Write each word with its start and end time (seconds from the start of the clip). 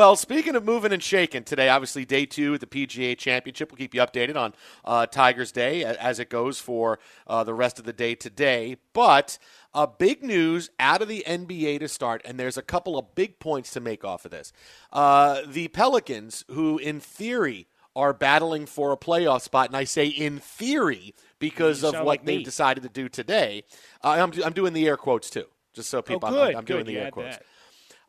Well, 0.00 0.16
speaking 0.16 0.56
of 0.56 0.64
moving 0.64 0.94
and 0.94 1.02
shaking, 1.02 1.44
today, 1.44 1.68
obviously, 1.68 2.06
day 2.06 2.24
two 2.24 2.54
of 2.54 2.60
the 2.60 2.66
PGA 2.66 3.18
Championship. 3.18 3.70
We'll 3.70 3.76
keep 3.76 3.94
you 3.94 4.00
updated 4.00 4.34
on 4.34 4.54
uh, 4.82 5.04
Tigers 5.04 5.52
Day 5.52 5.84
as 5.84 6.18
it 6.18 6.30
goes 6.30 6.58
for 6.58 6.98
uh, 7.26 7.44
the 7.44 7.52
rest 7.52 7.78
of 7.78 7.84
the 7.84 7.92
day 7.92 8.14
today. 8.14 8.78
But 8.94 9.36
uh, 9.74 9.84
big 9.84 10.22
news 10.22 10.70
out 10.80 11.02
of 11.02 11.08
the 11.08 11.22
NBA 11.26 11.80
to 11.80 11.88
start, 11.88 12.22
and 12.24 12.40
there's 12.40 12.56
a 12.56 12.62
couple 12.62 12.98
of 12.98 13.14
big 13.14 13.38
points 13.40 13.72
to 13.72 13.80
make 13.80 14.02
off 14.02 14.24
of 14.24 14.30
this. 14.30 14.54
Uh, 14.90 15.42
the 15.46 15.68
Pelicans, 15.68 16.46
who 16.50 16.78
in 16.78 16.98
theory 16.98 17.66
are 17.94 18.14
battling 18.14 18.64
for 18.64 18.92
a 18.92 18.96
playoff 18.96 19.42
spot, 19.42 19.66
and 19.66 19.76
I 19.76 19.84
say 19.84 20.06
in 20.06 20.38
theory 20.38 21.14
because 21.38 21.84
of 21.84 21.92
what 21.92 22.06
like 22.06 22.24
they've 22.24 22.42
decided 22.42 22.84
to 22.84 22.88
do 22.88 23.10
today. 23.10 23.64
Uh, 24.02 24.12
I'm, 24.12 24.32
I'm 24.42 24.54
doing 24.54 24.72
the 24.72 24.88
air 24.88 24.96
quotes 24.96 25.28
too, 25.28 25.44
just 25.74 25.90
so 25.90 26.00
people. 26.00 26.26
oh, 26.30 26.32
good, 26.32 26.52
I'm, 26.52 26.56
I'm 26.56 26.64
doing 26.64 26.86
good. 26.86 26.94
the 26.94 26.98
air 27.00 27.10
quotes. 27.10 27.36
that. 27.36 27.44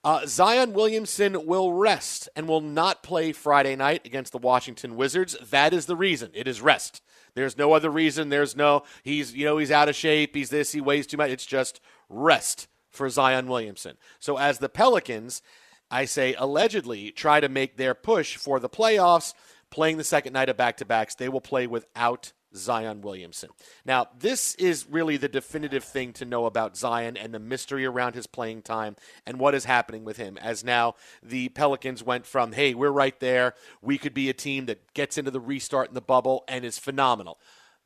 Uh, 0.03 0.25
Zion 0.25 0.73
Williamson 0.73 1.45
will 1.45 1.73
rest 1.73 2.27
and 2.35 2.47
will 2.47 2.61
not 2.61 3.03
play 3.03 3.31
Friday 3.31 3.75
night 3.75 4.05
against 4.05 4.31
the 4.31 4.39
Washington 4.39 4.95
Wizards. 4.95 5.37
That 5.51 5.73
is 5.73 5.85
the 5.85 5.95
reason. 5.95 6.31
It 6.33 6.47
is 6.47 6.59
rest. 6.59 7.03
There's 7.35 7.57
no 7.57 7.73
other 7.73 7.89
reason. 7.89 8.29
There's 8.29 8.55
no 8.55 8.83
he's 9.03 9.33
you 9.35 9.45
know 9.45 9.57
he's 9.57 9.71
out 9.71 9.89
of 9.89 9.95
shape. 9.95 10.35
He's 10.35 10.49
this. 10.49 10.71
He 10.71 10.81
weighs 10.81 11.05
too 11.05 11.17
much. 11.17 11.29
It's 11.29 11.45
just 11.45 11.79
rest 12.09 12.67
for 12.89 13.09
Zion 13.09 13.47
Williamson. 13.47 13.97
So 14.19 14.37
as 14.37 14.57
the 14.57 14.69
Pelicans, 14.69 15.41
I 15.89 16.05
say 16.05 16.33
allegedly 16.37 17.11
try 17.11 17.39
to 17.39 17.47
make 17.47 17.77
their 17.77 17.93
push 17.93 18.37
for 18.37 18.59
the 18.59 18.69
playoffs, 18.69 19.33
playing 19.69 19.97
the 19.97 20.03
second 20.03 20.33
night 20.33 20.49
of 20.49 20.57
back 20.57 20.77
to 20.77 20.85
backs, 20.85 21.15
they 21.15 21.29
will 21.29 21.41
play 21.41 21.67
without 21.67 22.33
Zion 22.55 23.01
Williamson. 23.01 23.49
Now, 23.85 24.07
this 24.17 24.55
is 24.55 24.87
really 24.89 25.17
the 25.17 25.29
definitive 25.29 25.83
thing 25.83 26.13
to 26.13 26.25
know 26.25 26.45
about 26.45 26.77
Zion 26.77 27.17
and 27.17 27.33
the 27.33 27.39
mystery 27.39 27.85
around 27.85 28.15
his 28.15 28.27
playing 28.27 28.61
time 28.61 28.95
and 29.25 29.39
what 29.39 29.55
is 29.55 29.65
happening 29.65 30.03
with 30.03 30.17
him. 30.17 30.37
As 30.37 30.63
now 30.63 30.95
the 31.23 31.49
Pelicans 31.49 32.03
went 32.03 32.25
from, 32.25 32.51
hey, 32.51 32.73
we're 32.73 32.89
right 32.89 33.19
there. 33.19 33.55
We 33.81 33.97
could 33.97 34.13
be 34.13 34.29
a 34.29 34.33
team 34.33 34.65
that 34.65 34.93
gets 34.93 35.17
into 35.17 35.31
the 35.31 35.39
restart 35.39 35.89
in 35.89 35.93
the 35.93 36.01
bubble 36.01 36.43
and 36.47 36.65
is 36.65 36.77
phenomenal. 36.77 37.39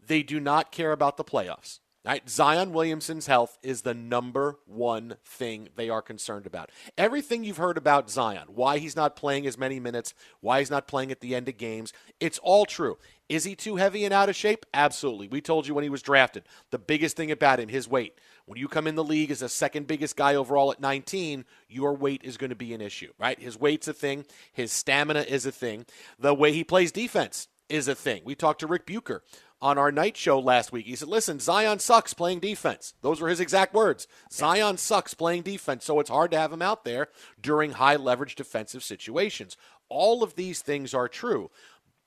They 0.06 0.24
do 0.24 0.40
not 0.40 0.72
care 0.72 0.92
about 0.92 1.18
the 1.18 1.24
playoffs. 1.24 1.80
Right? 2.06 2.30
Zion 2.30 2.72
Williamson's 2.72 3.25
health 3.25 3.57
is 3.63 3.81
the 3.81 3.96
number 3.96 4.60
one 4.66 5.16
thing 5.25 5.69
they 5.75 5.90
are 5.90 6.04
concerned 6.04 6.46
about. 6.46 6.72
Everything 7.00 7.44
you've 7.44 7.57
heard 7.57 7.78
about 7.78 8.12
Zion, 8.12 8.48
why 8.48 8.78
he's 8.78 8.96
not 8.96 9.16
playing 9.16 9.48
as 9.48 9.57
many 9.57 9.80
minutes, 9.80 10.13
why 10.40 10.60
he's 10.60 10.69
not 10.69 10.88
playing 10.88 11.12
at 11.12 11.19
the 11.19 11.34
end 11.34 11.50
of 11.50 11.57
games, 11.57 11.94
it's 12.19 12.38
all 12.40 12.66
true. 12.66 13.00
Is 13.28 13.44
he 13.44 13.56
too 13.56 13.78
heavy 13.78 14.06
and 14.06 14.13
out 14.13 14.30
of 14.30 14.36
shape? 14.36 14.68
Absolutely. 14.72 15.28
We 15.28 15.42
told 15.42 15.68
you 15.68 15.74
when 15.74 15.84
he 15.84 15.90
was 15.90 16.04
drafted. 16.04 16.44
The 16.69 16.78
biggest 16.78 17.18
thing 17.18 17.31
about 17.31 17.60
him, 17.60 17.69
his 17.69 17.88
weight. 17.88 18.19
When 18.46 18.60
you 18.60 18.68
come 18.68 18.86
in 18.86 18.94
the 18.94 19.04
league 19.04 19.31
as 19.31 19.40
the 19.40 19.50
second 19.50 19.88
biggest 19.88 20.16
guy 20.16 20.36
overall 20.36 20.72
at 20.72 20.80
19, 20.80 21.44
your 21.68 21.96
weight 21.96 22.22
is 22.24 22.38
going 22.38 22.51
to 22.51 22.56
be 22.56 22.75
an 22.75 22.81
issue, 22.81 23.12
right? 23.18 23.40
His 23.40 23.60
weight's 23.60 23.88
a 23.88 23.94
thing, 23.94 24.25
his 24.54 24.72
stamina 24.72 25.22
is 25.22 25.48
a 25.48 25.51
thing, 25.51 25.88
the 26.19 26.36
way 26.36 26.51
he 26.51 26.63
plays 26.63 26.92
defense 26.92 27.48
is 27.68 27.88
a 27.88 27.96
thing. 27.96 28.22
We 28.24 28.36
talked 28.36 28.60
to 28.60 28.68
Rick 28.68 28.86
Bucher 28.86 29.24
on 29.62 29.78
our 29.78 29.92
night 29.92 30.18
show 30.18 30.40
last 30.40 30.72
week. 30.72 30.86
He 30.86 30.96
said, 30.96 31.07
"Listen, 31.07 31.40
Zion 31.40 31.80
sucks 31.80 32.13
playing 32.13 32.40
defense." 32.40 32.94
Those 33.02 33.22
were 33.22 33.30
his 33.30 33.40
exact 33.40 33.74
words. 33.74 34.07
Zion 34.31 34.78
sucks 34.78 35.13
playing 35.13 35.44
defense, 35.44 35.86
so 35.86 36.00
it's 36.00 36.10
hard 36.10 36.31
to 36.31 36.38
have 36.38 36.54
him 36.54 36.62
out 36.62 36.86
there 36.86 37.10
during 37.40 37.72
high 37.72 37.96
leverage 37.96 38.36
defensive 38.36 38.84
situations. 38.84 39.57
All 39.90 40.24
of 40.24 40.36
these 40.36 40.62
things 40.62 40.94
are 40.94 41.07
true. 41.07 41.52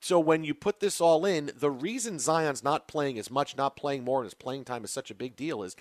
So 0.01 0.19
when 0.19 0.43
you 0.43 0.53
put 0.53 0.79
this 0.79 1.01
all 1.01 1.25
in, 1.25 1.51
the 1.55 1.71
reason 1.71 2.19
Zion's 2.19 2.63
not 2.63 2.87
playing 2.87 3.19
as 3.19 3.29
much, 3.29 3.57
not 3.57 3.75
playing 3.75 4.03
more, 4.03 4.19
and 4.19 4.25
his 4.25 4.33
playing 4.33 4.63
time 4.63 4.83
is 4.85 4.91
such 4.91 5.11
a 5.11 5.15
big 5.15 5.35
deal 5.35 5.61
is 5.61 5.75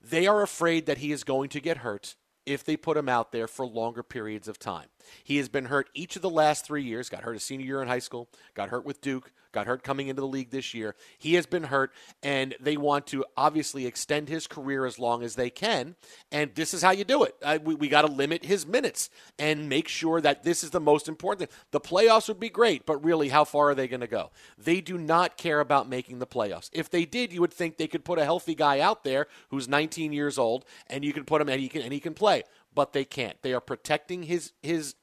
they 0.00 0.26
are 0.26 0.42
afraid 0.42 0.86
that 0.86 0.98
he 0.98 1.12
is 1.12 1.22
going 1.22 1.48
to 1.50 1.60
get 1.60 1.78
hurt 1.78 2.16
if 2.44 2.64
they 2.64 2.76
put 2.76 2.96
him 2.96 3.08
out 3.08 3.30
there 3.30 3.46
for 3.46 3.64
longer 3.64 4.02
periods 4.02 4.48
of 4.48 4.58
time. 4.58 4.88
He 5.24 5.36
has 5.38 5.48
been 5.48 5.66
hurt 5.66 5.88
each 5.94 6.16
of 6.16 6.22
the 6.22 6.30
last 6.30 6.64
three 6.64 6.82
years, 6.82 7.08
got 7.08 7.22
hurt 7.22 7.36
a 7.36 7.40
senior 7.40 7.66
year 7.66 7.82
in 7.82 7.88
high 7.88 7.98
school, 7.98 8.28
got 8.54 8.68
hurt 8.68 8.84
with 8.84 9.00
Duke, 9.00 9.32
got 9.52 9.66
hurt 9.66 9.82
coming 9.82 10.08
into 10.08 10.20
the 10.20 10.26
league 10.26 10.50
this 10.50 10.74
year. 10.74 10.94
He 11.18 11.34
has 11.34 11.46
been 11.46 11.64
hurt, 11.64 11.92
and 12.22 12.54
they 12.58 12.76
want 12.76 13.06
to 13.08 13.24
obviously 13.36 13.86
extend 13.86 14.28
his 14.28 14.46
career 14.46 14.86
as 14.86 14.98
long 14.98 15.22
as 15.22 15.34
they 15.36 15.50
can. 15.50 15.94
And 16.32 16.54
this 16.54 16.74
is 16.74 16.82
how 16.82 16.90
you 16.90 17.04
do 17.04 17.24
it. 17.24 17.36
We 17.62 17.74
we 17.74 17.88
got 17.88 18.02
to 18.02 18.08
limit 18.08 18.44
his 18.44 18.66
minutes 18.66 19.10
and 19.38 19.68
make 19.68 19.88
sure 19.88 20.20
that 20.20 20.42
this 20.42 20.64
is 20.64 20.70
the 20.70 20.80
most 20.80 21.08
important 21.08 21.50
thing. 21.50 21.58
The 21.70 21.80
playoffs 21.80 22.28
would 22.28 22.40
be 22.40 22.48
great, 22.48 22.86
but 22.86 23.04
really, 23.04 23.28
how 23.28 23.44
far 23.44 23.70
are 23.70 23.74
they 23.74 23.88
going 23.88 24.00
to 24.00 24.06
go? 24.06 24.30
They 24.58 24.80
do 24.80 24.98
not 24.98 25.36
care 25.36 25.60
about 25.60 25.88
making 25.88 26.18
the 26.18 26.26
playoffs. 26.26 26.70
If 26.72 26.90
they 26.90 27.04
did, 27.04 27.32
you 27.32 27.40
would 27.40 27.52
think 27.52 27.76
they 27.76 27.88
could 27.88 28.04
put 28.04 28.18
a 28.18 28.24
healthy 28.24 28.54
guy 28.54 28.80
out 28.80 29.04
there 29.04 29.26
who's 29.50 29.68
19 29.68 30.12
years 30.12 30.38
old, 30.38 30.64
and 30.88 31.04
you 31.04 31.12
can 31.12 31.24
put 31.24 31.40
him 31.40 31.48
and 31.48 31.60
he 31.60 31.68
can 31.68 31.82
and 31.82 31.92
he 31.92 32.00
can 32.00 32.14
play. 32.14 32.44
But 32.74 32.92
they 32.92 33.04
can't. 33.04 33.40
They 33.42 33.52
are 33.52 33.60
protecting 33.60 34.24
his 34.24 34.52
his 34.62 34.94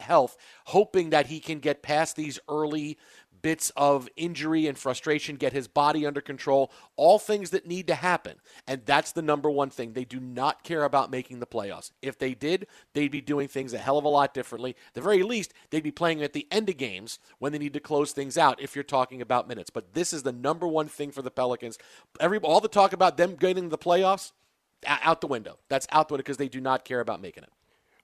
health, 0.00 0.36
hoping 0.66 1.10
that 1.10 1.26
he 1.26 1.40
can 1.40 1.58
get 1.58 1.82
past 1.82 2.16
these 2.16 2.38
early 2.48 2.98
bits 3.42 3.70
of 3.76 4.08
injury 4.16 4.66
and 4.66 4.76
frustration, 4.76 5.36
get 5.36 5.52
his 5.52 5.68
body 5.68 6.04
under 6.04 6.20
control, 6.20 6.72
all 6.96 7.18
things 7.18 7.50
that 7.50 7.66
need 7.66 7.86
to 7.86 7.94
happen. 7.94 8.36
And 8.66 8.84
that's 8.84 9.12
the 9.12 9.22
number 9.22 9.48
one 9.48 9.70
thing. 9.70 9.92
They 9.92 10.04
do 10.04 10.18
not 10.18 10.64
care 10.64 10.82
about 10.82 11.10
making 11.10 11.38
the 11.38 11.46
playoffs. 11.46 11.92
If 12.02 12.18
they 12.18 12.34
did, 12.34 12.66
they'd 12.92 13.10
be 13.10 13.20
doing 13.20 13.46
things 13.46 13.72
a 13.72 13.78
hell 13.78 13.98
of 13.98 14.04
a 14.04 14.08
lot 14.08 14.34
differently. 14.34 14.70
At 14.88 14.94
the 14.94 15.00
very 15.00 15.22
least, 15.22 15.52
they'd 15.70 15.82
be 15.82 15.92
playing 15.92 16.22
at 16.22 16.32
the 16.32 16.48
end 16.50 16.68
of 16.68 16.76
games 16.76 17.18
when 17.38 17.52
they 17.52 17.58
need 17.58 17.74
to 17.74 17.80
close 17.80 18.12
things 18.12 18.36
out 18.36 18.60
if 18.60 18.74
you're 18.74 18.82
talking 18.82 19.22
about 19.22 19.48
minutes. 19.48 19.70
But 19.70 19.94
this 19.94 20.12
is 20.12 20.24
the 20.24 20.32
number 20.32 20.66
one 20.66 20.88
thing 20.88 21.12
for 21.12 21.22
the 21.22 21.30
Pelicans. 21.30 21.78
Every 22.18 22.38
all 22.38 22.60
the 22.60 22.68
talk 22.68 22.92
about 22.92 23.16
them 23.16 23.36
getting 23.36 23.68
the 23.68 23.78
playoffs 23.78 24.32
out 24.86 25.20
the 25.20 25.26
window. 25.26 25.58
That's 25.68 25.86
out 25.90 26.08
the 26.08 26.14
window 26.14 26.22
because 26.22 26.36
they 26.36 26.48
do 26.48 26.60
not 26.60 26.84
care 26.84 27.00
about 27.00 27.20
making 27.20 27.44
it. 27.44 27.50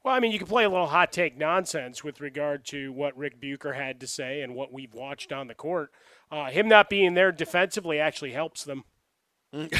Well, 0.05 0.15
I 0.15 0.19
mean, 0.21 0.33
you 0.33 0.39
can 0.39 0.49
play 0.49 0.65
a 0.65 0.69
little 0.69 0.89
hot 0.89 1.13
take 1.13 1.39
nonsense 1.39 2.03
with 2.03 2.21
regard 2.21 2.65
to 2.67 2.93
what 2.93 3.17
Rick 3.17 3.41
Bucher 3.41 3.75
had 3.75 4.01
to 4.01 4.07
say 4.09 4.41
and 4.43 4.55
what 4.57 4.73
we've 4.73 4.93
watched 4.95 5.33
on 5.33 5.47
the 5.47 5.55
court. 5.55 5.93
Uh, 6.31 6.47
him 6.51 6.67
not 6.69 6.91
being 6.91 7.15
there 7.15 7.31
defensively 7.31 8.01
actually 8.01 8.33
helps 8.33 8.65
them. 8.65 8.85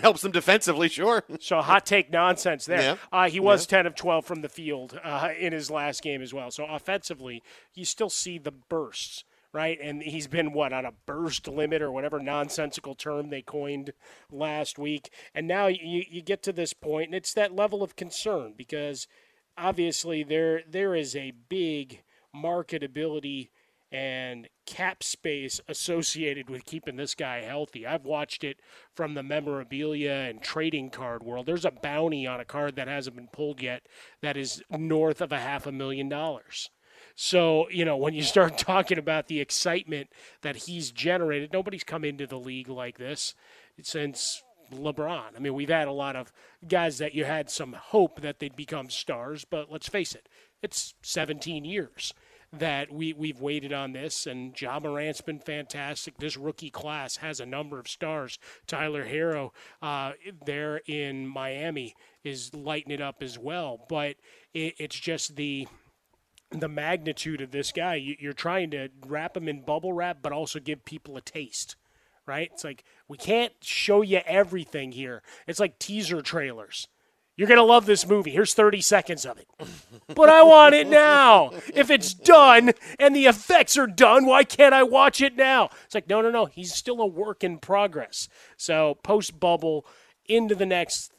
helps 0.00 0.22
them 0.22 0.32
defensively, 0.32 0.88
sure. 0.88 1.24
So 1.40 1.60
hot 1.60 1.84
take 1.84 2.10
nonsense 2.10 2.64
there. 2.64 2.80
Yeah. 2.80 2.96
Uh, 3.12 3.28
he 3.28 3.40
was 3.40 3.64
Yeah. 3.66 3.78
10 3.78 3.86
of 3.86 3.94
12 3.96 4.24
from 4.24 4.40
the 4.40 4.48
field 4.48 4.98
uh, 5.02 5.30
in 5.38 5.52
his 5.52 5.70
last 5.70 6.02
game 6.02 6.22
as 6.22 6.32
well. 6.32 6.50
So 6.50 6.64
offensively, 6.64 7.42
you 7.74 7.84
still 7.84 8.08
see 8.08 8.38
the 8.38 8.52
bursts, 8.52 9.24
right? 9.56 9.78
And 9.82 10.02
he's 10.02 10.26
been, 10.26 10.52
what, 10.52 10.74
on 10.74 10.84
a 10.84 10.92
burst 11.06 11.48
limit 11.48 11.80
or 11.80 11.90
whatever 11.90 12.20
nonsensical 12.20 12.94
term 12.94 13.30
they 13.30 13.40
coined 13.40 13.94
last 14.30 14.78
week. 14.78 15.08
And 15.34 15.48
now 15.48 15.66
you, 15.66 16.04
you 16.10 16.20
get 16.20 16.42
to 16.42 16.52
this 16.52 16.74
point, 16.74 17.06
and 17.06 17.14
it's 17.14 17.32
that 17.32 17.56
level 17.56 17.82
of 17.82 17.96
concern 17.96 18.52
because 18.54 19.08
obviously 19.56 20.22
there 20.22 20.60
there 20.68 20.94
is 20.94 21.16
a 21.16 21.32
big 21.48 22.02
marketability 22.36 23.48
and 23.90 24.46
cap 24.66 25.02
space 25.02 25.58
associated 25.68 26.50
with 26.50 26.66
keeping 26.66 26.96
this 26.96 27.14
guy 27.14 27.40
healthy. 27.40 27.86
I've 27.86 28.04
watched 28.04 28.44
it 28.44 28.58
from 28.94 29.14
the 29.14 29.22
memorabilia 29.22 30.26
and 30.28 30.42
trading 30.42 30.90
card 30.90 31.22
world. 31.22 31.46
There's 31.46 31.64
a 31.64 31.70
bounty 31.70 32.26
on 32.26 32.40
a 32.40 32.44
card 32.44 32.76
that 32.76 32.88
hasn't 32.88 33.16
been 33.16 33.28
pulled 33.32 33.62
yet 33.62 33.86
that 34.20 34.36
is 34.36 34.62
north 34.68 35.22
of 35.22 35.32
a 35.32 35.40
half 35.40 35.66
a 35.66 35.72
million 35.72 36.10
dollars. 36.10 36.68
So, 37.16 37.68
you 37.70 37.84
know, 37.84 37.96
when 37.96 38.14
you 38.14 38.22
start 38.22 38.58
talking 38.58 38.98
about 38.98 39.26
the 39.26 39.40
excitement 39.40 40.10
that 40.42 40.56
he's 40.56 40.90
generated, 40.92 41.52
nobody's 41.52 41.84
come 41.84 42.04
into 42.04 42.26
the 42.26 42.38
league 42.38 42.68
like 42.68 42.98
this 42.98 43.34
since 43.82 44.42
LeBron. 44.72 45.34
I 45.34 45.38
mean, 45.38 45.54
we've 45.54 45.68
had 45.68 45.88
a 45.88 45.92
lot 45.92 46.14
of 46.14 46.32
guys 46.66 46.98
that 46.98 47.14
you 47.14 47.24
had 47.24 47.50
some 47.50 47.72
hope 47.72 48.20
that 48.20 48.38
they'd 48.38 48.56
become 48.56 48.90
stars, 48.90 49.44
but 49.44 49.70
let's 49.70 49.88
face 49.88 50.14
it, 50.14 50.28
it's 50.62 50.94
17 51.02 51.64
years 51.64 52.12
that 52.52 52.92
we, 52.92 53.12
we've 53.12 53.40
waited 53.40 53.72
on 53.72 53.92
this, 53.92 54.26
and 54.26 54.58
Ja 54.60 54.78
Morant's 54.78 55.20
been 55.20 55.40
fantastic. 55.40 56.16
This 56.18 56.36
rookie 56.36 56.70
class 56.70 57.16
has 57.16 57.40
a 57.40 57.46
number 57.46 57.78
of 57.78 57.88
stars. 57.88 58.38
Tyler 58.66 59.04
Herro 59.04 59.50
uh, 59.82 60.12
there 60.44 60.80
in 60.86 61.26
Miami 61.26 61.94
is 62.24 62.54
lighting 62.54 62.92
it 62.92 63.00
up 63.00 63.22
as 63.22 63.38
well, 63.38 63.84
but 63.88 64.16
it, 64.54 64.74
it's 64.78 64.98
just 64.98 65.36
the 65.36 65.66
the 66.50 66.68
magnitude 66.68 67.40
of 67.40 67.50
this 67.50 67.72
guy. 67.72 67.96
You- 67.96 68.16
You're 68.18 68.32
trying 68.32 68.70
to 68.70 68.88
wrap 69.06 69.36
him 69.36 69.48
in 69.48 69.62
bubble 69.62 69.92
wrap, 69.92 70.18
but 70.22 70.32
also 70.32 70.58
give 70.60 70.84
people 70.84 71.16
a 71.16 71.20
taste, 71.20 71.76
right? 72.26 72.50
It's 72.52 72.64
like 72.64 72.84
we 73.08 73.16
can't 73.16 73.52
show 73.62 74.02
you 74.02 74.20
everything 74.26 74.92
here. 74.92 75.22
It's 75.46 75.60
like 75.60 75.78
teaser 75.78 76.22
trailers. 76.22 76.88
You're 77.38 77.48
going 77.48 77.58
to 77.58 77.64
love 77.64 77.84
this 77.84 78.06
movie. 78.08 78.30
Here's 78.30 78.54
30 78.54 78.80
seconds 78.80 79.26
of 79.26 79.36
it. 79.38 79.46
But 80.14 80.30
I 80.30 80.42
want 80.42 80.74
it 80.74 80.86
now. 80.86 81.50
If 81.74 81.90
it's 81.90 82.14
done 82.14 82.72
and 82.98 83.14
the 83.14 83.26
effects 83.26 83.76
are 83.76 83.86
done, 83.86 84.24
why 84.24 84.44
can't 84.44 84.72
I 84.72 84.82
watch 84.84 85.20
it 85.20 85.36
now? 85.36 85.68
It's 85.84 85.94
like, 85.94 86.08
no, 86.08 86.22
no, 86.22 86.30
no. 86.30 86.46
He's 86.46 86.72
still 86.72 87.00
a 87.02 87.06
work 87.06 87.44
in 87.44 87.58
progress. 87.58 88.28
So, 88.56 88.94
post 89.02 89.38
bubble 89.38 89.84
into 90.24 90.54
the 90.54 90.64
next 90.64 91.12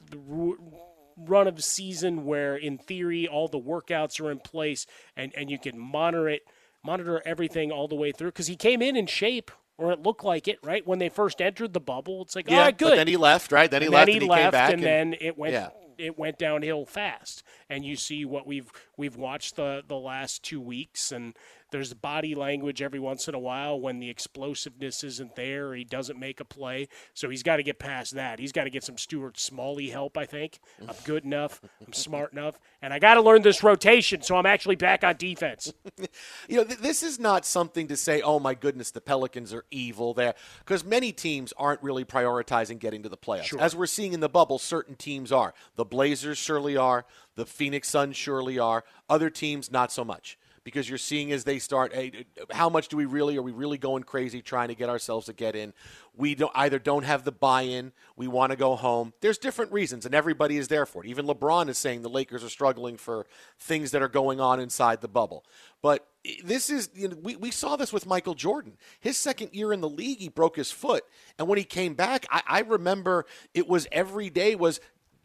run 1.18 1.48
of 1.48 1.64
season 1.64 2.26
where 2.26 2.56
in 2.56 2.78
theory 2.78 3.28
all 3.28 3.48
the 3.48 3.60
workouts 3.60 4.22
are 4.24 4.30
in 4.32 4.40
place 4.40 4.86
and, 5.16 5.34
and 5.36 5.50
you 5.50 5.58
can 5.58 5.78
monitor 5.78 6.30
it 6.30 6.44
monitor 6.84 7.22
everything 7.26 7.72
all 7.72 7.88
the 7.88 7.96
way 7.96 8.12
through 8.12 8.30
because 8.30 8.48
he 8.48 8.56
came 8.56 8.82
in 8.82 8.96
in 8.96 9.08
shape 9.08 9.50
or 9.78 9.92
it 9.92 10.02
looked 10.04 10.24
like 10.24 10.48
it 10.48 10.58
right 10.64 10.86
when 10.88 11.00
they 11.00 11.10
first 11.10 11.42
entered 11.42 11.74
the 11.74 11.80
bubble 11.80 12.22
it's 12.22 12.36
like 12.36 12.48
Yeah, 12.50 12.58
all 12.60 12.64
right 12.66 12.78
good 12.78 12.90
but 12.92 12.96
then 12.98 13.08
he 13.08 13.18
left, 13.18 13.52
right? 13.52 13.70
Then 13.70 13.82
he 13.82 13.88
And 13.88 13.96
left 13.96 14.08
then 14.08 14.16
and 14.16 14.22
he 14.22 14.28
he 14.28 14.36
came 14.36 14.44
left 14.44 14.52
back 14.52 14.74
and, 14.74 14.84
and- 14.84 15.14
then 15.14 15.20
it 15.20 15.38
went 15.38 15.54
Yeah. 15.54 15.70
It 15.98 16.18
went 16.18 16.38
downhill 16.38 16.86
fast. 16.86 17.44
And 17.70 17.86
you 17.86 17.96
see 17.96 18.26
what 18.26 18.48
we've 18.48 18.72
we've 18.98 19.16
watched 19.16 19.56
the 19.56 19.84
the 19.88 19.98
last 19.98 20.44
two 20.44 20.62
weeks 20.62 21.12
and 21.12 21.34
there's 21.70 21.94
body 21.94 22.34
language 22.34 22.82
every 22.82 23.00
once 23.00 23.28
in 23.28 23.36
a 23.36 23.40
while 23.40 23.78
when 23.78 24.00
the 24.00 24.10
explosiveness 24.10 25.04
isn't 25.04 25.36
there 25.36 25.68
or 25.68 25.76
he 25.76 25.84
doesn't 25.84 26.18
make 26.18 26.40
a 26.40 26.46
play. 26.46 26.88
So 27.14 27.30
he's 27.30 27.44
got 27.44 27.58
to 27.58 27.64
get 27.64 27.78
past 27.78 28.16
that. 28.16 28.40
He's 28.40 28.54
got 28.54 28.64
to 28.64 28.70
get 28.70 28.86
some 28.86 28.98
Stuart 28.98 29.38
Smalley 29.38 29.90
help 29.90 30.18
I 30.18 30.26
think. 30.26 30.60
I'm 30.82 30.96
good 31.04 31.26
enough. 31.26 31.62
I'm 31.86 31.92
smart 31.94 32.32
enough. 32.32 32.58
And 32.82 32.94
I 32.94 33.00
got 33.00 33.16
to 33.16 33.22
learn 33.22 33.42
this 33.42 33.64
rotation 33.64 34.22
so 34.22 34.38
I'm 34.38 34.46
actually 34.46 34.76
back 34.76 35.04
on 35.04 35.16
defense. 35.18 35.74
You 36.48 36.58
know, 36.58 36.64
th- 36.64 36.80
this 36.80 37.04
is 37.04 37.20
not 37.20 37.46
something 37.46 37.88
to 37.88 37.98
say, 37.98 38.22
oh 38.22 38.40
my 38.40 38.54
goodness, 38.54 38.92
the 38.92 39.02
Pelicans 39.02 39.54
are 39.54 39.66
evil 39.70 40.14
there, 40.14 40.36
because 40.60 40.86
many 40.86 41.12
teams 41.12 41.54
aren't 41.58 41.82
really 41.84 42.06
prioritizing 42.06 42.80
getting 42.80 43.04
to 43.04 43.10
the 43.10 43.18
playoffs. 43.18 43.44
Sure. 43.44 43.60
As 43.60 43.76
we're 43.76 43.86
seeing 43.86 44.14
in 44.14 44.20
the 44.22 44.30
bubble, 44.30 44.58
certain 44.60 44.96
teams 44.96 45.32
are. 45.32 45.54
The 45.76 45.84
Blazers 45.90 46.38
surely 46.38 46.78
are. 46.78 47.06
The 47.36 47.46
Phoenix 47.46 47.88
Suns 47.90 48.16
surely 48.16 48.60
are. 48.60 48.84
Other 49.10 49.30
teams, 49.30 49.72
not 49.72 49.92
so 49.92 50.04
much. 50.04 50.38
Because 50.64 50.90
you're 50.90 50.98
seeing 50.98 51.32
as 51.32 51.46
they 51.46 51.60
start, 51.60 51.94
hey, 51.94 52.26
how 52.52 52.68
much 52.68 52.90
do 52.90 52.98
we 52.98 53.06
really, 53.06 53.38
are 53.38 53.42
we 53.42 53.54
really 53.54 53.78
going 53.78 54.04
crazy 54.04 54.42
trying 54.42 54.68
to 54.68 54.76
get 54.76 54.90
ourselves 54.90 55.28
to 55.28 55.34
get 55.34 55.56
in? 55.56 55.72
We 56.14 56.36
don't, 56.36 56.52
either 56.56 56.78
don't 56.78 57.04
have 57.04 57.24
the 57.24 57.32
buy 57.32 57.62
in, 57.62 57.94
we 58.18 58.28
want 58.28 58.52
to 58.52 58.58
go 58.58 58.76
home. 58.76 59.14
There's 59.22 59.38
different 59.38 59.72
reasons, 59.72 60.06
and 60.06 60.14
everybody 60.14 60.58
is 60.58 60.68
there 60.68 60.86
for 60.86 61.06
it. 61.06 61.10
Even 61.10 61.26
LeBron 61.26 61.70
is 61.70 61.78
saying 61.78 62.02
the 62.02 62.10
Lakers 62.10 62.44
are 62.44 62.50
struggling 62.50 62.98
for 62.98 63.28
things 63.58 63.92
that 63.92 64.02
are 64.02 64.10
going 64.10 64.42
on 64.42 64.60
inside 64.60 65.00
the 65.00 65.08
bubble. 65.08 65.46
But 65.82 66.06
eh, 66.26 66.34
this 66.44 66.70
is 66.70 66.90
you 66.94 67.08
know, 67.08 67.18
we, 67.24 67.38
we 67.38 67.52
saw 67.52 67.78
this 67.78 67.94
with 67.94 68.06
Michael 68.06 68.34
Jordan. 68.34 68.74
His 69.00 69.16
second 69.16 69.54
year 69.54 69.72
in 69.72 69.80
the 69.80 69.88
league, 69.88 70.20
he 70.20 70.28
broke 70.28 70.58
his 70.58 70.70
foot, 70.70 71.06
and 71.40 71.48
when 71.48 71.58
he 71.58 71.64
came 71.64 71.94
back, 71.94 72.26
I, 72.30 72.42
I 72.46 72.60
remember 72.60 73.26
it 73.54 73.70
was 73.70 73.88
every 73.90 74.30
day 74.30 74.56
was 74.56 74.82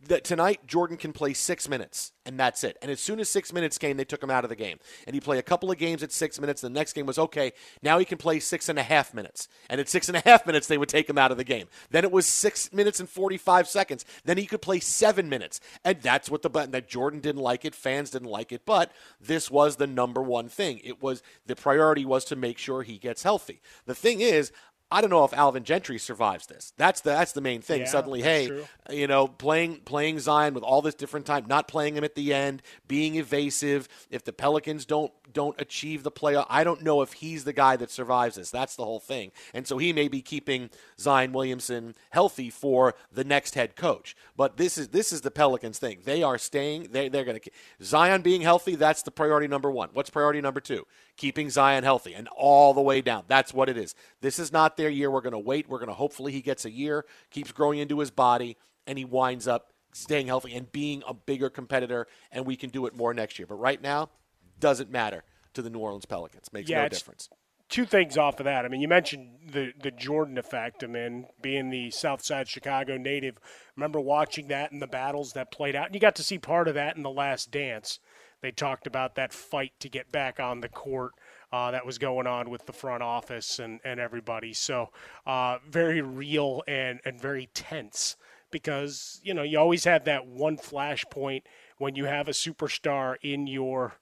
that 0.08 0.24
tonight 0.24 0.66
Jordan 0.66 0.96
can 0.96 1.12
play 1.12 1.32
six 1.32 1.68
minutes, 1.68 2.12
and 2.26 2.38
that's 2.38 2.64
it. 2.64 2.76
And 2.82 2.90
as 2.90 3.00
soon 3.00 3.20
as 3.20 3.28
six 3.28 3.52
minutes 3.52 3.78
came, 3.78 3.96
they 3.96 4.04
took 4.04 4.22
him 4.22 4.30
out 4.30 4.44
of 4.44 4.50
the 4.50 4.56
game, 4.56 4.78
and 5.06 5.14
he 5.14 5.20
played 5.20 5.38
a 5.38 5.42
couple 5.42 5.70
of 5.70 5.78
games 5.78 6.02
at 6.02 6.10
six 6.10 6.40
minutes. 6.40 6.60
The 6.60 6.70
next 6.70 6.94
game 6.94 7.06
was 7.06 7.18
okay. 7.18 7.52
Now 7.82 7.98
he 7.98 8.04
can 8.04 8.18
play 8.18 8.40
six 8.40 8.68
and 8.68 8.78
a 8.78 8.82
half 8.82 9.14
minutes, 9.14 9.48
and 9.70 9.80
at 9.80 9.88
six 9.88 10.08
and 10.08 10.16
a 10.16 10.22
half 10.24 10.46
minutes, 10.46 10.66
they 10.66 10.78
would 10.78 10.88
take 10.88 11.08
him 11.08 11.18
out 11.18 11.30
of 11.30 11.36
the 11.36 11.44
game. 11.44 11.68
Then 11.90 12.04
it 12.04 12.10
was 12.10 12.26
six 12.26 12.72
minutes 12.72 13.00
and 13.00 13.08
forty-five 13.08 13.68
seconds. 13.68 14.04
Then 14.24 14.38
he 14.38 14.46
could 14.46 14.62
play 14.62 14.80
seven 14.80 15.28
minutes, 15.28 15.60
and 15.84 16.00
that's 16.02 16.30
what 16.30 16.42
the 16.42 16.50
button 16.50 16.72
that 16.72 16.88
Jordan 16.88 17.20
didn't 17.20 17.42
like 17.42 17.64
it, 17.64 17.74
fans 17.74 18.10
didn't 18.10 18.28
like 18.28 18.50
it, 18.50 18.62
but 18.66 18.92
this 19.20 19.50
was 19.50 19.76
the 19.76 19.86
number 19.86 20.22
one 20.22 20.48
thing. 20.48 20.80
It 20.82 21.02
was 21.02 21.22
the 21.46 21.56
priority 21.56 22.04
was 22.04 22.24
to 22.26 22.36
make 22.36 22.58
sure 22.58 22.82
he 22.82 22.98
gets 22.98 23.22
healthy. 23.22 23.60
The 23.86 23.94
thing 23.94 24.20
is, 24.20 24.52
I 24.92 25.00
don't 25.00 25.10
know 25.10 25.24
if 25.24 25.32
Alvin 25.32 25.64
Gentry 25.64 25.98
survives 25.98 26.46
this. 26.46 26.72
That's 26.76 27.00
the 27.00 27.10
that's 27.10 27.32
the 27.32 27.40
main 27.40 27.62
thing. 27.62 27.80
Yeah, 27.80 27.86
Suddenly, 27.86 28.22
hey, 28.22 28.48
true. 28.48 28.64
you 28.90 29.06
know, 29.06 29.26
playing 29.26 29.80
playing 29.84 30.20
Zion 30.20 30.54
with 30.54 30.62
all 30.62 30.82
this 30.82 30.94
different 30.94 31.26
time, 31.26 31.46
not 31.46 31.66
playing 31.66 31.96
him 31.96 32.04
at 32.04 32.14
the 32.14 32.32
end, 32.34 32.62
being 32.86 33.16
evasive. 33.16 33.88
If 34.10 34.24
the 34.24 34.32
Pelicans 34.32 34.84
don't 34.84 35.12
don't 35.32 35.58
achieve 35.60 36.02
the 36.02 36.10
playoff, 36.10 36.46
I 36.50 36.62
don't 36.62 36.82
know 36.82 37.00
if 37.02 37.14
he's 37.14 37.44
the 37.44 37.52
guy 37.52 37.76
that 37.76 37.90
survives 37.90 38.36
this. 38.36 38.50
That's 38.50 38.76
the 38.76 38.84
whole 38.84 39.00
thing. 39.00 39.32
And 39.54 39.66
so 39.66 39.78
he 39.78 39.92
may 39.92 40.08
be 40.08 40.20
keeping 40.20 40.68
Zion 40.98 41.32
Williamson 41.32 41.94
healthy 42.10 42.50
for 42.50 42.94
the 43.10 43.24
next 43.24 43.54
head 43.54 43.76
coach. 43.76 44.14
But 44.36 44.58
this 44.58 44.76
is 44.76 44.88
this 44.88 45.12
is 45.12 45.22
the 45.22 45.30
Pelicans 45.30 45.78
thing. 45.78 46.00
They 46.04 46.22
are 46.22 46.38
staying. 46.38 46.88
They 46.92 47.08
they're 47.08 47.24
going 47.24 47.40
to 47.40 47.50
Zion 47.82 48.22
being 48.22 48.42
healthy. 48.42 48.74
That's 48.74 49.02
the 49.02 49.10
priority 49.10 49.48
number 49.48 49.70
one. 49.70 49.88
What's 49.92 50.10
priority 50.10 50.40
number 50.40 50.60
two? 50.60 50.86
Keeping 51.16 51.50
Zion 51.50 51.84
healthy 51.84 52.14
and 52.14 52.28
all 52.36 52.74
the 52.74 52.80
way 52.80 53.00
down. 53.00 53.24
That's 53.28 53.54
what 53.54 53.68
it 53.68 53.76
is. 53.76 53.94
This 54.20 54.38
is 54.38 54.52
not 54.52 54.76
their 54.82 54.90
year. 54.90 55.10
We're 55.10 55.20
going 55.20 55.32
to 55.32 55.38
wait. 55.38 55.68
We're 55.68 55.78
going 55.78 55.88
to 55.88 55.94
hopefully 55.94 56.32
he 56.32 56.42
gets 56.42 56.64
a 56.64 56.70
year, 56.70 57.04
keeps 57.30 57.52
growing 57.52 57.78
into 57.78 57.98
his 58.00 58.10
body, 58.10 58.56
and 58.86 58.98
he 58.98 59.04
winds 59.04 59.46
up 59.46 59.72
staying 59.92 60.26
healthy 60.26 60.54
and 60.54 60.70
being 60.72 61.02
a 61.06 61.14
bigger 61.14 61.48
competitor, 61.50 62.06
and 62.30 62.46
we 62.46 62.56
can 62.56 62.70
do 62.70 62.86
it 62.86 62.96
more 62.96 63.14
next 63.14 63.38
year. 63.38 63.46
But 63.46 63.56
right 63.56 63.80
now, 63.80 64.10
doesn't 64.58 64.90
matter 64.90 65.22
to 65.54 65.62
the 65.62 65.70
New 65.70 65.78
Orleans 65.80 66.06
Pelicans. 66.06 66.52
Makes 66.52 66.70
Yeah, 66.70 66.82
no 66.82 66.88
difference. 66.88 67.28
two 67.68 67.84
things 67.86 68.16
off 68.18 68.38
of 68.40 68.44
that. 68.44 68.64
I 68.64 68.68
mean, 68.68 68.80
you 68.80 68.88
mentioned 68.88 69.50
the 69.52 69.72
the 69.80 69.90
Jordan 69.90 70.38
effect. 70.38 70.82
I 70.84 70.86
mean, 70.86 71.26
being 71.40 71.70
the 71.70 71.90
South 71.90 72.22
Side 72.24 72.48
Chicago 72.48 72.96
native, 72.96 73.38
remember 73.76 74.00
watching 74.00 74.48
that 74.48 74.72
and 74.72 74.80
the 74.82 74.86
battles 74.86 75.32
that 75.34 75.50
played 75.52 75.74
out, 75.76 75.86
and 75.86 75.94
you 75.94 76.00
got 76.00 76.16
to 76.16 76.22
see 76.22 76.38
part 76.38 76.68
of 76.68 76.74
that 76.74 76.96
in 76.96 77.02
the 77.02 77.10
Last 77.10 77.50
Dance. 77.50 77.98
They 78.40 78.50
talked 78.50 78.86
about 78.86 79.14
that 79.14 79.32
fight 79.32 79.72
to 79.80 79.88
get 79.88 80.10
back 80.10 80.40
on 80.40 80.60
the 80.60 80.68
court. 80.68 81.12
Uh, 81.52 81.70
that 81.70 81.84
was 81.84 81.98
going 81.98 82.26
on 82.26 82.48
with 82.48 82.64
the 82.64 82.72
front 82.72 83.02
office 83.02 83.58
and, 83.58 83.78
and 83.84 84.00
everybody. 84.00 84.54
So, 84.54 84.88
uh, 85.26 85.58
very 85.68 86.00
real 86.00 86.62
and, 86.66 86.98
and 87.04 87.20
very 87.20 87.50
tense 87.52 88.16
because, 88.50 89.20
you 89.24 89.34
know, 89.34 89.42
you 89.42 89.58
always 89.58 89.84
have 89.84 90.04
that 90.04 90.26
one 90.26 90.56
flashpoint 90.56 91.42
when 91.78 91.96
you 91.96 92.04
have 92.04 92.28
a 92.28 92.32
superstar 92.32 93.16
in 93.22 93.48
your 93.48 93.94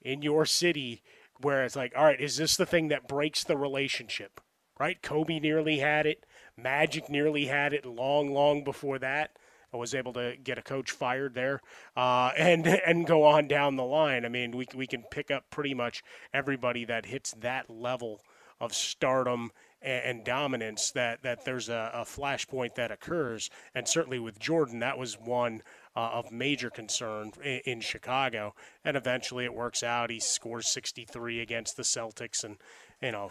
in 0.00 0.22
your 0.22 0.46
city 0.46 1.02
where 1.40 1.64
it's 1.64 1.74
like, 1.76 1.92
all 1.96 2.04
right, 2.04 2.20
is 2.20 2.36
this 2.36 2.56
the 2.56 2.66
thing 2.66 2.88
that 2.88 3.08
breaks 3.08 3.42
the 3.42 3.56
relationship? 3.56 4.40
Right? 4.78 5.02
Kobe 5.02 5.40
nearly 5.40 5.78
had 5.78 6.06
it. 6.06 6.24
Magic 6.56 7.10
nearly 7.10 7.46
had 7.46 7.72
it 7.72 7.84
long, 7.84 8.32
long 8.32 8.62
before 8.62 8.98
that. 9.00 9.36
I 9.72 9.76
was 9.76 9.94
able 9.94 10.12
to 10.14 10.36
get 10.42 10.58
a 10.58 10.62
coach 10.62 10.90
fired 10.90 11.34
there, 11.34 11.60
uh, 11.96 12.30
and 12.36 12.66
and 12.66 13.06
go 13.06 13.24
on 13.24 13.48
down 13.48 13.76
the 13.76 13.84
line. 13.84 14.24
I 14.24 14.28
mean, 14.28 14.56
we 14.56 14.66
we 14.74 14.86
can 14.86 15.04
pick 15.10 15.30
up 15.30 15.44
pretty 15.50 15.74
much 15.74 16.02
everybody 16.32 16.84
that 16.86 17.06
hits 17.06 17.34
that 17.40 17.68
level 17.68 18.20
of 18.60 18.74
stardom 18.74 19.52
and, 19.82 20.04
and 20.04 20.24
dominance. 20.24 20.90
That 20.92 21.22
that 21.22 21.44
there's 21.44 21.68
a, 21.68 21.90
a 21.94 22.04
flashpoint 22.04 22.74
that 22.76 22.90
occurs, 22.90 23.50
and 23.74 23.86
certainly 23.86 24.18
with 24.18 24.38
Jordan, 24.38 24.80
that 24.80 24.98
was 24.98 25.18
one 25.18 25.62
uh, 25.94 26.10
of 26.12 26.32
major 26.32 26.70
concern 26.70 27.32
in, 27.44 27.60
in 27.66 27.80
Chicago. 27.80 28.54
And 28.84 28.96
eventually, 28.96 29.44
it 29.44 29.54
works 29.54 29.82
out. 29.82 30.10
He 30.10 30.20
scores 30.20 30.72
63 30.72 31.40
against 31.40 31.76
the 31.76 31.82
Celtics, 31.82 32.44
and 32.44 32.56
you 33.02 33.12
know 33.12 33.30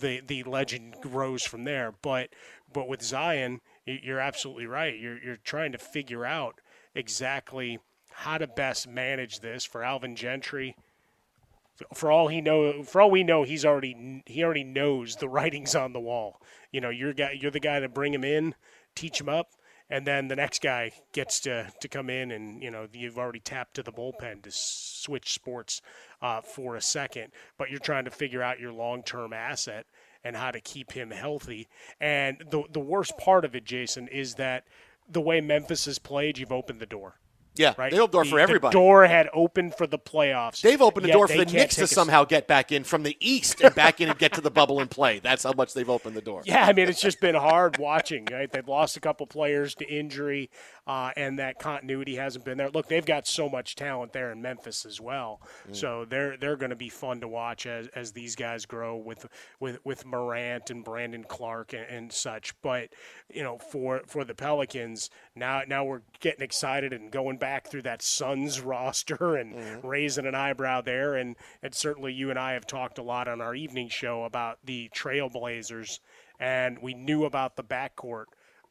the 0.00 0.20
the 0.26 0.42
legend 0.44 0.96
grows 1.00 1.42
from 1.42 1.64
there. 1.64 1.92
But 2.02 2.30
but 2.72 2.88
with 2.88 3.02
Zion, 3.02 3.60
you're 3.86 4.20
absolutely 4.20 4.66
right. 4.66 4.98
You're 4.98 5.18
you're 5.22 5.36
trying 5.36 5.72
to 5.72 5.78
figure 5.78 6.24
out 6.24 6.60
exactly 6.94 7.78
how 8.10 8.38
to 8.38 8.46
best 8.46 8.88
manage 8.88 9.40
this 9.40 9.64
for 9.64 9.82
Alvin 9.82 10.16
Gentry. 10.16 10.76
For 11.92 12.10
all 12.10 12.28
he 12.28 12.40
know, 12.40 12.84
for 12.84 13.00
all 13.00 13.10
we 13.10 13.24
know, 13.24 13.42
he's 13.42 13.64
already 13.64 14.22
he 14.26 14.44
already 14.44 14.64
knows 14.64 15.16
the 15.16 15.28
writings 15.36 15.74
on 15.74 15.92
the 15.92 16.00
wall. 16.00 16.40
You 16.70 16.80
know, 16.80 16.90
you're 16.90 17.12
guy, 17.12 17.36
you're 17.38 17.50
the 17.50 17.60
guy 17.60 17.80
to 17.80 17.88
bring 17.88 18.14
him 18.14 18.24
in, 18.24 18.54
teach 18.94 19.20
him 19.20 19.28
up, 19.28 19.50
and 19.90 20.06
then 20.06 20.28
the 20.28 20.36
next 20.36 20.62
guy 20.62 20.92
gets 21.12 21.40
to 21.40 21.70
to 21.80 21.88
come 21.88 22.08
in, 22.08 22.30
and 22.30 22.62
you 22.62 22.70
know 22.70 22.86
you've 22.92 23.18
already 23.18 23.40
tapped 23.40 23.74
to 23.74 23.82
the 23.82 23.92
bullpen 23.92 24.42
to 24.44 24.50
switch 24.52 25.34
sports 25.34 25.82
uh, 26.22 26.40
for 26.40 26.76
a 26.76 26.80
second, 26.80 27.32
but 27.58 27.70
you're 27.70 27.80
trying 27.80 28.04
to 28.04 28.10
figure 28.10 28.42
out 28.42 28.60
your 28.60 28.72
long 28.72 29.02
term 29.02 29.32
asset 29.32 29.86
and 30.24 30.36
how 30.36 30.50
to 30.50 30.60
keep 30.60 30.92
him 30.92 31.10
healthy. 31.10 31.68
And 32.00 32.38
the 32.50 32.64
the 32.72 32.80
worst 32.80 33.16
part 33.18 33.44
of 33.44 33.54
it, 33.54 33.64
Jason, 33.64 34.08
is 34.08 34.34
that 34.34 34.64
the 35.08 35.20
way 35.20 35.40
Memphis 35.40 35.84
has 35.84 35.98
played, 35.98 36.38
you've 36.38 36.52
opened 36.52 36.80
the 36.80 36.86
door. 36.86 37.16
Yeah, 37.56 37.74
Right. 37.78 37.92
they 37.92 37.98
opened 37.98 38.12
the 38.12 38.16
door 38.16 38.24
The- 38.24 38.30
for 38.30 38.40
everybody. 38.40 38.72
The 38.72 38.78
door 38.78 39.06
had 39.06 39.28
opened 39.32 39.76
for 39.76 39.86
the 39.86 39.98
playoffs. 39.98 40.60
They've 40.60 40.80
opened 40.82 41.06
the 41.06 41.12
door 41.12 41.28
for 41.28 41.36
the 41.38 41.44
Knicks 41.44 41.76
to 41.76 41.86
somehow 41.86 42.24
get 42.24 42.46
back 42.48 42.72
in 42.72 42.82
from 42.84 43.04
the 43.04 43.16
East 43.20 43.60
and 43.60 43.74
back 43.74 44.00
in 44.00 44.08
and 44.08 44.18
get 44.18 44.32
to 44.32 44.40
the 44.40 44.50
bubble 44.50 44.80
and 44.80 44.90
play. 44.90 45.20
That's 45.20 45.44
how 45.44 45.52
much 45.52 45.72
they've 45.74 45.88
opened 45.88 46.16
the 46.16 46.20
door. 46.20 46.42
Yeah, 46.46 46.66
I 46.66 46.72
mean 46.72 46.88
it's 46.88 47.00
just 47.00 47.20
been 47.20 47.34
hard 47.36 47.78
watching. 47.78 48.26
Right, 48.30 48.50
they've 48.50 48.66
lost 48.66 48.96
a 48.96 49.00
couple 49.00 49.26
players 49.26 49.74
to 49.76 49.86
injury, 49.88 50.50
uh, 50.86 51.10
and 51.16 51.38
that 51.38 51.58
continuity 51.60 52.16
hasn't 52.16 52.44
been 52.44 52.58
there. 52.58 52.70
Look, 52.70 52.88
they've 52.88 53.06
got 53.06 53.26
so 53.28 53.48
much 53.48 53.76
talent 53.76 54.12
there 54.12 54.32
in 54.32 54.42
Memphis 54.42 54.84
as 54.84 55.00
well, 55.00 55.40
Mm. 55.70 55.76
so 55.76 56.04
they're 56.04 56.36
they're 56.36 56.56
going 56.56 56.70
to 56.70 56.76
be 56.76 56.88
fun 56.88 57.20
to 57.20 57.28
watch 57.28 57.66
as, 57.66 57.86
as 57.94 58.12
these 58.12 58.34
guys 58.34 58.66
grow 58.66 58.96
with 58.96 59.26
with 59.60 59.78
with 59.84 60.04
Morant 60.04 60.70
and 60.70 60.84
Brandon 60.84 61.22
Clarke 61.24 61.72
and, 61.72 61.86
and 61.88 62.12
such. 62.12 62.52
But 62.62 62.88
you 63.32 63.42
know, 63.44 63.58
for 63.58 64.02
for 64.08 64.24
the 64.24 64.34
Pelicans 64.34 65.08
now 65.36 65.62
now 65.68 65.84
we're 65.84 66.02
getting 66.20 66.42
excited 66.42 66.92
and 66.92 67.10
going 67.12 67.36
back 67.36 67.43
through 67.68 67.82
that 67.82 68.02
Suns 68.02 68.60
roster 68.60 69.36
and 69.40 69.54
Mm-hmm. 69.54 69.86
raising 69.86 70.26
an 70.26 70.34
eyebrow 70.34 70.80
there, 70.80 71.14
and 71.14 71.36
and 71.62 71.74
certainly 71.74 72.12
you 72.12 72.30
and 72.30 72.38
I 72.38 72.52
have 72.52 72.66
talked 72.66 72.98
a 72.98 73.02
lot 73.02 73.28
on 73.28 73.40
our 73.40 73.54
evening 73.54 73.88
show 73.88 74.24
about 74.24 74.58
the 74.64 74.90
Trailblazers, 74.94 76.00
and 76.40 76.78
we 76.80 76.94
knew 76.94 77.24
about 77.24 77.56
the 77.56 77.64
backcourt, 77.64 78.26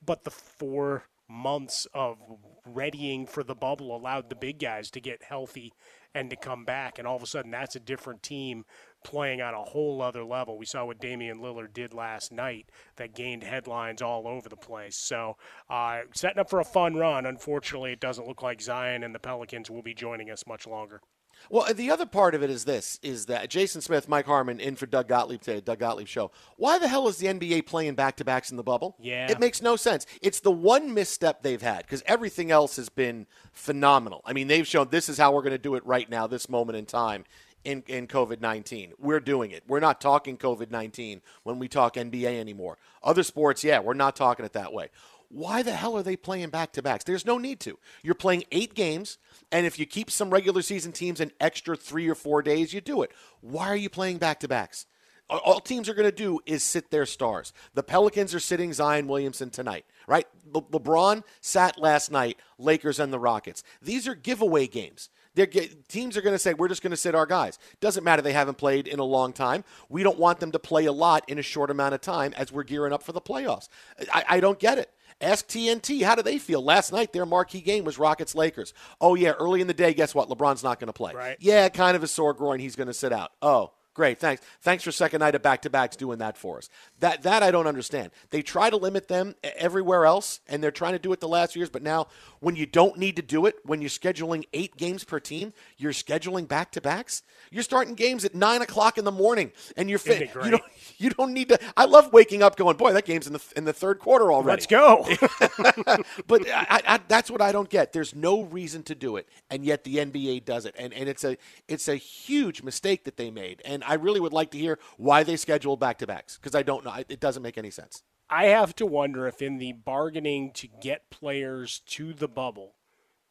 but 0.05 0.23
the 0.23 0.31
four 0.31 1.03
months 1.29 1.87
of 1.93 2.17
readying 2.65 3.25
for 3.25 3.43
the 3.43 3.55
bubble 3.55 3.95
allowed 3.95 4.29
the 4.29 4.35
big 4.35 4.59
guys 4.59 4.91
to 4.91 4.99
get 4.99 5.23
healthy 5.23 5.73
and 6.13 6.29
to 6.29 6.35
come 6.35 6.63
back, 6.65 6.99
and 6.99 7.07
all 7.07 7.15
of 7.15 7.23
a 7.23 7.27
sudden 7.27 7.51
that's 7.51 7.75
a 7.75 7.79
different 7.79 8.21
team 8.21 8.65
playing 9.03 9.41
on 9.41 9.53
a 9.53 9.63
whole 9.63 10.01
other 10.01 10.23
level. 10.23 10.57
We 10.57 10.65
saw 10.65 10.85
what 10.85 10.99
Damian 10.99 11.39
Lillard 11.39 11.73
did 11.73 11.93
last 11.93 12.31
night 12.31 12.69
that 12.95 13.15
gained 13.15 13.43
headlines 13.43 14.01
all 14.01 14.27
over 14.27 14.49
the 14.49 14.55
place. 14.55 14.97
So, 14.97 15.37
uh, 15.69 16.01
setting 16.13 16.39
up 16.39 16.49
for 16.49 16.59
a 16.59 16.65
fun 16.65 16.95
run. 16.95 17.25
Unfortunately, 17.25 17.91
it 17.91 17.99
doesn't 17.99 18.27
look 18.27 18.41
like 18.41 18.61
Zion 18.61 19.03
and 19.03 19.13
the 19.13 19.19
Pelicans 19.19 19.69
will 19.69 19.83
be 19.83 19.93
joining 19.93 20.29
us 20.29 20.45
much 20.47 20.67
longer. 20.67 21.01
Well, 21.49 21.73
the 21.73 21.91
other 21.91 22.05
part 22.05 22.35
of 22.35 22.43
it 22.43 22.49
is 22.49 22.65
this: 22.65 22.99
is 23.01 23.25
that 23.25 23.49
Jason 23.49 23.81
Smith, 23.81 24.07
Mike 24.07 24.25
Harmon, 24.25 24.59
in 24.59 24.75
for 24.75 24.85
Doug 24.85 25.07
Gottlieb 25.07 25.41
today, 25.41 25.61
Doug 25.61 25.79
Gottlieb 25.79 26.07
show. 26.07 26.31
Why 26.57 26.79
the 26.79 26.87
hell 26.87 27.07
is 27.07 27.17
the 27.17 27.27
NBA 27.27 27.65
playing 27.65 27.95
back 27.95 28.15
to 28.17 28.25
backs 28.25 28.51
in 28.51 28.57
the 28.57 28.63
bubble? 28.63 28.95
Yeah. 28.99 29.29
it 29.29 29.39
makes 29.39 29.61
no 29.61 29.75
sense. 29.75 30.05
It's 30.21 30.39
the 30.39 30.51
one 30.51 30.93
misstep 30.93 31.43
they've 31.43 31.61
had 31.61 31.79
because 31.79 32.03
everything 32.05 32.51
else 32.51 32.75
has 32.77 32.89
been 32.89 33.27
phenomenal. 33.51 34.21
I 34.25 34.33
mean, 34.33 34.47
they've 34.47 34.67
shown 34.67 34.89
this 34.89 35.09
is 35.09 35.17
how 35.17 35.33
we're 35.33 35.41
going 35.41 35.51
to 35.51 35.57
do 35.57 35.75
it 35.75 35.85
right 35.85 36.09
now, 36.09 36.27
this 36.27 36.49
moment 36.49 36.77
in 36.77 36.85
time. 36.85 37.25
In, 37.63 37.83
in 37.87 38.07
COVID 38.07 38.41
19. 38.41 38.93
We're 38.99 39.21
doing 39.21 39.51
it. 39.51 39.63
We're 39.67 39.79
not 39.79 40.01
talking 40.01 40.37
COVID 40.37 40.69
19 40.69 41.21
when 41.43 41.59
we 41.59 41.67
talk 41.67 41.93
NBA 41.95 42.39
anymore. 42.39 42.77
Other 43.01 43.23
sports, 43.23 43.63
yeah, 43.63 43.79
we're 43.79 43.93
not 43.93 44.15
talking 44.15 44.43
it 44.45 44.53
that 44.53 44.73
way. 44.73 44.89
Why 45.29 45.63
the 45.63 45.71
hell 45.71 45.97
are 45.97 46.03
they 46.03 46.15
playing 46.15 46.49
back 46.49 46.73
to 46.73 46.83
backs? 46.83 47.05
There's 47.05 47.25
no 47.25 47.39
need 47.39 47.59
to. 47.61 47.79
You're 48.03 48.13
playing 48.13 48.43
eight 48.51 48.75
games, 48.75 49.17
and 49.51 49.65
if 49.65 49.79
you 49.79 49.85
keep 49.85 50.11
some 50.11 50.29
regular 50.29 50.61
season 50.61 50.91
teams 50.91 51.19
an 51.19 51.31
extra 51.39 51.75
three 51.75 52.07
or 52.07 52.15
four 52.15 52.43
days, 52.43 52.73
you 52.73 52.81
do 52.81 53.01
it. 53.01 53.11
Why 53.41 53.69
are 53.69 53.75
you 53.75 53.89
playing 53.89 54.19
back 54.19 54.39
to 54.41 54.47
backs? 54.47 54.85
All- 55.29 55.59
teams 55.59 55.89
are 55.89 55.93
going 55.93 56.09
to 56.09 56.15
do 56.15 56.39
is 56.45 56.63
sit 56.63 56.91
their 56.91 57.05
stars. 57.05 57.53
The 57.73 57.81
Pelicans 57.81 58.35
are 58.35 58.39
sitting 58.39 58.73
Zion 58.73 59.07
Williamson 59.07 59.49
tonight, 59.49 59.85
right? 60.05 60.27
Le- 60.53 60.61
LeBron 60.61 61.23
sat 61.41 61.79
last 61.79 62.11
night, 62.11 62.37
Lakers 62.59 62.99
and 62.99 63.11
the 63.11 63.19
Rockets. 63.19 63.63
These 63.81 64.07
are 64.07 64.15
giveaway 64.15 64.67
games. 64.67 65.09
They're 65.35 65.47
teams 65.87 66.15
are 66.17 66.21
going 66.21 66.35
to 66.35 66.39
say, 66.39 66.53
we're 66.53 66.67
just 66.67 66.83
going 66.83 66.91
to 66.91 66.97
sit 66.97 67.15
our 67.15 67.25
guys. 67.25 67.57
Doesn't 67.79 68.03
matter 68.03 68.21
they 68.21 68.33
haven't 68.33 68.57
played 68.57 68.87
in 68.87 68.99
a 68.99 69.03
long 69.03 69.33
time. 69.33 69.63
We 69.89 70.03
don't 70.03 70.19
want 70.19 70.39
them 70.39 70.51
to 70.51 70.59
play 70.59 70.85
a 70.85 70.91
lot 70.91 71.27
in 71.27 71.39
a 71.39 71.41
short 71.41 71.71
amount 71.71 71.95
of 71.95 72.01
time 72.01 72.33
as 72.37 72.51
we're 72.51 72.63
gearing 72.63 72.93
up 72.93 73.03
for 73.03 73.11
the 73.11 73.21
playoffs. 73.21 73.67
I, 74.11 74.23
I 74.29 74.39
don't 74.39 74.59
get 74.59 74.77
it. 74.77 74.91
Ask 75.21 75.47
TNT, 75.47 76.03
how 76.03 76.15
do 76.15 76.21
they 76.21 76.37
feel? 76.37 76.61
Last 76.63 76.91
night, 76.91 77.13
their 77.13 77.25
marquee 77.25 77.61
game 77.61 77.83
was 77.85 77.97
Rockets 77.97 78.35
Lakers. 78.35 78.73
Oh, 78.99 79.15
yeah, 79.15 79.31
early 79.31 79.61
in 79.61 79.67
the 79.67 79.73
day, 79.73 79.93
guess 79.93 80.13
what? 80.13 80.27
LeBron's 80.29 80.63
not 80.63 80.79
going 80.79 80.87
to 80.87 80.93
play. 80.93 81.13
Right. 81.13 81.37
Yeah, 81.39 81.69
kind 81.69 81.95
of 81.95 82.03
a 82.03 82.07
sore 82.07 82.33
groin. 82.33 82.59
He's 82.59 82.75
going 82.75 82.87
to 82.87 82.93
sit 82.93 83.13
out. 83.13 83.31
Oh, 83.41 83.71
great. 83.93 84.19
Thanks. 84.19 84.41
Thanks 84.61 84.83
for 84.83 84.91
second 84.91 85.19
night 85.19 85.35
of 85.35 85.41
back 85.41 85.61
to 85.63 85.69
backs 85.69 85.95
doing 85.95 86.19
that 86.19 86.37
for 86.37 86.57
us. 86.57 86.69
That, 86.99 87.23
that 87.23 87.43
I 87.43 87.51
don't 87.51 87.67
understand. 87.67 88.11
They 88.29 88.41
try 88.41 88.69
to 88.69 88.77
limit 88.77 89.07
them 89.07 89.35
everywhere 89.43 90.05
else, 90.05 90.39
and 90.47 90.63
they're 90.63 90.71
trying 90.71 90.93
to 90.93 90.99
do 90.99 91.11
it 91.13 91.19
the 91.19 91.27
last 91.27 91.53
few 91.53 91.61
years, 91.61 91.69
but 91.69 91.83
now 91.83 92.07
when 92.39 92.55
you 92.55 92.65
don't 92.65 92.97
need 92.97 93.15
to 93.15 93.21
do 93.21 93.45
it, 93.45 93.55
when 93.63 93.81
you're 93.81 93.89
scheduling 93.89 94.43
eight 94.53 94.75
games 94.75 95.03
per 95.03 95.19
team, 95.19 95.53
you're 95.77 95.93
scheduling 95.93 96.47
back 96.47 96.71
to 96.71 96.81
backs. 96.81 97.23
You're 97.51 97.63
starting 97.63 97.95
games 97.95 98.25
at 98.25 98.35
nine 98.35 98.61
o'clock 98.61 98.97
in 98.97 99.05
the 99.05 99.11
morning, 99.11 99.51
and 99.77 99.89
you're 99.89 99.99
fit. 99.99 100.33
You 100.43 100.51
don't, 100.51 100.63
you 100.97 101.09
don't 101.09 101.33
need 101.33 101.49
to. 101.49 101.59
I 101.77 101.85
love 101.85 102.11
waking 102.11 102.43
up 102.43 102.55
going, 102.57 102.77
boy, 102.77 102.93
that 102.93 103.05
game's 103.05 103.27
in 103.27 103.33
the 103.33 103.43
in 103.55 103.65
the 103.65 103.73
third 103.73 103.99
quarter 103.99 104.31
already. 104.31 104.61
Let's 104.61 104.65
go. 104.65 105.07
but 106.27 106.47
I, 106.49 106.81
I, 106.85 106.99
that's 107.07 107.29
what 107.31 107.41
I 107.41 107.51
don't 107.51 107.69
get. 107.69 107.93
There's 107.93 108.15
no 108.15 108.43
reason 108.43 108.83
to 108.83 108.95
do 108.95 109.17
it, 109.17 109.27
and 109.49 109.63
yet 109.63 109.83
the 109.83 109.97
NBA 109.97 110.45
does 110.45 110.65
it, 110.65 110.75
and 110.77 110.93
and 110.93 111.07
it's 111.07 111.23
a 111.23 111.37
it's 111.67 111.87
a 111.87 111.95
huge 111.95 112.63
mistake 112.63 113.05
that 113.05 113.17
they 113.17 113.31
made. 113.31 113.61
And 113.65 113.82
I 113.85 113.95
really 113.95 114.19
would 114.19 114.33
like 114.33 114.51
to 114.51 114.57
hear 114.57 114.79
why 114.97 115.23
they 115.23 115.35
scheduled 115.35 115.79
back 115.79 115.97
to 115.99 116.07
backs 116.07 116.37
because 116.37 116.55
I 116.55 116.63
don't 116.63 116.85
know. 116.85 116.93
It 117.07 117.19
doesn't 117.19 117.43
make 117.43 117.57
any 117.57 117.71
sense. 117.71 118.03
I 118.29 118.45
have 118.45 118.75
to 118.77 118.85
wonder 118.85 119.27
if 119.27 119.41
in 119.41 119.57
the 119.57 119.73
bargaining 119.73 120.51
to 120.53 120.67
get 120.81 121.09
players 121.09 121.81
to 121.87 122.13
the 122.13 122.27
bubble 122.27 122.75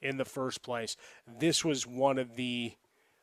in 0.01 0.17
the 0.17 0.25
first 0.25 0.63
place, 0.63 0.97
this 1.27 1.65
was 1.65 1.87
one 1.87 2.19
of 2.19 2.37
the 2.37 2.75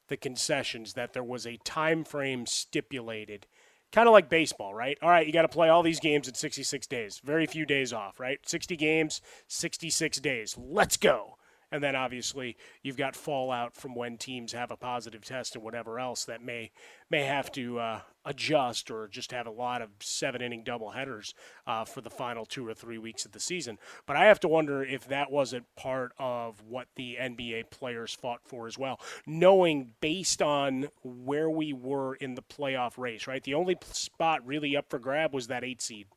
the 0.07 0.17
concessions 0.17 0.93
that 0.93 1.13
there 1.13 1.23
was 1.23 1.45
a 1.45 1.57
time 1.63 2.03
frame 2.03 2.47
stipulated 2.47 3.45
kind 3.91 4.07
of 4.07 4.13
like 4.13 4.29
baseball, 4.29 4.73
right? 4.73 4.97
All 5.01 5.09
right, 5.09 5.25
you 5.25 5.33
got 5.33 5.43
to 5.43 5.47
play 5.47 5.69
all 5.69 5.83
these 5.83 5.99
games 5.99 6.27
in 6.27 6.33
66 6.33 6.87
days. 6.87 7.21
Very 7.23 7.45
few 7.45 7.65
days 7.65 7.93
off, 7.93 8.19
right? 8.19 8.39
60 8.45 8.75
games, 8.75 9.21
66 9.47 10.19
days. 10.19 10.55
Let's 10.57 10.97
go. 10.97 11.37
And 11.71 11.83
then 11.83 11.95
obviously 11.95 12.57
you've 12.81 12.97
got 12.97 13.15
fallout 13.15 13.75
from 13.75 13.95
when 13.95 14.17
teams 14.17 14.53
have 14.53 14.71
a 14.71 14.77
positive 14.77 15.23
test 15.23 15.55
and 15.55 15.63
whatever 15.63 15.99
else 15.99 16.25
that 16.25 16.43
may 16.43 16.71
may 17.11 17.23
have 17.23 17.51
to 17.51 17.79
uh, 17.79 17.99
adjust 18.25 18.91
or 18.91 19.07
just 19.07 19.31
have 19.31 19.47
a 19.47 19.51
lot 19.51 19.81
of 19.81 19.89
seven 19.99 20.41
inning 20.41 20.63
doubleheaders 20.63 21.33
uh, 21.65 21.83
for 21.83 22.01
the 22.01 22.09
final 22.09 22.45
two 22.45 22.67
or 22.67 22.73
three 22.73 22.97
weeks 22.97 23.25
of 23.25 23.31
the 23.31 23.39
season. 23.39 23.77
But 24.05 24.15
I 24.15 24.25
have 24.25 24.39
to 24.41 24.47
wonder 24.47 24.83
if 24.83 25.07
that 25.07 25.31
wasn't 25.31 25.65
part 25.75 26.11
of 26.19 26.61
what 26.67 26.87
the 26.95 27.17
NBA 27.19 27.71
players 27.71 28.13
fought 28.13 28.41
for 28.43 28.67
as 28.67 28.77
well, 28.77 28.99
knowing 29.25 29.93
based 30.01 30.41
on 30.41 30.89
where 31.03 31.49
we 31.49 31.73
were 31.73 32.15
in 32.15 32.35
the 32.35 32.43
playoff 32.43 32.97
race. 32.97 33.27
Right, 33.27 33.43
the 33.43 33.55
only 33.55 33.77
spot 33.91 34.45
really 34.45 34.75
up 34.77 34.89
for 34.89 34.99
grab 34.99 35.33
was 35.33 35.47
that 35.47 35.63
eight 35.63 35.81
seed. 35.81 36.07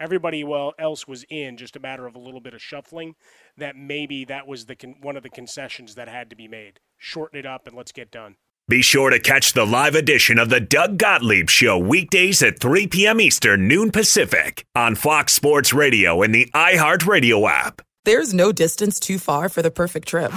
Everybody 0.00 0.44
well 0.44 0.74
else 0.78 1.08
was 1.08 1.24
in, 1.28 1.56
just 1.56 1.74
a 1.74 1.80
matter 1.80 2.06
of 2.06 2.14
a 2.14 2.20
little 2.20 2.40
bit 2.40 2.54
of 2.54 2.62
shuffling. 2.62 3.16
That 3.56 3.76
maybe 3.76 4.24
that 4.26 4.46
was 4.46 4.66
the 4.66 4.76
con- 4.76 4.94
one 5.00 5.16
of 5.16 5.24
the 5.24 5.28
concessions 5.28 5.96
that 5.96 6.08
had 6.08 6.30
to 6.30 6.36
be 6.36 6.46
made. 6.46 6.78
Shorten 6.98 7.38
it 7.38 7.46
up 7.46 7.66
and 7.66 7.76
let's 7.76 7.90
get 7.90 8.12
done. 8.12 8.36
Be 8.68 8.82
sure 8.82 9.10
to 9.10 9.18
catch 9.18 9.54
the 9.54 9.66
live 9.66 9.94
edition 9.94 10.38
of 10.38 10.50
the 10.50 10.60
Doug 10.60 10.98
Gottlieb 10.98 11.48
Show 11.48 11.78
weekdays 11.78 12.42
at 12.42 12.60
3 12.60 12.86
p.m. 12.86 13.20
Eastern, 13.20 13.66
noon 13.66 13.90
Pacific 13.90 14.64
on 14.74 14.94
Fox 14.94 15.32
Sports 15.32 15.72
Radio 15.72 16.22
and 16.22 16.34
the 16.34 16.50
iHeartRadio 16.54 17.50
app. 17.50 17.82
There's 18.04 18.32
no 18.32 18.52
distance 18.52 19.00
too 19.00 19.18
far 19.18 19.48
for 19.48 19.62
the 19.62 19.70
perfect 19.70 20.06
trip. 20.06 20.30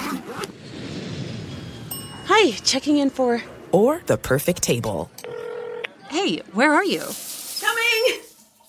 Hi, 2.26 2.52
checking 2.64 2.98
in 2.98 3.10
for. 3.10 3.44
Or 3.72 4.02
the 4.08 4.18
perfect 4.18 4.64
table. 4.64 5.12
Hey, 6.10 6.38
where 6.54 6.74
are 6.74 6.86
you? 6.86 7.04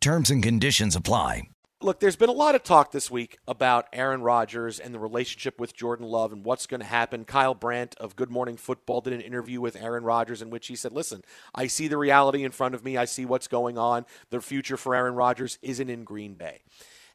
Terms 0.00 0.30
and 0.30 0.42
conditions 0.42 0.94
apply. 0.94 1.42
Look, 1.82 2.00
there's 2.00 2.16
been 2.16 2.30
a 2.30 2.32
lot 2.32 2.54
of 2.54 2.62
talk 2.62 2.90
this 2.90 3.10
week 3.10 3.36
about 3.46 3.86
Aaron 3.92 4.22
Rodgers 4.22 4.80
and 4.80 4.94
the 4.94 4.98
relationship 4.98 5.60
with 5.60 5.76
Jordan 5.76 6.06
Love 6.06 6.32
and 6.32 6.42
what's 6.42 6.66
going 6.66 6.80
to 6.80 6.86
happen. 6.86 7.26
Kyle 7.26 7.54
Brandt 7.54 7.94
of 7.96 8.16
Good 8.16 8.30
Morning 8.30 8.56
Football 8.56 9.02
did 9.02 9.12
an 9.12 9.20
interview 9.20 9.60
with 9.60 9.76
Aaron 9.76 10.02
Rodgers 10.02 10.40
in 10.40 10.48
which 10.48 10.68
he 10.68 10.76
said, 10.76 10.92
Listen, 10.92 11.22
I 11.54 11.66
see 11.66 11.86
the 11.86 11.98
reality 11.98 12.44
in 12.44 12.52
front 12.52 12.74
of 12.74 12.82
me. 12.82 12.96
I 12.96 13.04
see 13.04 13.26
what's 13.26 13.46
going 13.46 13.76
on. 13.76 14.06
The 14.30 14.40
future 14.40 14.78
for 14.78 14.94
Aaron 14.94 15.14
Rodgers 15.14 15.58
isn't 15.60 15.90
in 15.90 16.04
Green 16.04 16.34
Bay. 16.34 16.62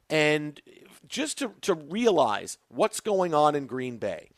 And 0.10 0.62
just 1.08 1.39
to, 1.39 1.54
to 1.62 1.74
realize 1.74 2.60
what's 2.70 3.00
going 3.00 3.34
on 3.34 3.56
in 3.56 3.65
Green 3.65 3.98
Bay, 3.98 4.30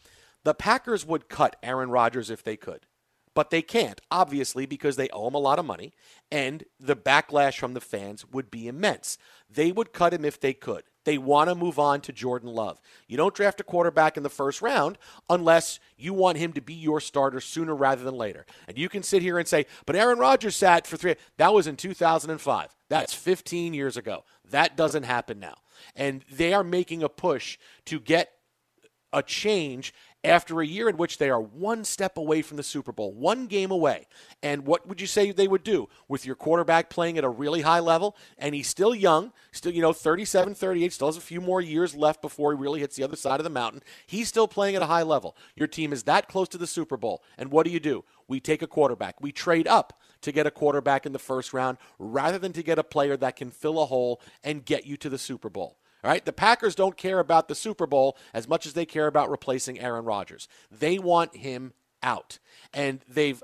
the 0.46 0.54
Packers 0.54 1.06
would 1.06 1.28
cut 1.28 1.58
Aaron 1.62 1.90
Rodgers 1.90 2.30
if 2.30 2.44
they 2.44 2.56
could 2.56 2.86
but 3.36 3.50
they 3.50 3.62
can't, 3.62 4.00
obviously, 4.12 4.66
because 4.66 4.96
they 4.96 5.10
owe 5.10 5.28
him 5.28 5.34
a 5.34 5.40
lot 5.40 5.60
of 5.60 5.66
money, 5.66 5.94
and 6.32 6.64
the 6.80 6.96
backlash 6.96 7.58
from 7.58 7.74
the 7.74 7.82
fans 7.82 8.26
would 8.32 8.52
be 8.52 8.68
immense. 8.68 9.18
They 9.50 9.72
would 9.72 9.94
cut 9.94 10.14
him 10.14 10.26
if 10.26 10.40
they 10.40 10.54
could. 10.54 10.84
They 11.06 11.18
want 11.18 11.50
to 11.50 11.56
move 11.56 11.80
on 11.80 12.02
to 12.02 12.14
Jordan 12.14 12.50
Love. 12.50 12.80
You 13.08 13.18
don't 13.18 13.36
draft 13.36 13.60
a 13.60 13.64
quarterback 13.64 14.16
in 14.16 14.24
the 14.24 14.30
first 14.30 14.62
round 14.62 14.98
unless 15.30 15.80
you 15.98 16.14
want 16.14 16.38
him 16.38 16.54
to 16.54 16.62
be 16.62 16.74
your 16.74 17.02
starter 17.02 17.42
sooner 17.42 17.76
rather 17.76 18.04
than 18.04 18.16
later. 18.16 18.46
And 18.68 18.78
you 18.78 18.88
can 18.88 19.04
sit 19.04 19.22
here 19.22 19.38
and 19.38 19.48
say, 19.48 19.66
but 19.86 19.96
Aaron 19.96 20.20
Rodgers 20.20 20.56
sat 20.56 20.88
for 20.88 20.96
three. 20.96 21.16
That 21.38 21.54
was 21.54 21.68
in 21.68 21.76
2005. 21.76 22.76
That's 22.88 23.14
15 23.14 23.74
years 23.74 23.98
ago. 23.98 24.24
That 24.50 24.78
doesn't 24.78 25.04
happen 25.04 25.40
now. 25.40 25.56
And 25.96 26.24
they 26.32 26.54
are 26.54 26.64
making 26.64 27.04
a 27.04 27.10
push 27.10 27.58
to 27.86 28.00
get 28.00 28.32
a 29.12 29.22
change 29.22 29.94
after 30.24 30.62
a 30.62 30.66
year 30.66 30.88
in 30.88 30.98
which 30.98 31.18
they 31.18 31.30
are 31.30 31.42
one 31.42 31.84
step 31.84 32.18
away 32.18 32.42
from 32.42 32.58
the 32.58 32.64
Super 32.64 32.92
Bowl, 32.92 33.14
one 33.14 33.48
game 33.48 33.72
away. 33.72 34.08
And 34.42 34.66
what 34.66 34.88
would 34.88 35.02
you 35.02 35.08
say 35.08 35.32
they 35.32 35.48
would 35.48 35.64
do 35.64 35.90
with 36.08 36.26
your 36.26 36.36
quarterback 36.36 36.90
playing 36.90 37.18
at 37.18 37.24
a 37.24 37.30
really 37.30 37.62
high 37.62 37.80
level? 37.80 38.16
And 38.38 38.56
he's 38.56 38.68
still 38.68 38.96
young, 38.96 39.34
still, 39.52 39.74
you 39.74 39.82
know, 39.82 39.94
37, 39.94 40.56
38, 40.56 40.94
still 40.94 41.08
has 41.08 41.18
a 41.18 41.22
few 41.22 41.42
more 41.42 41.60
years 41.62 41.94
left 41.94 42.22
before 42.22 42.54
he 42.54 42.60
really 42.60 42.80
hits 42.80 42.96
the 42.96 43.04
other 43.04 43.18
side 43.18 43.40
of 43.40 43.44
the 43.44 43.50
mountain. 43.50 43.84
He's 44.08 44.30
still 44.30 44.48
playing 44.48 44.76
at 44.76 44.82
a 44.82 44.88
high 44.88 45.04
level. 45.04 45.36
Your 45.56 45.68
team 45.68 45.92
is 45.92 46.04
that 46.04 46.28
close 46.30 46.48
to 46.50 46.58
the 46.58 46.68
Super 46.68 46.98
Bowl. 46.98 47.22
And 47.38 47.52
what 47.52 47.66
do 47.66 47.72
you 47.72 47.80
do? 47.80 48.06
We 48.28 48.40
take 48.40 48.62
a 48.62 48.68
quarterback. 48.68 49.20
We 49.20 49.32
trade 49.32 49.68
up 49.68 50.00
to 50.22 50.32
get 50.32 50.48
a 50.48 50.52
quarterback 50.52 51.06
in 51.06 51.12
the 51.12 51.20
first 51.20 51.54
round 51.54 51.78
rather 52.00 52.40
than 52.40 52.54
to 52.54 52.64
get 52.64 52.80
a 52.80 52.84
player 52.84 53.18
that 53.18 53.36
can 53.36 53.52
fill 53.52 53.82
a 53.82 53.86
hole 53.86 54.22
and 54.44 54.66
get 54.66 54.86
you 54.86 54.96
to 54.98 55.10
the 55.10 55.18
Super 55.18 55.50
Bowl. 55.50 55.78
All 56.04 56.12
right, 56.12 56.26
the 56.26 56.34
Packers 56.34 56.76
don't 56.76 56.98
care 56.98 57.20
about 57.20 57.48
the 57.48 57.56
Super 57.56 57.88
Bowl 57.88 58.18
as 58.34 58.48
much 58.48 58.66
as 58.66 58.74
they 58.74 58.86
care 58.86 59.08
about 59.08 59.30
replacing 59.30 59.80
Aaron 59.80 60.06
Rodgers. 60.06 60.48
They 60.70 61.00
want 61.00 61.38
him 61.38 61.74
out. 62.02 62.40
And 62.74 63.00
they've 63.08 63.42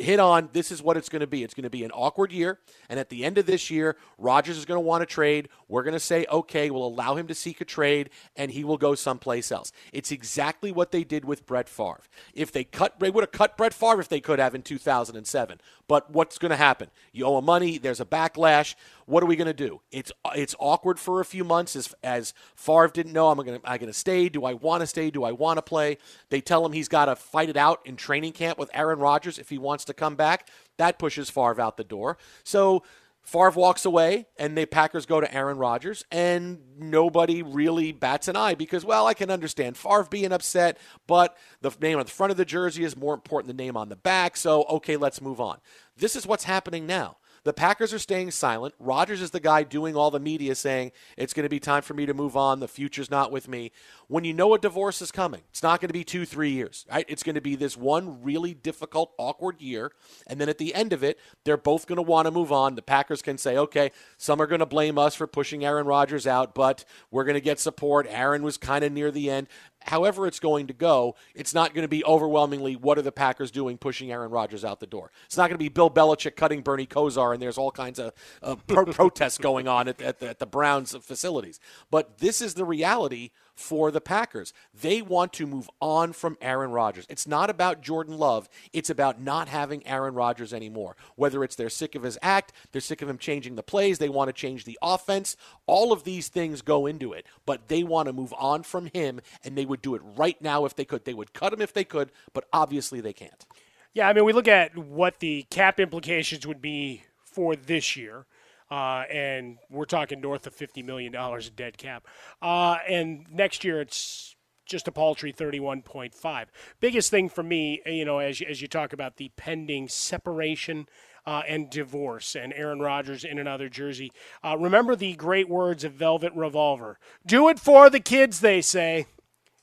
hit 0.00 0.18
on 0.18 0.48
this 0.52 0.72
is 0.72 0.82
what 0.82 0.96
it's 0.96 1.08
going 1.08 1.20
to 1.20 1.26
be. 1.26 1.42
It's 1.42 1.54
going 1.54 1.64
to 1.64 1.70
be 1.70 1.84
an 1.84 1.90
awkward 1.92 2.32
year. 2.32 2.58
And 2.88 2.98
at 2.98 3.08
the 3.08 3.24
end 3.24 3.38
of 3.38 3.46
this 3.46 3.70
year, 3.70 3.96
Rodgers 4.18 4.56
is 4.56 4.64
going 4.64 4.76
to 4.76 4.86
want 4.86 5.02
to 5.02 5.06
trade. 5.06 5.48
We're 5.68 5.82
going 5.82 5.94
to 5.94 6.00
say, 6.00 6.26
okay, 6.30 6.70
we'll 6.70 6.86
allow 6.86 7.16
him 7.16 7.26
to 7.28 7.34
seek 7.34 7.60
a 7.60 7.64
trade 7.64 8.10
and 8.36 8.50
he 8.50 8.64
will 8.64 8.78
go 8.78 8.94
someplace 8.94 9.52
else. 9.52 9.72
It's 9.92 10.10
exactly 10.10 10.72
what 10.72 10.90
they 10.90 11.04
did 11.04 11.24
with 11.24 11.46
Brett 11.46 11.68
Favre. 11.68 12.00
If 12.34 12.50
they 12.52 12.64
cut, 12.64 12.98
they 12.98 13.10
would 13.10 13.22
have 13.22 13.32
cut 13.32 13.56
Brett 13.56 13.74
Favre 13.74 14.00
if 14.00 14.08
they 14.08 14.20
could 14.20 14.38
have 14.38 14.54
in 14.54 14.62
2007. 14.62 15.60
But 15.86 16.10
what's 16.10 16.38
going 16.38 16.50
to 16.50 16.56
happen? 16.56 16.88
You 17.12 17.26
owe 17.26 17.38
him 17.38 17.44
money. 17.44 17.78
There's 17.78 18.00
a 18.00 18.04
backlash. 18.04 18.74
What 19.06 19.24
are 19.24 19.26
we 19.26 19.34
going 19.34 19.48
to 19.48 19.52
do? 19.52 19.80
It's 19.90 20.12
it's 20.36 20.54
awkward 20.60 21.00
for 21.00 21.20
a 21.20 21.24
few 21.24 21.42
months 21.42 21.74
as 21.74 21.92
as 22.04 22.32
Favre 22.54 22.86
didn't 22.88 23.12
know. 23.12 23.28
I'm 23.28 23.36
going 23.38 23.60
to 23.60 23.68
I 23.68 23.76
going 23.76 23.92
to 23.92 23.98
stay? 23.98 24.28
Do 24.28 24.44
I 24.44 24.52
want 24.54 24.82
to 24.82 24.86
stay? 24.86 25.10
Do 25.10 25.24
I 25.24 25.32
want 25.32 25.58
to 25.58 25.62
play? 25.62 25.98
They 26.28 26.40
tell 26.40 26.64
him 26.64 26.70
he's 26.70 26.86
got 26.86 27.06
to 27.06 27.16
fight 27.16 27.48
it 27.48 27.56
out 27.56 27.80
in 27.84 27.96
training 27.96 28.34
camp 28.34 28.56
with 28.56 28.70
Aaron 28.72 29.00
Rodgers 29.00 29.36
if 29.36 29.48
he 29.48 29.58
wants 29.58 29.84
to 29.86 29.89
come 29.94 30.16
back. 30.16 30.48
That 30.78 30.98
pushes 30.98 31.30
Favre 31.30 31.60
out 31.60 31.76
the 31.76 31.84
door. 31.84 32.18
So 32.44 32.82
Favre 33.22 33.50
walks 33.50 33.84
away, 33.84 34.26
and 34.38 34.56
the 34.56 34.64
Packers 34.66 35.04
go 35.06 35.20
to 35.20 35.32
Aaron 35.32 35.58
Rodgers, 35.58 36.04
and 36.10 36.58
nobody 36.78 37.42
really 37.42 37.92
bats 37.92 38.28
an 38.28 38.36
eye 38.36 38.54
because, 38.54 38.84
well, 38.84 39.06
I 39.06 39.14
can 39.14 39.30
understand 39.30 39.76
Favre 39.76 40.08
being 40.10 40.32
upset, 40.32 40.78
but 41.06 41.36
the 41.60 41.70
name 41.80 41.98
on 41.98 42.06
the 42.06 42.10
front 42.10 42.30
of 42.30 42.38
the 42.38 42.44
jersey 42.44 42.82
is 42.82 42.96
more 42.96 43.14
important 43.14 43.48
than 43.48 43.56
the 43.56 43.62
name 43.62 43.76
on 43.76 43.88
the 43.88 43.96
back. 43.96 44.36
So, 44.36 44.64
okay, 44.64 44.96
let's 44.96 45.20
move 45.20 45.40
on. 45.40 45.58
This 45.96 46.16
is 46.16 46.26
what's 46.26 46.44
happening 46.44 46.86
now. 46.86 47.18
The 47.44 47.52
Packers 47.52 47.94
are 47.94 47.98
staying 47.98 48.32
silent. 48.32 48.74
Rodgers 48.78 49.22
is 49.22 49.30
the 49.30 49.40
guy 49.40 49.62
doing 49.62 49.96
all 49.96 50.10
the 50.10 50.20
media 50.20 50.54
saying, 50.54 50.92
it's 51.16 51.32
going 51.32 51.44
to 51.44 51.48
be 51.48 51.60
time 51.60 51.82
for 51.82 51.94
me 51.94 52.04
to 52.06 52.14
move 52.14 52.36
on. 52.36 52.60
The 52.60 52.68
future's 52.68 53.10
not 53.10 53.32
with 53.32 53.48
me. 53.48 53.72
When 54.08 54.24
you 54.24 54.34
know 54.34 54.52
a 54.54 54.58
divorce 54.58 55.00
is 55.00 55.10
coming, 55.10 55.40
it's 55.50 55.62
not 55.62 55.80
going 55.80 55.88
to 55.88 55.94
be 55.94 56.04
two, 56.04 56.26
three 56.26 56.50
years, 56.50 56.86
right? 56.90 57.06
It's 57.08 57.22
going 57.22 57.36
to 57.36 57.40
be 57.40 57.56
this 57.56 57.76
one 57.76 58.22
really 58.22 58.52
difficult, 58.52 59.12
awkward 59.18 59.60
year. 59.60 59.92
And 60.26 60.40
then 60.40 60.48
at 60.48 60.58
the 60.58 60.74
end 60.74 60.92
of 60.92 61.02
it, 61.02 61.18
they're 61.44 61.56
both 61.56 61.86
going 61.86 61.96
to 61.96 62.02
want 62.02 62.26
to 62.26 62.30
move 62.30 62.52
on. 62.52 62.74
The 62.74 62.82
Packers 62.82 63.22
can 63.22 63.38
say, 63.38 63.56
okay, 63.56 63.90
some 64.18 64.40
are 64.42 64.46
going 64.46 64.60
to 64.60 64.66
blame 64.66 64.98
us 64.98 65.14
for 65.14 65.26
pushing 65.26 65.64
Aaron 65.64 65.86
Rodgers 65.86 66.26
out, 66.26 66.54
but 66.54 66.84
we're 67.10 67.24
going 67.24 67.34
to 67.34 67.40
get 67.40 67.58
support. 67.58 68.06
Aaron 68.10 68.42
was 68.42 68.56
kind 68.56 68.84
of 68.84 68.92
near 68.92 69.10
the 69.10 69.30
end 69.30 69.48
however 69.82 70.26
it's 70.26 70.40
going 70.40 70.66
to 70.66 70.72
go, 70.72 71.16
it's 71.34 71.54
not 71.54 71.74
going 71.74 71.82
to 71.82 71.88
be 71.88 72.04
overwhelmingly 72.04 72.76
what 72.76 72.98
are 72.98 73.02
the 73.02 73.12
Packers 73.12 73.50
doing 73.50 73.78
pushing 73.78 74.10
Aaron 74.12 74.30
Rodgers 74.30 74.64
out 74.64 74.80
the 74.80 74.86
door. 74.86 75.10
It's 75.26 75.36
not 75.36 75.44
going 75.48 75.54
to 75.54 75.58
be 75.58 75.68
Bill 75.68 75.90
Belichick 75.90 76.36
cutting 76.36 76.62
Bernie 76.62 76.86
Kosar 76.86 77.32
and 77.32 77.42
there's 77.42 77.58
all 77.58 77.70
kinds 77.70 77.98
of 77.98 78.12
uh, 78.42 78.56
pro- 78.66 78.84
protests 78.92 79.38
going 79.38 79.68
on 79.68 79.88
at, 79.88 80.00
at, 80.00 80.20
the, 80.20 80.28
at 80.28 80.38
the 80.38 80.46
Browns 80.46 80.94
facilities. 80.96 81.60
But 81.90 82.18
this 82.18 82.40
is 82.40 82.54
the 82.54 82.64
reality 82.64 83.30
for 83.60 83.90
the 83.90 84.00
Packers. 84.00 84.52
They 84.72 85.02
want 85.02 85.32
to 85.34 85.46
move 85.46 85.68
on 85.80 86.12
from 86.12 86.38
Aaron 86.40 86.70
Rodgers. 86.70 87.06
It's 87.08 87.26
not 87.26 87.50
about 87.50 87.82
Jordan 87.82 88.16
Love, 88.16 88.48
it's 88.72 88.90
about 88.90 89.20
not 89.20 89.48
having 89.48 89.86
Aaron 89.86 90.14
Rodgers 90.14 90.54
anymore. 90.54 90.96
Whether 91.14 91.44
it's 91.44 91.56
they're 91.56 91.68
sick 91.68 91.94
of 91.94 92.02
his 92.02 92.18
act, 92.22 92.52
they're 92.72 92.80
sick 92.80 93.02
of 93.02 93.08
him 93.08 93.18
changing 93.18 93.56
the 93.56 93.62
plays, 93.62 93.98
they 93.98 94.08
want 94.08 94.28
to 94.28 94.32
change 94.32 94.64
the 94.64 94.78
offense, 94.82 95.36
all 95.66 95.92
of 95.92 96.04
these 96.04 96.28
things 96.28 96.62
go 96.62 96.86
into 96.86 97.12
it. 97.12 97.26
But 97.44 97.68
they 97.68 97.82
want 97.82 98.06
to 98.06 98.12
move 98.12 98.34
on 98.38 98.62
from 98.62 98.86
him, 98.86 99.20
and 99.44 99.56
they 99.56 99.66
would 99.66 99.82
do 99.82 99.94
it 99.94 100.02
right 100.16 100.40
now 100.40 100.64
if 100.64 100.74
they 100.74 100.84
could. 100.84 101.04
They 101.04 101.14
would 101.14 101.32
cut 101.32 101.52
him 101.52 101.60
if 101.60 101.72
they 101.72 101.84
could, 101.84 102.10
but 102.32 102.46
obviously 102.52 103.00
they 103.00 103.12
can't. 103.12 103.44
Yeah, 103.92 104.08
I 104.08 104.12
mean, 104.12 104.24
we 104.24 104.32
look 104.32 104.48
at 104.48 104.76
what 104.78 105.18
the 105.18 105.44
cap 105.50 105.80
implications 105.80 106.46
would 106.46 106.62
be 106.62 107.04
for 107.24 107.56
this 107.56 107.96
year. 107.96 108.24
Uh, 108.70 109.04
and 109.10 109.58
we're 109.68 109.84
talking 109.84 110.20
north 110.20 110.46
of 110.46 110.54
$50 110.54 110.84
million 110.84 111.14
in 111.14 111.40
dead 111.56 111.76
cap. 111.76 112.06
Uh, 112.40 112.78
and 112.88 113.26
next 113.30 113.64
year 113.64 113.80
it's 113.80 114.36
just 114.64 114.86
a 114.86 114.92
paltry 114.92 115.32
31.5. 115.32 116.46
Biggest 116.78 117.10
thing 117.10 117.28
for 117.28 117.42
me, 117.42 117.82
you 117.84 118.04
know, 118.04 118.18
as, 118.18 118.40
as 118.48 118.62
you 118.62 118.68
talk 118.68 118.92
about 118.92 119.16
the 119.16 119.30
pending 119.36 119.88
separation 119.88 120.86
uh, 121.26 121.42
and 121.46 121.68
divorce 121.68 122.34
and 122.34 122.52
Aaron 122.54 122.80
Rodgers 122.80 123.24
in 123.24 123.38
another 123.38 123.68
jersey. 123.68 124.12
Uh, 124.42 124.56
remember 124.58 124.96
the 124.96 125.14
great 125.14 125.48
words 125.48 125.84
of 125.84 125.92
Velvet 125.92 126.32
Revolver 126.34 126.98
do 127.26 127.48
it 127.48 127.58
for 127.58 127.90
the 127.90 128.00
kids, 128.00 128.40
they 128.40 128.60
say. 128.60 129.06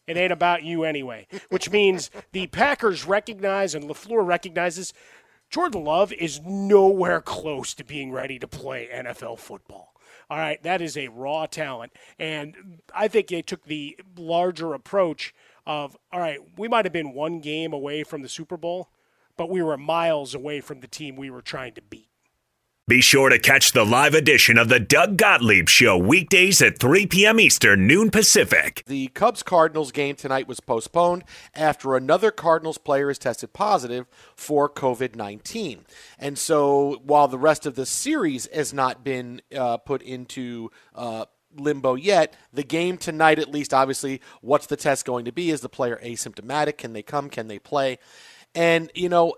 It 0.07 0.15
ain't 0.15 0.31
about 0.31 0.63
you 0.63 0.85
anyway, 0.85 1.27
which 1.49 1.69
means 1.69 2.09
the 2.31 2.47
Packers 2.47 3.05
recognize 3.05 3.75
and 3.75 3.85
LaFleur 3.89 4.25
recognizes 4.25 4.93
Jordan 5.49 5.83
Love 5.83 6.11
is 6.13 6.41
nowhere 6.41 7.21
close 7.21 7.73
to 7.75 7.83
being 7.83 8.11
ready 8.11 8.37
to 8.39 8.47
play 8.47 8.89
NFL 8.93 9.39
football. 9.39 9.93
All 10.29 10.37
right, 10.37 10.61
that 10.63 10.81
is 10.81 10.97
a 10.97 11.07
raw 11.07 11.45
talent. 11.45 11.93
And 12.19 12.81
I 12.93 13.07
think 13.07 13.27
they 13.27 13.41
took 13.41 13.63
the 13.63 13.97
larger 14.17 14.73
approach 14.73 15.33
of, 15.65 15.97
all 16.11 16.19
right, 16.19 16.39
we 16.57 16.67
might 16.67 16.85
have 16.85 16.93
been 16.93 17.13
one 17.13 17.39
game 17.39 17.71
away 17.71 18.03
from 18.03 18.23
the 18.23 18.29
Super 18.29 18.57
Bowl, 18.57 18.89
but 19.37 19.49
we 19.49 19.61
were 19.61 19.77
miles 19.77 20.35
away 20.35 20.59
from 20.59 20.81
the 20.81 20.87
team 20.87 21.15
we 21.15 21.29
were 21.29 21.41
trying 21.41 21.73
to 21.75 21.81
beat. 21.81 22.09
Be 22.89 23.01
sure 23.01 23.27
to 23.27 23.37
catch 23.37 23.73
the 23.73 23.85
live 23.85 24.13
edition 24.13 24.57
of 24.57 24.69
the 24.69 24.79
Doug 24.79 25.17
Gottlieb 25.17 25.67
Show 25.67 25.97
weekdays 25.97 26.61
at 26.61 26.79
3 26.79 27.05
p.m. 27.07 27.37
Eastern, 27.37 27.85
noon 27.85 28.09
Pacific. 28.09 28.81
The 28.87 29.09
Cubs 29.09 29.43
Cardinals 29.43 29.91
game 29.91 30.15
tonight 30.15 30.47
was 30.47 30.61
postponed 30.61 31.25
after 31.53 31.97
another 31.97 32.31
Cardinals 32.31 32.77
player 32.77 33.09
is 33.09 33.19
tested 33.19 33.51
positive 33.51 34.05
for 34.37 34.69
COVID 34.69 35.17
19. 35.17 35.83
And 36.17 36.37
so 36.37 37.01
while 37.03 37.27
the 37.27 37.37
rest 37.37 37.65
of 37.65 37.75
the 37.75 37.85
series 37.85 38.47
has 38.53 38.73
not 38.73 39.03
been 39.03 39.41
uh, 39.53 39.75
put 39.75 40.01
into 40.01 40.71
uh, 40.95 41.25
limbo 41.57 41.95
yet. 41.95 42.37
The 42.53 42.63
game 42.63 42.97
tonight, 42.97 43.37
at 43.37 43.51
least, 43.51 43.73
obviously, 43.73 44.21
what's 44.39 44.67
the 44.67 44.77
test 44.77 45.05
going 45.05 45.25
to 45.25 45.33
be? 45.33 45.49
Is 45.49 45.59
the 45.59 45.67
player 45.67 45.99
asymptomatic? 46.01 46.77
Can 46.77 46.93
they 46.93 47.03
come? 47.03 47.29
Can 47.29 47.49
they 47.49 47.59
play? 47.59 47.99
And, 48.55 48.89
you 48.95 49.09
know, 49.09 49.33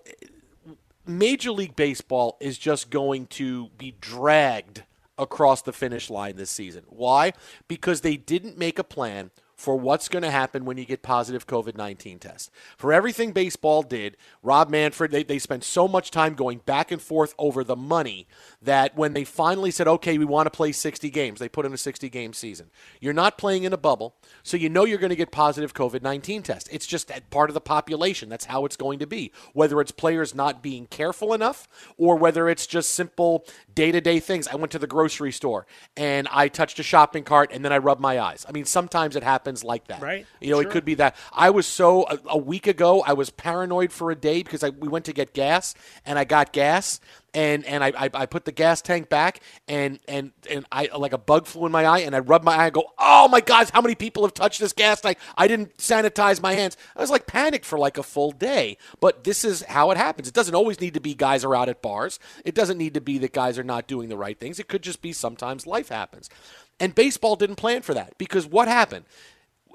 Major 1.09 1.51
League 1.51 1.75
Baseball 1.75 2.37
is 2.39 2.57
just 2.57 2.89
going 2.89 3.27
to 3.27 3.69
be 3.77 3.95
dragged 3.99 4.83
across 5.17 5.61
the 5.61 5.73
finish 5.73 6.09
line 6.09 6.35
this 6.35 6.51
season. 6.51 6.83
Why? 6.87 7.33
Because 7.67 8.01
they 8.01 8.15
didn't 8.15 8.57
make 8.57 8.79
a 8.79 8.83
plan 8.83 9.31
for 9.59 9.75
what's 9.75 10.07
going 10.07 10.23
to 10.23 10.31
happen 10.31 10.63
when 10.63 10.77
you 10.77 10.85
get 10.85 11.01
positive 11.01 11.45
COVID 11.45 11.75
19 11.75 12.17
tests. 12.19 12.49
For 12.77 12.93
everything 12.93 13.33
baseball 13.33 13.83
did, 13.83 14.15
Rob 14.41 14.69
Manfred, 14.69 15.11
they, 15.11 15.21
they 15.21 15.37
spent 15.37 15.65
so 15.65 15.85
much 15.85 16.11
time 16.11 16.33
going 16.33 16.59
back 16.59 16.91
and 16.93 17.01
forth 17.01 17.35
over 17.37 17.65
the 17.65 17.75
money 17.75 18.25
that 18.61 18.95
when 18.95 19.11
they 19.11 19.25
finally 19.25 19.69
said, 19.69 19.85
okay, 19.85 20.17
we 20.17 20.23
want 20.23 20.45
to 20.45 20.49
play 20.49 20.71
60 20.71 21.09
games, 21.09 21.39
they 21.39 21.49
put 21.49 21.65
in 21.65 21.73
a 21.73 21.77
60 21.77 22.09
game 22.09 22.31
season. 22.31 22.71
You're 23.01 23.11
not 23.11 23.37
playing 23.37 23.65
in 23.65 23.73
a 23.73 23.77
bubble, 23.77 24.15
so 24.43 24.55
you 24.55 24.69
know 24.69 24.85
you're 24.85 24.97
going 24.97 25.09
to 25.09 25.15
get 25.17 25.29
positive 25.29 25.73
COVID 25.73 26.01
19 26.01 26.41
tests. 26.41 26.69
It's 26.71 26.87
just 26.87 27.11
part 27.29 27.49
of 27.49 27.53
the 27.53 27.59
population. 27.59 28.29
That's 28.29 28.45
how 28.45 28.63
it's 28.63 28.77
going 28.77 28.99
to 28.99 29.07
be. 29.07 29.33
Whether 29.51 29.81
it's 29.81 29.91
players 29.91 30.33
not 30.33 30.63
being 30.63 30.87
careful 30.87 31.33
enough 31.33 31.67
or 31.97 32.15
whether 32.15 32.47
it's 32.47 32.65
just 32.65 32.91
simple 32.91 33.45
day 33.75 33.91
to 33.91 33.99
day 33.99 34.21
things. 34.21 34.47
I 34.47 34.55
went 34.55 34.71
to 34.71 34.79
the 34.79 34.87
grocery 34.87 35.33
store 35.33 35.67
and 35.97 36.29
I 36.31 36.47
touched 36.47 36.79
a 36.79 36.83
shopping 36.83 37.25
cart 37.25 37.51
and 37.51 37.65
then 37.65 37.73
I 37.73 37.77
rubbed 37.77 38.01
my 38.01 38.19
eyes. 38.21 38.45
I 38.47 38.53
mean, 38.53 38.63
sometimes 38.63 39.17
it 39.17 39.23
happens 39.23 39.48
happens 39.49 39.63
like 39.63 39.87
that. 39.87 40.01
Right. 40.01 40.25
You 40.39 40.51
know, 40.51 40.61
sure. 40.61 40.69
it 40.69 40.71
could 40.71 40.85
be 40.85 40.95
that. 40.95 41.15
I 41.33 41.49
was 41.49 41.65
so 41.65 42.03
a, 42.03 42.19
a, 42.27 42.37
week 42.37 42.67
ago. 42.67 43.01
I 43.05 43.13
was 43.13 43.29
paranoid 43.29 43.91
for 43.91 44.11
a 44.11 44.15
day 44.15 44.43
because 44.43 44.63
I, 44.63 44.69
we 44.69 44.87
went 44.87 45.05
to 45.05 45.13
get 45.13 45.33
gas 45.33 45.73
and 46.05 46.19
I 46.19 46.23
got 46.23 46.53
gas 46.53 46.99
and 47.33 47.65
and 47.65 47.83
I, 47.83 47.93
I, 47.95 48.09
I 48.13 48.25
put 48.25 48.45
the 48.45 48.51
gas 48.51 48.81
tank 48.81 49.09
back 49.09 49.41
and 49.67 49.99
and 50.07 50.31
and 50.49 50.65
I 50.71 50.89
like 50.95 51.13
a 51.13 51.17
bug 51.17 51.45
flew 51.45 51.65
in 51.65 51.71
my 51.71 51.85
eye 51.85 51.99
and 51.99 52.15
I 52.15 52.19
rubbed 52.19 52.45
my 52.45 52.55
eye 52.55 52.65
and 52.65 52.73
go 52.73 52.85
oh 52.97 53.27
my 53.27 53.39
god 53.39 53.69
how 53.71 53.81
many 53.81 53.93
people 53.93 54.23
have 54.23 54.33
touched 54.33 54.59
this 54.59 54.73
gas 54.73 55.01
tank 55.01 55.19
I 55.37 55.47
didn't 55.47 55.77
sanitize 55.77 56.41
my 56.41 56.53
hands 56.53 56.75
I 56.95 57.01
was 57.01 57.11
like 57.11 57.27
panicked 57.27 57.65
for 57.65 57.77
like 57.77 57.99
a 57.99 58.03
full 58.03 58.31
day 58.31 58.77
but 58.99 59.25
this 59.25 59.45
is 59.45 59.61
how 59.63 59.91
it 59.91 59.97
happens 59.97 60.27
it 60.27 60.33
doesn't 60.33 60.55
always 60.55 60.81
need 60.81 60.95
to 60.95 60.99
be 60.99 61.13
guys 61.13 61.45
are 61.45 61.55
out 61.55 61.69
at 61.69 61.83
bars 61.83 62.19
it 62.43 62.55
doesn't 62.55 62.79
need 62.79 62.95
to 62.95 63.01
be 63.01 63.19
that 63.19 63.31
guys 63.31 63.59
are 63.59 63.63
not 63.63 63.85
doing 63.85 64.09
the 64.09 64.17
right 64.17 64.39
things 64.39 64.59
it 64.59 64.67
could 64.67 64.81
just 64.81 65.03
be 65.03 65.13
sometimes 65.13 65.67
life 65.67 65.89
happens 65.89 66.31
and 66.79 66.95
baseball 66.95 67.35
didn't 67.35 67.57
plan 67.57 67.81
for 67.81 67.93
that 67.93 68.17
because 68.17 68.45
what 68.45 68.67
happened 68.67 69.05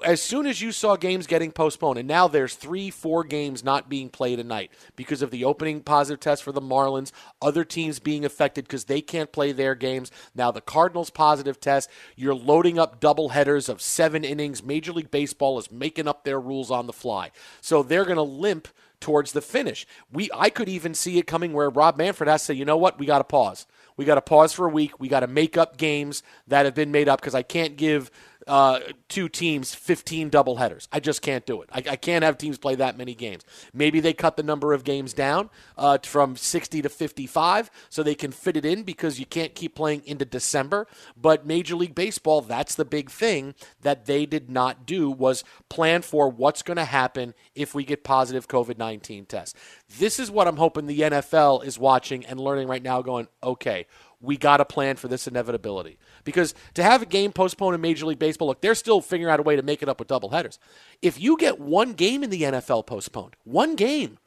as 0.05 0.21
soon 0.21 0.45
as 0.45 0.61
you 0.61 0.71
saw 0.71 0.95
games 0.95 1.25
getting 1.25 1.51
postponed, 1.51 1.97
and 1.97 2.07
now 2.07 2.27
there's 2.27 2.53
three, 2.53 2.91
four 2.91 3.23
games 3.23 3.63
not 3.63 3.89
being 3.89 4.07
played 4.07 4.39
a 4.39 4.43
night 4.43 4.71
because 4.95 5.23
of 5.23 5.31
the 5.31 5.43
opening 5.43 5.81
positive 5.81 6.19
test 6.19 6.43
for 6.43 6.51
the 6.51 6.61
Marlins, 6.61 7.11
other 7.41 7.65
teams 7.65 7.99
being 7.99 8.23
affected 8.23 8.65
because 8.65 8.85
they 8.85 9.01
can't 9.01 9.31
play 9.31 9.51
their 9.51 9.73
games. 9.73 10.11
Now 10.35 10.51
the 10.51 10.61
Cardinals 10.61 11.09
positive 11.09 11.59
test. 11.59 11.89
You're 12.15 12.35
loading 12.35 12.77
up 12.77 12.99
double 12.99 13.29
headers 13.29 13.67
of 13.67 13.81
seven 13.81 14.23
innings. 14.23 14.63
Major 14.63 14.93
League 14.93 15.09
Baseball 15.09 15.57
is 15.57 15.71
making 15.71 16.07
up 16.07 16.23
their 16.23 16.39
rules 16.39 16.69
on 16.69 16.85
the 16.85 16.93
fly, 16.93 17.31
so 17.59 17.81
they're 17.81 18.05
going 18.05 18.15
to 18.17 18.21
limp 18.21 18.67
towards 19.01 19.31
the 19.31 19.41
finish. 19.41 19.87
We 20.11 20.29
I 20.33 20.49
could 20.51 20.69
even 20.69 20.93
see 20.93 21.17
it 21.17 21.27
coming 21.27 21.51
where 21.51 21.69
Rob 21.69 21.97
Manfred 21.97 22.29
has 22.29 22.41
to 22.41 22.45
say, 22.47 22.53
you 22.53 22.65
know 22.65 22.77
what, 22.77 22.99
we 22.99 23.07
got 23.07 23.17
to 23.17 23.23
pause. 23.23 23.65
We 23.97 24.05
got 24.05 24.15
to 24.15 24.21
pause 24.21 24.51
for 24.53 24.65
a 24.65 24.69
week. 24.69 24.99
We 24.99 25.07
got 25.07 25.21
to 25.21 25.27
make 25.27 25.57
up 25.57 25.77
games 25.77 26.21
that 26.47 26.65
have 26.65 26.75
been 26.75 26.91
made 26.91 27.07
up 27.07 27.21
because 27.21 27.35
I 27.35 27.43
can't 27.43 27.77
give 27.77 28.11
uh, 28.47 28.79
two 29.09 29.27
teams 29.27 29.73
15 29.73 30.29
doubleheaders. 30.29 30.87
I 30.91 30.99
just 30.99 31.21
can't 31.21 31.45
do 31.45 31.61
it. 31.61 31.69
I, 31.71 31.83
I, 31.91 31.95
can't 31.95 32.23
have 32.23 32.37
teams 32.37 32.57
play 32.57 32.75
that 32.75 32.97
many 32.97 33.15
games. 33.15 33.43
Maybe 33.73 33.99
they 33.99 34.13
cut 34.13 34.37
the 34.37 34.43
number 34.43 34.73
of 34.73 34.83
games 34.83 35.13
down 35.13 35.49
uh, 35.77 35.97
from 36.03 36.35
60 36.35 36.83
to 36.83 36.89
55 36.89 37.71
so 37.89 38.03
they 38.03 38.13
can 38.13 38.31
fit 38.31 38.55
it 38.55 38.63
in 38.63 38.83
because 38.83 39.19
you 39.19 39.25
can't 39.25 39.55
keep 39.55 39.73
playing 39.73 40.03
into 40.05 40.25
December. 40.25 40.85
But 41.19 41.47
Major 41.47 41.75
League 41.75 41.95
Baseball, 41.95 42.41
that's 42.41 42.75
the 42.75 42.85
big 42.85 43.09
thing 43.09 43.55
that 43.81 44.05
they 44.05 44.27
did 44.27 44.49
not 44.49 44.85
do 44.85 45.09
was 45.09 45.43
plan 45.69 46.03
for 46.03 46.29
what's 46.29 46.61
going 46.61 46.77
to 46.77 46.85
happen 46.85 47.33
if 47.55 47.73
we 47.73 47.83
get 47.83 48.03
positive 48.03 48.47
COVID-19 48.47 49.27
tests. 49.27 49.59
This 49.97 50.19
is 50.19 50.29
what 50.29 50.47
I'm 50.47 50.57
hoping 50.57 50.85
the 50.85 50.99
NFL 50.99 51.65
is 51.65 51.79
watching 51.79 52.25
and 52.25 52.39
learning 52.39 52.67
right 52.67 52.83
now 52.83 53.01
going, 53.01 53.27
okay, 53.43 53.87
we 54.25 54.37
got 54.37 54.57
to 54.57 54.65
plan 54.65 54.95
for 54.95 55.07
this 55.07 55.27
inevitability. 55.27 55.97
Because 56.23 56.53
to 56.73 56.83
have 56.83 57.01
a 57.01 57.05
game 57.05 57.31
postponed 57.31 57.75
in 57.75 57.81
Major 57.81 58.05
League 58.05 58.19
Baseball, 58.19 58.47
look, 58.47 58.61
they're 58.61 58.75
still 58.75 59.01
figuring 59.01 59.31
out 59.31 59.39
a 59.39 59.43
way 59.43 59.55
to 59.55 59.61
make 59.61 59.81
it 59.81 59.89
up 59.89 59.99
with 59.99 60.07
double 60.07 60.29
headers. 60.29 60.59
If 61.01 61.19
you 61.19 61.37
get 61.37 61.59
one 61.59 61.93
game 61.93 62.23
in 62.23 62.29
the 62.29 62.43
NFL 62.43 62.85
postponed, 62.85 63.35
one 63.43 63.75
game, 63.75 64.17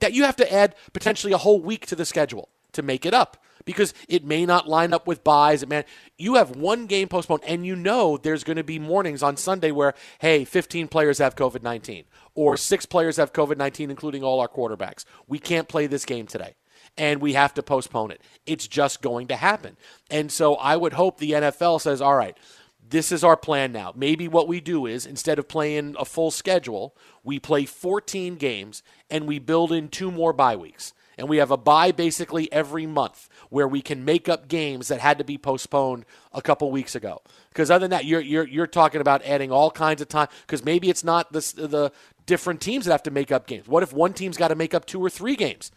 that 0.00 0.12
you 0.12 0.24
have 0.24 0.36
to 0.36 0.52
add 0.52 0.74
potentially 0.92 1.32
a 1.32 1.38
whole 1.38 1.60
week 1.60 1.86
to 1.86 1.96
the 1.96 2.04
schedule 2.04 2.48
to 2.72 2.82
make 2.82 3.04
it 3.04 3.14
up 3.14 3.36
because 3.64 3.92
it 4.08 4.24
may 4.24 4.46
not 4.46 4.68
line 4.68 4.92
up 4.92 5.06
with 5.06 5.24
buys. 5.24 5.66
Man, 5.66 5.84
you 6.16 6.36
have 6.36 6.56
one 6.56 6.86
game 6.86 7.08
postponed, 7.08 7.42
and 7.46 7.66
you 7.66 7.76
know 7.76 8.16
there's 8.16 8.44
going 8.44 8.56
to 8.56 8.64
be 8.64 8.78
mornings 8.78 9.22
on 9.22 9.36
Sunday 9.36 9.70
where, 9.70 9.94
hey, 10.20 10.44
15 10.44 10.88
players 10.88 11.18
have 11.18 11.34
COVID 11.34 11.62
19, 11.62 12.04
or 12.34 12.56
six 12.56 12.86
players 12.86 13.16
have 13.16 13.32
COVID 13.32 13.56
19, 13.56 13.90
including 13.90 14.22
all 14.22 14.40
our 14.40 14.48
quarterbacks. 14.48 15.04
We 15.26 15.38
can't 15.38 15.68
play 15.68 15.86
this 15.86 16.04
game 16.04 16.26
today 16.26 16.54
and 16.96 17.20
we 17.20 17.34
have 17.34 17.54
to 17.54 17.62
postpone 17.62 18.10
it. 18.10 18.20
It's 18.46 18.66
just 18.66 19.02
going 19.02 19.28
to 19.28 19.36
happen. 19.36 19.76
And 20.10 20.30
so 20.30 20.54
I 20.56 20.76
would 20.76 20.94
hope 20.94 21.18
the 21.18 21.32
NFL 21.32 21.80
says, 21.80 22.00
all 22.00 22.16
right, 22.16 22.36
this 22.90 23.12
is 23.12 23.22
our 23.24 23.36
plan 23.36 23.72
now. 23.72 23.92
Maybe 23.94 24.28
what 24.28 24.48
we 24.48 24.60
do 24.60 24.86
is 24.86 25.06
instead 25.06 25.38
of 25.38 25.48
playing 25.48 25.94
a 25.98 26.04
full 26.04 26.30
schedule, 26.30 26.94
we 27.22 27.38
play 27.38 27.64
14 27.64 28.36
games 28.36 28.82
and 29.08 29.26
we 29.26 29.38
build 29.38 29.72
in 29.72 29.88
two 29.88 30.10
more 30.10 30.32
bye 30.32 30.56
weeks. 30.56 30.92
And 31.16 31.28
we 31.28 31.36
have 31.36 31.50
a 31.50 31.56
bye 31.58 31.92
basically 31.92 32.50
every 32.50 32.86
month 32.86 33.28
where 33.50 33.68
we 33.68 33.82
can 33.82 34.04
make 34.06 34.28
up 34.28 34.48
games 34.48 34.88
that 34.88 35.00
had 35.00 35.18
to 35.18 35.24
be 35.24 35.36
postponed 35.36 36.06
a 36.32 36.40
couple 36.40 36.70
weeks 36.70 36.94
ago. 36.94 37.20
Because 37.50 37.70
other 37.70 37.84
than 37.84 37.90
that, 37.90 38.06
you're, 38.06 38.22
you're, 38.22 38.46
you're 38.46 38.66
talking 38.66 39.02
about 39.02 39.22
adding 39.24 39.52
all 39.52 39.70
kinds 39.70 40.00
of 40.00 40.08
time. 40.08 40.28
Because 40.46 40.64
maybe 40.64 40.88
it's 40.88 41.04
not 41.04 41.30
the, 41.32 41.40
the 41.56 41.92
different 42.24 42.62
teams 42.62 42.86
that 42.86 42.92
have 42.92 43.02
to 43.02 43.10
make 43.10 43.30
up 43.30 43.46
games. 43.46 43.68
What 43.68 43.82
if 43.82 43.92
one 43.92 44.14
team's 44.14 44.38
got 44.38 44.48
to 44.48 44.54
make 44.54 44.72
up 44.72 44.86
two 44.86 45.00
or 45.04 45.10
three 45.10 45.36
games? 45.36 45.70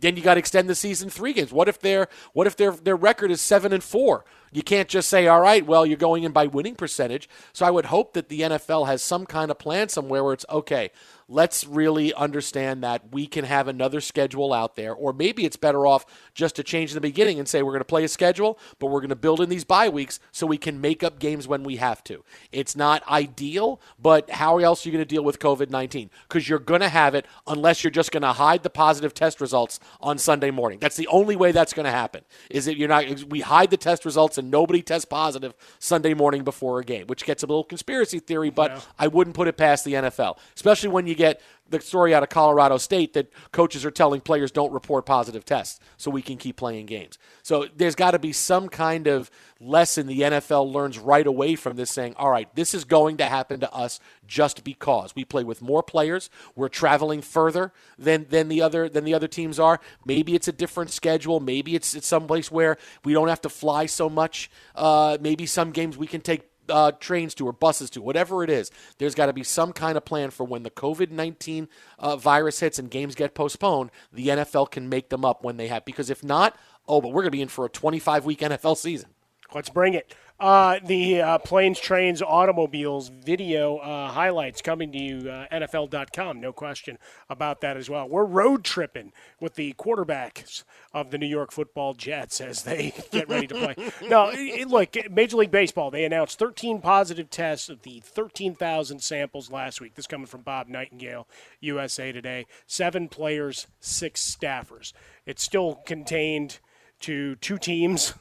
Then 0.00 0.16
you 0.16 0.22
got 0.22 0.34
to 0.34 0.40
extend 0.40 0.68
the 0.68 0.74
season 0.74 1.08
three 1.08 1.32
games. 1.32 1.52
What 1.52 1.68
if 1.68 1.80
their 1.80 2.08
what 2.32 2.46
if 2.46 2.56
their 2.56 2.72
their 2.72 2.96
record 2.96 3.30
is 3.30 3.40
seven 3.40 3.72
and 3.72 3.82
four? 3.82 4.24
You 4.52 4.62
can't 4.62 4.88
just 4.88 5.08
say, 5.08 5.26
all 5.26 5.40
right, 5.40 5.64
well, 5.64 5.86
you're 5.86 5.96
going 5.96 6.24
in 6.24 6.32
by 6.32 6.46
winning 6.46 6.74
percentage. 6.74 7.28
So 7.52 7.64
I 7.64 7.70
would 7.70 7.86
hope 7.86 8.14
that 8.14 8.28
the 8.28 8.40
NFL 8.40 8.86
has 8.88 9.02
some 9.02 9.24
kind 9.24 9.50
of 9.50 9.58
plan 9.58 9.88
somewhere 9.88 10.24
where 10.24 10.34
it's 10.34 10.46
okay 10.50 10.90
let's 11.30 11.64
really 11.64 12.12
understand 12.14 12.82
that 12.82 13.12
we 13.12 13.24
can 13.24 13.44
have 13.44 13.68
another 13.68 14.00
schedule 14.00 14.52
out 14.52 14.74
there. 14.74 14.92
Or 14.92 15.12
maybe 15.12 15.44
it's 15.44 15.56
better 15.56 15.86
off 15.86 16.04
just 16.34 16.56
to 16.56 16.64
change 16.64 16.90
in 16.90 16.96
the 16.96 17.00
beginning 17.00 17.38
and 17.38 17.48
say 17.48 17.62
we're 17.62 17.70
going 17.70 17.80
to 17.80 17.84
play 17.84 18.02
a 18.02 18.08
schedule, 18.08 18.58
but 18.80 18.88
we're 18.88 19.00
going 19.00 19.10
to 19.10 19.16
build 19.16 19.40
in 19.40 19.48
these 19.48 19.64
bye 19.64 19.88
weeks 19.88 20.18
so 20.32 20.44
we 20.46 20.58
can 20.58 20.80
make 20.80 21.04
up 21.04 21.20
games 21.20 21.46
when 21.46 21.62
we 21.62 21.76
have 21.76 22.02
to. 22.04 22.24
It's 22.50 22.74
not 22.74 23.06
ideal, 23.08 23.80
but 23.98 24.28
how 24.30 24.58
else 24.58 24.84
are 24.84 24.88
you 24.88 24.92
going 24.92 25.04
to 25.04 25.08
deal 25.08 25.22
with 25.22 25.38
COVID 25.38 25.70
19? 25.70 26.10
Because 26.28 26.48
you're 26.48 26.58
going 26.58 26.80
to 26.80 26.88
have 26.88 27.14
it 27.14 27.26
unless 27.46 27.84
you're 27.84 27.92
just 27.92 28.10
going 28.10 28.22
to 28.22 28.32
hide 28.32 28.64
the 28.64 28.70
positive 28.70 29.14
test 29.14 29.40
results 29.40 29.78
on 30.00 30.18
Sunday 30.18 30.50
morning. 30.50 30.80
That's 30.80 30.96
the 30.96 31.06
only 31.06 31.36
way 31.36 31.52
that's 31.52 31.72
going 31.72 31.86
to 31.86 31.92
happen. 31.92 32.24
Is 32.50 32.64
that 32.64 32.76
you're 32.76 32.88
not, 32.88 33.24
we 33.24 33.40
hide 33.40 33.70
the 33.70 33.76
test 33.76 34.04
results 34.04 34.36
and 34.36 34.50
nobody 34.50 34.82
tests 34.82 35.04
positive 35.04 35.54
Sunday 35.78 36.14
morning 36.14 36.42
before 36.42 36.80
a 36.80 36.84
game, 36.84 37.06
which 37.06 37.24
gets 37.24 37.44
a 37.44 37.46
little 37.46 37.62
conspiracy 37.62 38.18
theory, 38.18 38.50
but 38.50 38.72
yeah. 38.72 38.80
I 38.98 39.06
wouldn't 39.06 39.36
put 39.36 39.46
it 39.46 39.56
past 39.56 39.84
the 39.84 39.92
NFL, 39.92 40.36
especially 40.56 40.88
when 40.88 41.06
you 41.06 41.19
get 41.20 41.40
the 41.68 41.80
story 41.80 42.14
out 42.14 42.22
of 42.22 42.28
Colorado 42.28 42.78
State 42.78 43.12
that 43.12 43.30
coaches 43.52 43.84
are 43.84 43.90
telling 43.90 44.20
players 44.20 44.50
don't 44.50 44.72
report 44.72 45.06
positive 45.06 45.44
tests 45.44 45.78
so 45.96 46.10
we 46.10 46.22
can 46.22 46.36
keep 46.36 46.56
playing 46.56 46.86
games. 46.86 47.18
So 47.42 47.66
there's 47.76 47.94
got 47.94 48.10
to 48.12 48.18
be 48.18 48.32
some 48.32 48.68
kind 48.68 49.06
of 49.06 49.30
lesson 49.60 50.06
the 50.06 50.20
NFL 50.20 50.72
learns 50.72 50.98
right 50.98 51.26
away 51.26 51.54
from 51.54 51.76
this 51.76 51.90
saying, 51.90 52.14
all 52.16 52.30
right, 52.30 52.52
this 52.54 52.74
is 52.74 52.84
going 52.84 53.18
to 53.18 53.26
happen 53.26 53.60
to 53.60 53.72
us 53.72 54.00
just 54.26 54.64
because 54.64 55.14
we 55.14 55.24
play 55.24 55.44
with 55.44 55.62
more 55.62 55.82
players, 55.82 56.30
we're 56.56 56.68
traveling 56.68 57.22
further 57.22 57.72
than, 57.98 58.26
than 58.30 58.48
the 58.48 58.62
other 58.62 58.88
than 58.88 59.04
the 59.04 59.14
other 59.14 59.28
teams 59.28 59.60
are. 59.60 59.80
Maybe 60.04 60.34
it's 60.34 60.48
a 60.48 60.52
different 60.52 60.90
schedule, 60.90 61.38
maybe 61.38 61.74
it's, 61.74 61.94
it's 61.94 62.06
someplace 62.06 62.50
where 62.50 62.78
we 63.04 63.12
don't 63.12 63.28
have 63.28 63.42
to 63.42 63.48
fly 63.48 63.86
so 63.86 64.08
much. 64.08 64.50
Uh, 64.74 65.18
maybe 65.20 65.46
some 65.46 65.70
games 65.70 65.96
we 65.96 66.06
can 66.06 66.20
take 66.20 66.50
uh, 66.68 66.92
trains 66.92 67.34
to 67.34 67.46
or 67.46 67.52
buses 67.52 67.90
to, 67.90 68.02
whatever 68.02 68.44
it 68.44 68.50
is, 68.50 68.70
there's 68.98 69.14
got 69.14 69.26
to 69.26 69.32
be 69.32 69.42
some 69.42 69.72
kind 69.72 69.96
of 69.96 70.04
plan 70.04 70.30
for 70.30 70.44
when 70.44 70.62
the 70.62 70.70
COVID 70.70 71.10
19 71.10 71.68
uh, 71.98 72.16
virus 72.16 72.60
hits 72.60 72.78
and 72.78 72.90
games 72.90 73.14
get 73.14 73.34
postponed, 73.34 73.90
the 74.12 74.28
NFL 74.28 74.70
can 74.70 74.88
make 74.88 75.08
them 75.08 75.24
up 75.24 75.42
when 75.42 75.56
they 75.56 75.68
have. 75.68 75.84
Because 75.84 76.10
if 76.10 76.22
not, 76.22 76.56
oh, 76.86 77.00
but 77.00 77.08
we're 77.08 77.22
going 77.22 77.26
to 77.26 77.30
be 77.30 77.42
in 77.42 77.48
for 77.48 77.64
a 77.64 77.70
25 77.70 78.24
week 78.24 78.40
NFL 78.40 78.76
season. 78.76 79.10
Let's 79.54 79.70
bring 79.70 79.94
it. 79.94 80.14
Uh, 80.40 80.80
the 80.82 81.20
uh, 81.20 81.38
planes, 81.38 81.78
trains, 81.78 82.22
automobiles 82.22 83.10
video 83.10 83.76
uh, 83.76 84.08
highlights 84.08 84.62
coming 84.62 84.90
to 84.90 84.98
you, 84.98 85.30
uh, 85.30 85.46
NFL.com, 85.52 86.40
no 86.40 86.50
question 86.50 86.96
about 87.28 87.60
that 87.60 87.76
as 87.76 87.90
well. 87.90 88.08
We're 88.08 88.24
road 88.24 88.64
tripping 88.64 89.12
with 89.38 89.56
the 89.56 89.74
quarterbacks 89.74 90.64
of 90.94 91.10
the 91.10 91.18
New 91.18 91.26
York 91.26 91.52
football 91.52 91.92
Jets 91.92 92.40
as 92.40 92.62
they 92.62 92.94
get 93.10 93.28
ready 93.28 93.48
to 93.48 93.54
play. 93.54 93.92
no, 94.08 94.30
it, 94.32 94.66
look, 94.66 94.96
Major 95.10 95.36
League 95.36 95.50
Baseball, 95.50 95.90
they 95.90 96.06
announced 96.06 96.38
13 96.38 96.80
positive 96.80 97.28
tests 97.28 97.68
of 97.68 97.82
the 97.82 98.00
13,000 98.00 99.02
samples 99.02 99.50
last 99.50 99.78
week. 99.78 99.94
This 99.94 100.06
coming 100.06 100.26
from 100.26 100.40
Bob 100.40 100.68
Nightingale, 100.68 101.28
USA 101.60 102.12
Today. 102.12 102.46
Seven 102.66 103.08
players, 103.08 103.66
six 103.78 104.34
staffers. 104.34 104.94
It's 105.26 105.42
still 105.42 105.82
contained 105.84 106.60
to 107.00 107.34
two 107.36 107.58
teams 107.58 108.14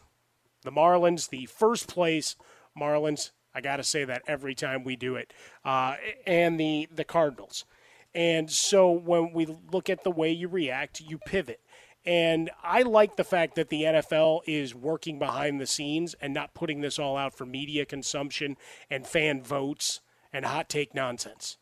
the 0.64 0.72
Marlins, 0.72 1.30
the 1.30 1.46
first 1.46 1.88
place 1.88 2.36
Marlins. 2.80 3.32
I 3.54 3.62
got 3.62 3.78
to 3.78 3.84
say 3.84 4.06
that 4.06 4.24
every 4.28 4.56
time 4.56 4.84
we 4.84 4.96
do 4.96 5.16
it, 5.16 5.34
uh, 5.66 5.96
and 6.26 6.60
the 6.60 6.88
the 6.94 7.04
Cardinals. 7.04 7.66
And 8.14 8.50
so 8.50 8.90
when 8.92 9.34
we 9.34 9.46
look 9.72 9.90
at 9.90 10.04
the 10.04 10.12
way 10.12 10.32
you 10.32 10.48
react, 10.48 11.00
you 11.00 11.20
pivot. 11.20 11.62
And 12.06 12.50
I 12.64 12.82
like 12.82 13.18
the 13.18 13.24
fact 13.24 13.56
that 13.56 13.70
the 13.70 13.84
NFL 13.84 14.42
is 14.48 14.74
working 14.74 15.20
behind 15.20 15.62
the 15.62 15.68
scenes 15.68 16.16
and 16.20 16.34
not 16.34 16.56
putting 16.56 16.82
this 16.82 16.98
all 16.98 17.18
out 17.18 17.36
for 17.36 17.46
media 17.46 17.86
consumption 17.86 18.58
and 18.90 19.06
fan 19.06 19.44
votes 19.44 20.02
and 20.34 20.46
hot 20.46 20.70
take 20.70 20.96
nonsense 20.96 21.59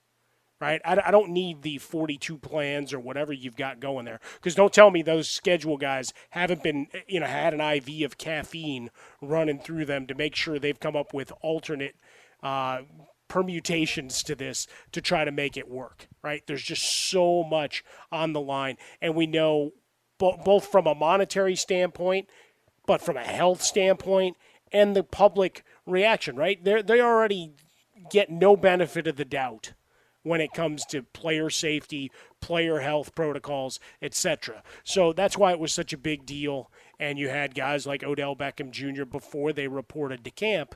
right? 0.60 0.82
I, 0.84 1.02
I 1.06 1.12
don't 1.12 1.32
need 1.32 1.62
the 1.62 1.78
42 1.78 2.38
plans 2.38 2.93
or 2.93 3.00
whatever 3.00 3.32
you've 3.34 3.56
got 3.56 3.80
going 3.80 4.06
there. 4.06 4.20
Because 4.36 4.56
don't 4.56 4.74
tell 4.74 4.91
me 4.91 5.02
those 5.02 5.30
schedule 5.30 5.78
guys 5.78 6.13
haven't 6.32 6.63
been, 6.63 6.88
you 7.08 7.20
know, 7.20 7.28
had 7.28 7.54
an 7.54 7.62
IV 7.62 8.06
of 8.06 8.17
caffeine 8.17 8.89
running 9.22 9.60
through 9.60 9.86
them 9.86 10.08
to 10.08 10.15
make 10.15 10.36
sure 10.36 10.60
they've 10.60 10.80
come 10.80 10.96
up 10.96 11.13
with 11.13 11.32
alternate 11.41 11.96
uh, 12.41 12.80
permutations 13.28 14.24
to 14.24 14.36
this 14.36 14.67
to 14.91 15.02
try 15.02 15.26
to 15.26 15.32
make 15.32 15.58
it 15.58 15.70
work, 15.70 16.08
right? 16.24 16.43
There's 16.48 16.63
just 16.63 16.84
so 17.10 17.43
much 17.43 17.84
on 18.12 18.34
the 18.34 18.41
line. 18.41 18.78
And 19.02 19.15
we 19.15 19.28
know 19.28 19.72
bo- 20.17 20.39
both 20.43 20.67
from 20.67 20.88
a 20.88 20.96
monetary 20.96 21.56
standpoint, 21.56 22.30
but 22.86 23.02
from 23.02 23.17
a 23.17 23.24
health 23.24 23.62
standpoint 23.62 24.38
and 24.72 24.96
the 24.96 25.04
public 25.04 25.63
reaction, 25.86 26.36
right? 26.36 26.62
They 26.63 26.82
they 26.82 27.02
already 27.02 27.54
get 28.10 28.30
no 28.30 28.56
benefit 28.56 29.08
of 29.08 29.15
the 29.15 29.26
doubt 29.26 29.74
when 30.28 30.42
it 30.42 30.54
comes 30.54 30.86
to 30.86 31.04
player 31.04 31.50
safety, 31.50 32.12
player 32.42 32.80
health 32.80 33.16
protocols, 33.16 33.80
etc. 34.02 34.63
So 34.84 35.13
that's 35.13 35.38
why 35.38 35.52
it 35.52 35.60
was 35.60 35.74
such 35.74 35.94
a 35.94 35.98
big 35.98 36.26
deal. 36.26 36.72
And 37.00 37.18
you 37.18 37.30
had 37.30 37.56
guys 37.56 37.88
like 37.88 38.04
Odell 38.04 38.36
Beckham 38.36 38.72
Jr. 38.72 39.06
before 39.06 39.54
they 39.54 39.68
reported 39.68 40.24
to 40.24 40.32
camp 40.32 40.76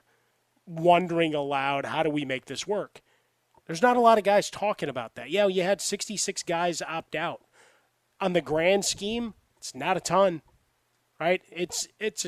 wondering 0.65 1.35
aloud, 1.35 1.85
how 1.85 2.03
do 2.03 2.09
we 2.09 2.25
make 2.25 2.45
this 2.45 2.67
work? 2.67 3.01
There's 3.67 3.81
not 3.81 3.97
a 3.97 4.01
lot 4.01 4.17
of 4.17 4.23
guys 4.23 4.49
talking 4.49 4.89
about 4.89 5.15
that. 5.15 5.29
Yeah, 5.29 5.47
you 5.47 5.63
had 5.63 5.81
66 5.81 6.43
guys 6.43 6.81
opt 6.81 7.15
out. 7.15 7.41
On 8.19 8.33
the 8.33 8.41
grand 8.41 8.85
scheme, 8.85 9.33
it's 9.57 9.73
not 9.73 9.97
a 9.97 10.01
ton, 10.01 10.41
right? 11.19 11.41
It's 11.51 11.87
it's 11.99 12.25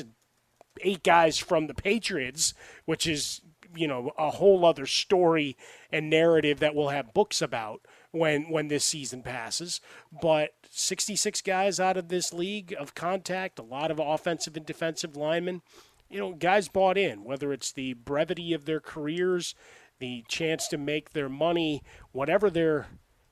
eight 0.80 1.04
guys 1.04 1.38
from 1.38 1.66
the 1.66 1.74
Patriots, 1.74 2.54
which 2.84 3.06
is 3.06 3.40
you 3.76 3.86
know 3.86 4.12
a 4.18 4.30
whole 4.30 4.64
other 4.64 4.86
story 4.86 5.56
and 5.90 6.10
narrative 6.10 6.60
that 6.60 6.74
we'll 6.74 6.88
have 6.88 7.14
books 7.14 7.42
about 7.42 7.82
when 8.10 8.50
when 8.50 8.68
this 8.68 8.84
season 8.84 9.22
passes. 9.22 9.80
But 10.22 10.50
66 10.70 11.40
guys 11.42 11.78
out 11.78 11.96
of 11.96 12.08
this 12.08 12.32
league 12.32 12.74
of 12.78 12.94
contact, 12.94 13.58
a 13.58 13.62
lot 13.62 13.90
of 13.90 14.00
offensive 14.00 14.56
and 14.56 14.66
defensive 14.66 15.16
linemen. 15.16 15.62
You 16.08 16.20
know, 16.20 16.32
guys 16.32 16.68
bought 16.68 16.98
in, 16.98 17.24
whether 17.24 17.52
it's 17.52 17.72
the 17.72 17.94
brevity 17.94 18.52
of 18.52 18.66
their 18.66 18.80
careers, 18.80 19.54
the 19.98 20.24
chance 20.28 20.68
to 20.68 20.78
make 20.78 21.10
their 21.10 21.28
money, 21.28 21.82
whatever 22.12 22.50
their 22.50 22.86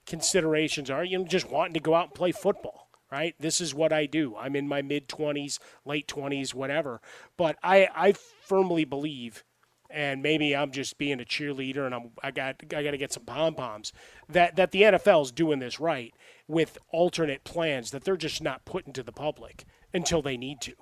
considerations 0.06 0.90
are, 0.90 1.04
you 1.04 1.18
know, 1.18 1.24
just 1.24 1.50
wanting 1.50 1.74
to 1.74 1.80
go 1.80 1.94
out 1.94 2.06
and 2.06 2.14
play 2.14 2.32
football, 2.32 2.88
right? 3.10 3.34
This 3.38 3.60
is 3.60 3.74
what 3.74 3.92
I 3.92 4.06
do. 4.06 4.36
I'm 4.36 4.56
in 4.56 4.68
my 4.68 4.82
mid 4.82 5.08
20s, 5.08 5.58
late 5.84 6.08
20s, 6.08 6.54
whatever. 6.54 7.00
But 7.36 7.56
I, 7.62 7.88
I 7.94 8.12
firmly 8.12 8.84
believe 8.84 9.44
and 9.92 10.22
maybe 10.22 10.56
I'm 10.56 10.72
just 10.72 10.98
being 10.98 11.20
a 11.20 11.24
cheerleader 11.24 11.84
and 11.86 11.94
I'm 11.94 12.10
I 12.22 12.30
got 12.30 12.56
I 12.74 12.82
got 12.82 12.92
to 12.92 12.98
get 12.98 13.12
some 13.12 13.24
pom 13.24 13.54
poms 13.54 13.92
that 14.28 14.56
that 14.56 14.72
the 14.72 14.82
NFL's 14.82 15.32
doing 15.32 15.58
this 15.58 15.78
right 15.78 16.14
with 16.48 16.78
alternate 16.90 17.44
plans 17.44 17.90
that 17.90 18.04
they're 18.04 18.16
just 18.16 18.42
not 18.42 18.64
putting 18.64 18.92
to 18.94 19.02
the 19.02 19.12
public 19.12 19.64
until 19.94 20.22
they 20.22 20.36
need 20.36 20.60
to, 20.62 20.74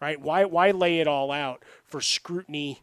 right? 0.00 0.20
Why 0.20 0.44
why 0.44 0.70
lay 0.70 1.00
it 1.00 1.08
all 1.08 1.30
out 1.30 1.64
for 1.84 2.00
scrutiny 2.00 2.82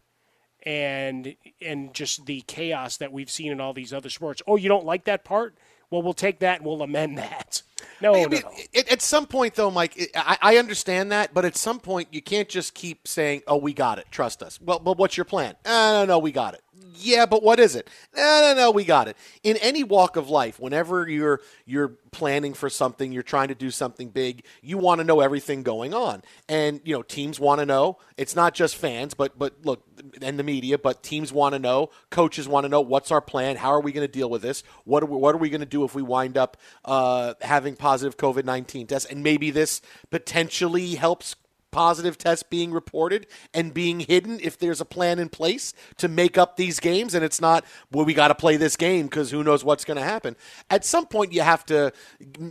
and 0.64 1.36
and 1.62 1.94
just 1.94 2.26
the 2.26 2.42
chaos 2.42 2.98
that 2.98 3.12
we've 3.12 3.32
seen 3.32 3.52
in 3.52 3.62
all 3.62 3.74
these 3.74 3.94
other 3.94 4.10
sports? 4.10 4.42
Oh, 4.46 4.58
you 4.58 4.70
don't 4.70 4.86
like 4.86 5.06
that 5.06 5.24
part? 5.24 5.58
Well, 5.90 6.02
we'll 6.02 6.14
take 6.14 6.40
that 6.40 6.60
and 6.60 6.66
we'll 6.66 6.82
amend 6.82 7.18
that. 7.18 7.64
No, 8.02 8.16
I 8.16 8.28
mean, 8.28 8.42
no. 8.44 8.52
It, 8.74 8.92
at 8.92 9.02
some 9.02 9.26
point, 9.26 9.56
though, 9.56 9.72
Mike, 9.72 9.98
it, 9.98 10.10
I, 10.16 10.38
I, 10.42 10.58
understand 10.58 11.12
that, 11.12 11.34
but 11.34 11.46
at 11.46 11.56
some 11.56 11.80
point, 11.80 12.10
you 12.12 12.22
can't 12.22 12.50
just 12.50 12.74
keep 12.74 13.08
saying, 13.08 13.44
"Oh, 13.48 13.58
we 13.58 13.74
got 13.74 14.00
it. 14.00 14.08
Trust 14.12 14.42
us." 14.42 14.60
Well, 14.62 14.80
but 14.80 14.98
what's 14.98 15.18
your 15.18 15.26
plan? 15.26 15.56
Uh, 15.66 15.70
no, 15.70 16.06
no, 16.06 16.20
we 16.20 16.32
got 16.32 16.54
it. 16.54 16.62
Yeah, 16.96 17.26
but 17.26 17.44
what 17.44 17.60
is 17.60 17.76
it? 17.76 17.90
No, 18.16 18.42
no, 18.42 18.54
no, 18.56 18.72
we 18.72 18.84
got 18.84 19.08
it. 19.08 19.18
In 19.44 19.58
any 19.58 19.84
walk 19.84 20.16
of 20.16 20.30
life, 20.30 20.60
whenever 20.60 21.08
you're 21.08 21.42
you're 21.66 21.90
planning 22.12 22.54
for 22.54 22.70
something, 22.70 23.12
you're 23.12 23.24
trying 23.24 23.48
to 23.48 23.56
do 23.56 23.72
something 23.72 24.10
big, 24.10 24.44
you 24.62 24.78
want 24.78 25.00
to 25.00 25.06
know 25.06 25.20
everything 25.22 25.64
going 25.64 25.94
on, 25.94 26.22
and 26.50 26.82
you 26.84 26.94
know 26.94 27.02
teams 27.02 27.40
want 27.40 27.60
to 27.60 27.66
know. 27.66 27.98
It's 28.18 28.36
not 28.36 28.54
just 28.54 28.76
fans, 28.76 29.14
but 29.14 29.38
but 29.38 29.56
look, 29.64 29.84
and 30.22 30.38
the 30.38 30.44
media, 30.44 30.78
but 30.78 31.04
teams 31.04 31.32
want 31.32 31.54
to 31.54 31.60
know, 31.60 31.90
coaches 32.10 32.48
want 32.48 32.66
to 32.66 32.70
know 32.70 32.82
what's 32.82 33.12
our 33.12 33.22
plan, 33.22 33.56
how 33.56 33.70
are 33.70 33.82
we 33.82 33.92
going 33.92 34.06
to 34.06 34.12
deal 34.12 34.30
with 34.30 34.42
this, 34.42 34.64
what 34.84 35.04
are 35.04 35.06
we, 35.08 35.18
what 35.18 35.34
are 35.36 35.40
we 35.40 35.50
going 35.50 35.62
to 35.62 35.66
do 35.66 35.84
if 35.84 35.96
we 35.96 36.02
wind 36.02 36.38
up 36.38 36.58
uh, 36.86 37.34
having 37.42 37.76
positive 37.76 38.18
COVID 38.18 38.44
nineteen 38.46 38.88
tests, 38.88 39.10
and 39.10 39.24
maybe 39.24 39.52
this 39.52 39.82
potentially 40.10 40.96
helps 40.96 41.36
positive 41.72 42.18
tests 42.18 42.44
being 42.44 42.72
reported 42.72 43.28
and 43.54 43.74
being 43.74 44.02
hidden 44.02 44.40
if 44.42 44.58
there's 44.58 44.82
a 44.82 44.86
plan 44.86 45.20
in 45.20 45.30
place 45.30 45.74
to 45.98 46.08
make 46.08 46.38
up 46.38 46.58
these 46.58 46.80
games 46.80 47.16
and 47.16 47.24
it's 47.24 47.42
not 47.42 47.66
well 47.92 48.06
we 48.06 48.14
got 48.14 48.28
to 48.28 48.36
play 48.36 48.58
this 48.58 48.76
game 48.76 49.08
because 49.08 49.32
who 49.32 49.44
knows 49.44 49.64
what's 49.64 49.86
going 49.86 49.98
to 49.98 50.04
happen. 50.04 50.36
At 50.70 50.86
some 50.86 51.06
point 51.06 51.34
you 51.34 51.42
have 51.42 51.66
to 51.68 51.94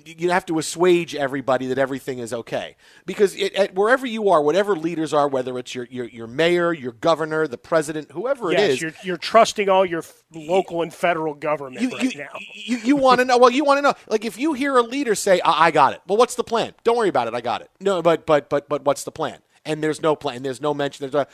you 0.05 0.31
have 0.31 0.47
to 0.47 0.59
assuage 0.59 1.15
everybody 1.15 1.67
that 1.67 1.79
everything 1.79 2.19
is 2.19 2.33
okay. 2.33 2.77
Because 3.07 3.35
it, 3.37 3.55
at, 3.55 3.75
wherever 3.75 4.07
you 4.07 4.31
are 4.31 4.43
whatever 4.43 4.75
leaders 4.75 5.13
are 5.13 5.29
whether 5.29 5.59
it's 5.59 5.75
your, 5.75 5.87
your 5.91 6.07
your 6.07 6.27
mayor 6.27 6.73
your 6.73 6.93
governor 6.93 7.47
the 7.47 7.59
president 7.59 8.11
whoever 8.13 8.53
yes, 8.53 8.61
it 8.61 8.71
is 8.71 8.83
you're, 8.83 8.93
you're 9.03 9.17
trusting 9.17 9.69
all 9.69 9.85
your 9.85 10.03
local 10.33 10.83
and 10.83 10.95
federal 10.95 11.35
government 11.35 11.83
you, 11.83 11.91
right 11.91 12.15
you, 12.15 12.21
now. 12.21 12.39
you, 12.55 12.79
you 12.79 12.97
want 12.97 13.19
to 13.19 13.25
know 13.25 13.37
well 13.39 13.51
you 13.51 13.65
want 13.65 13.79
to 13.79 13.83
know 13.83 13.95
like 14.09 14.25
if 14.25 14.39
you 14.39 14.53
hear 14.53 14.77
a 14.77 14.83
leader 14.83 15.15
say 15.15 15.41
I, 15.41 15.67
I 15.67 15.71
got 15.71 15.93
it 15.93 16.01
well 16.07 16.17
what's 16.17 16.35
the 16.35 16.45
plan? 16.45 16.73
Don't 16.85 16.97
worry 16.97 17.09
about 17.09 17.29
it 17.29 17.35
i 17.35 17.41
got 17.41 17.61
it. 17.61 17.71
No 17.81 18.03
but 18.03 18.27
but 18.27 18.49
but 18.49 18.69
but 18.69 18.85
what's 18.85 19.05
the 19.05 19.10
plan 19.11 19.39
and 19.65 19.83
there's 19.83 20.01
no 20.01 20.17
plan 20.17 20.43
there's 20.43 20.61
no 20.61 20.73
mention 20.73 21.09
there's 21.09 21.15
a 21.15 21.27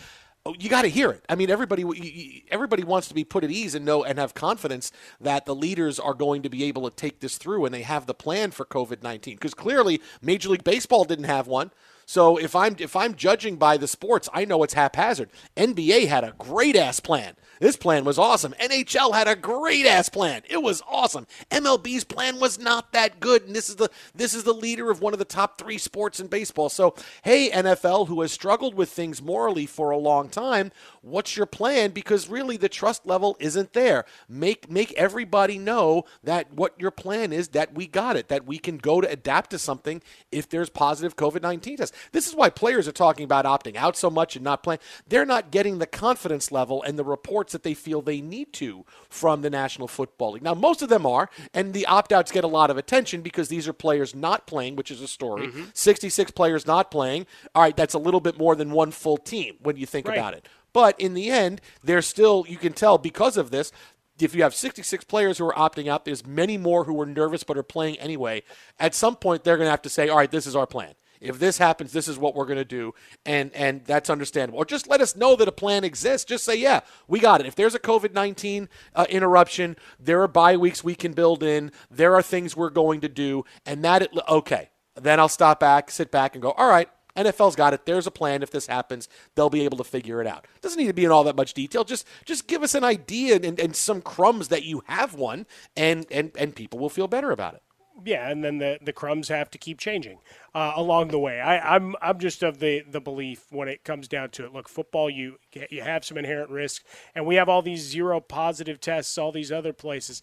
oh, 0.46 0.54
you 0.58 0.70
got 0.70 0.82
to 0.82 0.88
hear 0.88 1.10
it. 1.10 1.24
I 1.28 1.34
mean, 1.34 1.50
everybody 1.50 2.44
everybody 2.50 2.84
wants 2.84 3.08
to 3.08 3.14
be 3.14 3.24
put 3.24 3.44
at 3.44 3.50
ease 3.50 3.74
and 3.74 3.84
know 3.84 4.04
and 4.04 4.18
have 4.18 4.32
confidence 4.32 4.92
that 5.20 5.44
the 5.44 5.54
leaders 5.54 5.98
are 5.98 6.14
going 6.14 6.42
to 6.42 6.48
be 6.48 6.64
able 6.64 6.88
to 6.88 6.94
take 6.94 7.20
this 7.20 7.36
through 7.36 7.64
and 7.64 7.74
they 7.74 7.82
have 7.82 8.06
the 8.06 8.14
plan 8.14 8.52
for 8.52 8.64
COVID 8.64 9.02
nineteen. 9.02 9.34
Because 9.34 9.54
clearly, 9.54 10.00
Major 10.22 10.48
League 10.50 10.64
Baseball 10.64 11.04
didn't 11.04 11.24
have 11.24 11.46
one. 11.46 11.72
So 12.06 12.36
if 12.36 12.54
I'm 12.54 12.76
if 12.78 12.94
I'm 12.94 13.16
judging 13.16 13.56
by 13.56 13.76
the 13.76 13.88
sports, 13.88 14.28
I 14.32 14.44
know 14.44 14.62
it's 14.62 14.74
haphazard. 14.74 15.30
NBA 15.56 16.06
had 16.06 16.24
a 16.24 16.34
great 16.38 16.76
ass 16.76 17.00
plan. 17.00 17.34
This 17.60 17.76
plan 17.76 18.04
was 18.04 18.18
awesome. 18.18 18.54
NHL 18.60 19.14
had 19.14 19.28
a 19.28 19.36
great 19.36 19.86
ass 19.86 20.08
plan. 20.08 20.42
It 20.48 20.62
was 20.62 20.82
awesome. 20.88 21.26
MLB's 21.50 22.04
plan 22.04 22.38
was 22.38 22.58
not 22.58 22.92
that 22.92 23.20
good, 23.20 23.44
and 23.44 23.54
this 23.54 23.68
is 23.68 23.76
the 23.76 23.90
this 24.14 24.34
is 24.34 24.44
the 24.44 24.54
leader 24.54 24.90
of 24.90 25.00
one 25.00 25.12
of 25.12 25.18
the 25.18 25.24
top 25.24 25.58
three 25.58 25.78
sports 25.78 26.20
in 26.20 26.26
baseball. 26.26 26.68
So 26.68 26.94
hey, 27.22 27.50
NFL, 27.50 28.08
who 28.08 28.20
has 28.20 28.32
struggled 28.32 28.74
with 28.74 28.90
things 28.90 29.22
morally 29.22 29.66
for 29.66 29.90
a 29.90 29.96
long 29.96 30.28
time, 30.28 30.72
what's 31.02 31.36
your 31.36 31.46
plan? 31.46 31.90
Because 31.90 32.28
really 32.28 32.56
the 32.56 32.68
trust 32.68 33.06
level 33.06 33.36
isn't 33.40 33.72
there. 33.72 34.04
Make 34.28 34.70
make 34.70 34.92
everybody 34.94 35.58
know 35.58 36.04
that 36.24 36.52
what 36.52 36.78
your 36.78 36.90
plan 36.90 37.32
is, 37.32 37.48
that 37.48 37.74
we 37.74 37.86
got 37.86 38.16
it, 38.16 38.28
that 38.28 38.46
we 38.46 38.58
can 38.58 38.76
go 38.78 39.00
to 39.00 39.10
adapt 39.10 39.50
to 39.50 39.58
something 39.58 40.02
if 40.30 40.48
there's 40.48 40.68
positive 40.70 41.16
COVID 41.16 41.42
nineteen 41.42 41.76
tests. 41.78 41.96
This 42.12 42.26
is 42.26 42.34
why 42.34 42.50
players 42.50 42.86
are 42.86 42.92
talking 42.92 43.24
about 43.24 43.44
opting 43.44 43.76
out 43.76 43.96
so 43.96 44.10
much 44.10 44.36
and 44.36 44.44
not 44.44 44.62
playing. 44.62 44.80
They're 45.08 45.26
not 45.26 45.50
getting 45.50 45.78
the 45.78 45.86
confidence 45.86 46.52
level 46.52 46.82
and 46.82 46.98
the 46.98 47.04
that 47.52 47.62
they 47.62 47.74
feel 47.74 48.02
they 48.02 48.20
need 48.20 48.52
to 48.54 48.84
from 49.08 49.42
the 49.42 49.50
National 49.50 49.88
Football 49.88 50.32
League. 50.32 50.42
Now, 50.42 50.54
most 50.54 50.82
of 50.82 50.88
them 50.88 51.06
are, 51.06 51.30
and 51.54 51.72
the 51.72 51.86
opt 51.86 52.12
outs 52.12 52.32
get 52.32 52.44
a 52.44 52.48
lot 52.48 52.70
of 52.70 52.76
attention 52.76 53.22
because 53.22 53.48
these 53.48 53.68
are 53.68 53.72
players 53.72 54.14
not 54.14 54.46
playing, 54.46 54.76
which 54.76 54.90
is 54.90 55.00
a 55.00 55.08
story. 55.08 55.48
Mm-hmm. 55.48 55.64
66 55.72 56.30
players 56.32 56.66
not 56.66 56.90
playing. 56.90 57.26
All 57.54 57.62
right, 57.62 57.76
that's 57.76 57.94
a 57.94 57.98
little 57.98 58.20
bit 58.20 58.38
more 58.38 58.54
than 58.54 58.70
one 58.70 58.90
full 58.90 59.16
team 59.16 59.56
when 59.60 59.76
you 59.76 59.86
think 59.86 60.08
right. 60.08 60.18
about 60.18 60.34
it. 60.34 60.48
But 60.72 61.00
in 61.00 61.14
the 61.14 61.30
end, 61.30 61.60
they're 61.82 62.02
still, 62.02 62.44
you 62.48 62.58
can 62.58 62.74
tell 62.74 62.98
because 62.98 63.36
of 63.36 63.50
this, 63.50 63.72
if 64.18 64.34
you 64.34 64.42
have 64.42 64.54
66 64.54 65.04
players 65.04 65.38
who 65.38 65.46
are 65.46 65.54
opting 65.54 65.88
out, 65.88 66.04
there's 66.04 66.26
many 66.26 66.56
more 66.56 66.84
who 66.84 67.00
are 67.00 67.06
nervous 67.06 67.44
but 67.44 67.58
are 67.58 67.62
playing 67.62 67.98
anyway. 67.98 68.42
At 68.78 68.94
some 68.94 69.16
point, 69.16 69.44
they're 69.44 69.56
going 69.56 69.66
to 69.66 69.70
have 69.70 69.82
to 69.82 69.88
say, 69.88 70.08
all 70.08 70.18
right, 70.18 70.30
this 70.30 70.46
is 70.46 70.56
our 70.56 70.66
plan. 70.66 70.94
If 71.20 71.38
this 71.38 71.58
happens, 71.58 71.92
this 71.92 72.08
is 72.08 72.18
what 72.18 72.34
we're 72.34 72.46
going 72.46 72.58
to 72.58 72.64
do, 72.64 72.94
and 73.24 73.52
and 73.54 73.84
that's 73.84 74.10
understandable. 74.10 74.58
Or 74.58 74.64
just 74.64 74.88
let 74.88 75.00
us 75.00 75.16
know 75.16 75.36
that 75.36 75.48
a 75.48 75.52
plan 75.52 75.84
exists. 75.84 76.24
Just 76.24 76.44
say, 76.44 76.56
yeah, 76.56 76.80
we 77.08 77.20
got 77.20 77.40
it. 77.40 77.46
If 77.46 77.54
there's 77.54 77.74
a 77.74 77.80
COVID 77.80 78.12
nineteen 78.12 78.68
uh, 78.94 79.06
interruption, 79.08 79.76
there 79.98 80.22
are 80.22 80.28
bye 80.28 80.56
weeks 80.56 80.84
we 80.84 80.94
can 80.94 81.12
build 81.12 81.42
in. 81.42 81.72
There 81.90 82.14
are 82.14 82.22
things 82.22 82.56
we're 82.56 82.70
going 82.70 83.00
to 83.00 83.08
do, 83.08 83.44
and 83.64 83.84
that 83.84 84.02
it, 84.02 84.10
okay. 84.28 84.70
Then 84.98 85.20
I'll 85.20 85.28
stop 85.28 85.60
back, 85.60 85.90
sit 85.90 86.10
back, 86.10 86.34
and 86.34 86.42
go. 86.42 86.52
All 86.52 86.68
right, 86.68 86.88
NFL's 87.16 87.56
got 87.56 87.74
it. 87.74 87.84
There's 87.84 88.06
a 88.06 88.10
plan. 88.10 88.42
If 88.42 88.50
this 88.50 88.66
happens, 88.66 89.08
they'll 89.34 89.50
be 89.50 89.64
able 89.64 89.78
to 89.78 89.84
figure 89.84 90.20
it 90.20 90.26
out. 90.26 90.46
Doesn't 90.62 90.78
need 90.78 90.86
to 90.86 90.94
be 90.94 91.04
in 91.04 91.10
all 91.10 91.24
that 91.24 91.36
much 91.36 91.54
detail. 91.54 91.84
Just 91.84 92.06
just 92.24 92.46
give 92.46 92.62
us 92.62 92.74
an 92.74 92.84
idea 92.84 93.36
and, 93.36 93.58
and 93.58 93.76
some 93.76 94.00
crumbs 94.00 94.48
that 94.48 94.64
you 94.64 94.82
have 94.86 95.14
one, 95.14 95.46
and, 95.76 96.06
and 96.10 96.32
and 96.38 96.54
people 96.54 96.78
will 96.78 96.90
feel 96.90 97.08
better 97.08 97.30
about 97.30 97.54
it 97.54 97.62
yeah, 98.04 98.28
and 98.28 98.44
then 98.44 98.58
the, 98.58 98.78
the 98.82 98.92
crumbs 98.92 99.28
have 99.28 99.50
to 99.50 99.58
keep 99.58 99.78
changing 99.78 100.18
uh, 100.54 100.72
along 100.76 101.08
the 101.08 101.18
way. 101.18 101.40
I, 101.40 101.76
I'm 101.76 101.94
I'm 102.02 102.18
just 102.18 102.42
of 102.42 102.58
the, 102.58 102.82
the 102.88 103.00
belief 103.00 103.46
when 103.50 103.68
it 103.68 103.84
comes 103.84 104.08
down 104.08 104.30
to 104.30 104.44
it. 104.44 104.52
Look, 104.52 104.68
football, 104.68 105.08
you 105.08 105.38
you 105.70 105.82
have 105.82 106.04
some 106.04 106.18
inherent 106.18 106.50
risk, 106.50 106.84
and 107.14 107.26
we 107.26 107.36
have 107.36 107.48
all 107.48 107.62
these 107.62 107.82
zero 107.82 108.20
positive 108.20 108.80
tests, 108.80 109.16
all 109.16 109.32
these 109.32 109.50
other 109.50 109.72
places. 109.72 110.22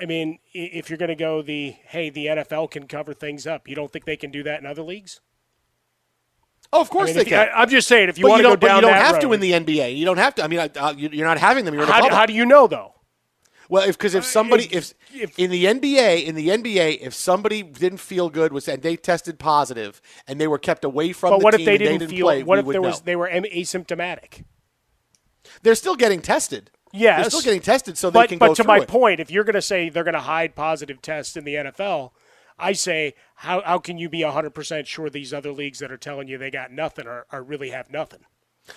I 0.00 0.06
mean, 0.06 0.38
if 0.54 0.88
you're 0.88 0.98
going 0.98 1.08
to 1.08 1.16
go 1.16 1.42
the 1.42 1.70
hey, 1.86 2.10
the 2.10 2.26
NFL 2.26 2.70
can 2.70 2.86
cover 2.86 3.12
things 3.12 3.46
up, 3.46 3.68
you 3.68 3.74
don't 3.74 3.92
think 3.92 4.04
they 4.04 4.16
can 4.16 4.30
do 4.30 4.42
that 4.44 4.60
in 4.60 4.66
other 4.66 4.82
leagues? 4.82 5.20
Oh, 6.72 6.80
of 6.80 6.90
course 6.90 7.10
I 7.10 7.14
mean, 7.14 7.24
they 7.24 7.30
can. 7.30 7.48
I, 7.54 7.62
am 7.62 7.68
just 7.68 7.88
saying, 7.88 8.10
if 8.10 8.18
you 8.18 8.24
but 8.24 8.30
want 8.30 8.40
to 8.40 8.42
go 8.42 8.56
down 8.56 8.60
but 8.60 8.74
you 8.76 8.80
don't 8.82 8.92
have 8.92 9.14
road, 9.14 9.20
to 9.22 9.32
in 9.32 9.40
the 9.40 9.52
NBA. 9.52 9.96
You 9.96 10.04
don't 10.04 10.18
have 10.18 10.34
to. 10.36 10.44
I 10.44 10.48
mean, 10.48 10.58
uh, 10.58 10.94
you're 10.96 11.26
not 11.26 11.38
having 11.38 11.64
them. 11.64 11.74
You're 11.74 11.86
how, 11.86 12.08
how 12.10 12.26
do 12.26 12.34
you 12.34 12.44
know 12.44 12.66
though? 12.66 12.94
Well, 13.68 13.86
if 13.86 13.98
because 13.98 14.14
if 14.14 14.24
uh, 14.24 14.26
somebody 14.26 14.64
if, 14.72 14.94
if, 15.12 15.38
in 15.38 15.50
the 15.50 15.66
NBA 15.66 16.24
in 16.24 16.34
the 16.34 16.48
NBA 16.48 17.00
if 17.00 17.14
somebody 17.14 17.62
didn't 17.62 17.98
feel 17.98 18.30
good 18.30 18.52
was 18.52 18.66
and 18.68 18.82
they 18.82 18.96
tested 18.96 19.38
positive 19.38 20.00
and 20.26 20.40
they 20.40 20.46
were 20.46 20.58
kept 20.58 20.84
away 20.84 21.12
from 21.12 21.30
but 21.30 21.38
the 21.38 21.44
what 21.44 21.50
team 21.52 21.60
if 21.60 21.66
they 21.66 21.78
didn't, 21.78 21.92
they 21.92 21.98
didn't 21.98 22.16
feel 22.16 22.26
play, 22.26 22.42
what 22.42 22.58
if 22.58 22.66
there 22.66 22.80
know. 22.80 22.88
was 22.88 23.02
they 23.02 23.16
were 23.16 23.28
asymptomatic? 23.28 24.44
They're 25.62 25.74
still 25.74 25.96
getting 25.96 26.20
tested. 26.20 26.70
Yes, 26.92 27.20
they're 27.20 27.30
still 27.30 27.42
getting 27.42 27.60
tested, 27.60 27.98
so 27.98 28.10
but, 28.10 28.22
they 28.22 28.26
can. 28.28 28.38
Go. 28.38 28.48
But 28.48 28.56
to 28.56 28.64
my 28.64 28.78
it. 28.78 28.88
point, 28.88 29.20
if 29.20 29.30
you're 29.30 29.44
going 29.44 29.54
to 29.54 29.62
say 29.62 29.90
they're 29.90 30.04
going 30.04 30.14
to 30.14 30.20
hide 30.20 30.54
positive 30.54 31.02
tests 31.02 31.36
in 31.36 31.44
the 31.44 31.54
NFL, 31.54 32.12
I 32.58 32.72
say 32.72 33.14
how 33.36 33.60
how 33.62 33.78
can 33.78 33.98
you 33.98 34.08
be 34.08 34.24
100 34.24 34.50
percent 34.50 34.86
sure 34.86 35.10
these 35.10 35.34
other 35.34 35.52
leagues 35.52 35.80
that 35.80 35.92
are 35.92 35.98
telling 35.98 36.28
you 36.28 36.38
they 36.38 36.50
got 36.50 36.72
nothing 36.72 37.06
are, 37.06 37.26
are 37.30 37.42
really 37.42 37.70
have 37.70 37.90
nothing? 37.90 38.20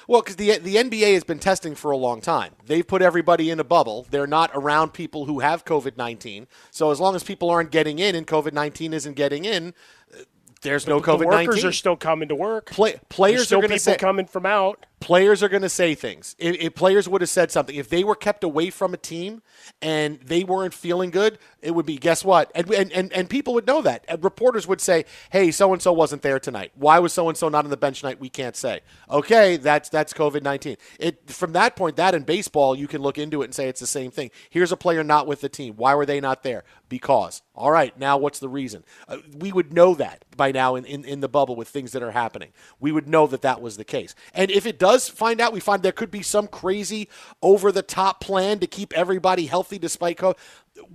Well, 0.08 0.21
because 0.21 0.36
the 0.36 0.58
the 0.58 0.75
NBA 0.75 1.13
has 1.13 1.23
been 1.23 1.39
testing 1.39 1.75
for 1.75 1.91
a 1.91 1.97
long 1.97 2.21
time. 2.21 2.54
They've 2.65 2.86
put 2.86 3.01
everybody 3.01 3.49
in 3.49 3.60
a 3.60 3.63
bubble. 3.63 4.08
They're 4.10 4.27
not 4.27 4.51
around 4.54 4.93
people 4.93 5.25
who 5.25 5.39
have 5.39 5.65
COVID 5.65 5.97
nineteen. 5.97 6.47
So 6.69 6.91
as 6.91 6.99
long 6.99 7.15
as 7.15 7.23
people 7.23 7.49
aren't 7.49 7.71
getting 7.71 7.99
in 7.99 8.15
and 8.15 8.25
COVID 8.25 8.54
nineteen 8.54 8.93
isn't 8.93 9.13
getting 9.15 9.45
in, 9.45 9.73
uh, 10.13 10.23
there's 10.62 10.86
but 10.86 10.91
no 10.91 11.01
COVID 11.01 11.30
nineteen. 11.30 11.47
Workers 11.49 11.65
are 11.65 11.71
still 11.71 11.95
coming 11.95 12.30
to 12.30 12.36
work. 12.36 12.67
Play, 12.67 12.99
players 13.10 13.45
still 13.45 13.60
are 13.60 13.62
going 13.62 13.69
to 13.69 13.75
people 13.75 13.93
say 13.93 13.97
coming 13.97 14.25
from 14.25 14.45
out. 14.45 14.86
Players 15.02 15.42
are 15.42 15.50
going 15.50 15.64
to 15.64 15.70
say 15.70 15.96
things. 15.96 16.36
If, 16.38 16.56
if, 16.58 16.76
players 16.76 17.10
would 17.10 17.22
have 17.22 17.30
said 17.30 17.52
something, 17.52 17.76
if 17.76 17.90
they 17.90 18.04
were 18.04 18.16
kept 18.16 18.44
away 18.44 18.70
from 18.70 18.94
a 18.94 18.98
team 18.98 19.42
and 19.82 20.19
they 20.21 20.44
weren't 20.44 20.75
feeling 20.75 21.10
good, 21.10 21.40
it 21.62 21.71
would 21.71 21.88
be 21.88 21.98
guess 21.98 22.23
what? 22.23 22.52
And 22.56 22.71
and 22.71 22.92
and, 22.92 23.12
and 23.12 23.30
people 23.30 23.56
would 23.56 23.65
know 23.65 23.82
that. 23.82 24.06
And 24.08 24.23
reporters 24.23 24.67
would 24.67 24.80
say, 24.80 25.06
"Hey, 25.32 25.52
so 25.52 25.73
and 25.73 25.82
so 25.82 25.92
wasn't 25.92 26.21
there 26.21 26.40
tonight. 26.40 26.71
Why 26.75 27.00
was 27.00 27.13
so 27.13 27.28
and 27.30 27.38
so 27.38 27.50
not 27.50 27.65
on 27.65 27.71
the 27.71 27.78
bench 27.78 28.02
tonight?" 28.02 28.19
We 28.19 28.30
can't 28.30 28.56
say. 28.56 28.82
Okay, 29.10 29.58
that's 29.58 29.90
that's 29.90 30.13
COVID 30.13 30.44
nineteen. 30.44 30.78
It 31.00 31.30
from 31.30 31.54
that 31.54 31.75
point, 31.75 31.96
that 31.98 32.15
in 32.15 32.23
baseball, 32.23 32.75
you 32.75 32.88
can 32.88 33.02
look 33.02 33.17
into 33.17 33.42
it 33.42 33.46
and 33.46 33.56
say 33.56 33.67
it's 33.67 33.82
the 33.82 33.88
same 33.88 34.12
thing. 34.12 34.32
Here's 34.50 34.71
a 34.71 34.78
player 34.78 35.04
not 35.04 35.25
with 35.28 35.42
the 35.42 35.50
team. 35.50 35.75
Why 35.78 35.96
were 35.96 36.06
they 36.06 36.21
not 36.21 36.44
there? 36.44 36.63
Because. 36.90 37.42
All 37.54 37.71
right, 37.71 37.96
now 38.00 38.17
what's 38.17 38.40
the 38.40 38.50
reason? 38.50 38.84
Uh, 39.08 39.17
we 39.38 39.52
would 39.52 39.71
know 39.71 39.94
that 39.94 40.25
by 40.36 40.52
now 40.52 40.75
in, 40.75 40.84
in, 40.86 41.06
in 41.06 41.19
the 41.19 41.28
bubble 41.30 41.56
with 41.56 41.67
things 41.67 41.92
that 41.92 42.02
are 42.02 42.10
happening. 42.10 42.54
We 42.80 42.92
would 42.92 43.08
know 43.08 43.28
that 43.28 43.44
that 43.44 43.62
was 43.62 43.78
the 43.78 43.84
case. 43.84 44.15
And 44.34 44.50
if 44.50 44.65
it 44.65 44.80
does 44.80 44.90
find 44.98 45.42
out, 45.42 45.54
we 45.54 45.60
find 45.60 45.83
there 45.83 45.92
could 45.92 46.12
be 46.12 46.21
some 46.21 46.48
crazy 46.48 47.10
over 47.42 47.71
the 47.71 47.81
top 47.81 48.21
plan 48.21 48.60
to 48.60 48.67
keep 48.67 48.94
everybody 48.94 49.46
healthy 49.46 49.77
despite 49.77 50.17
COVID. 50.17 50.37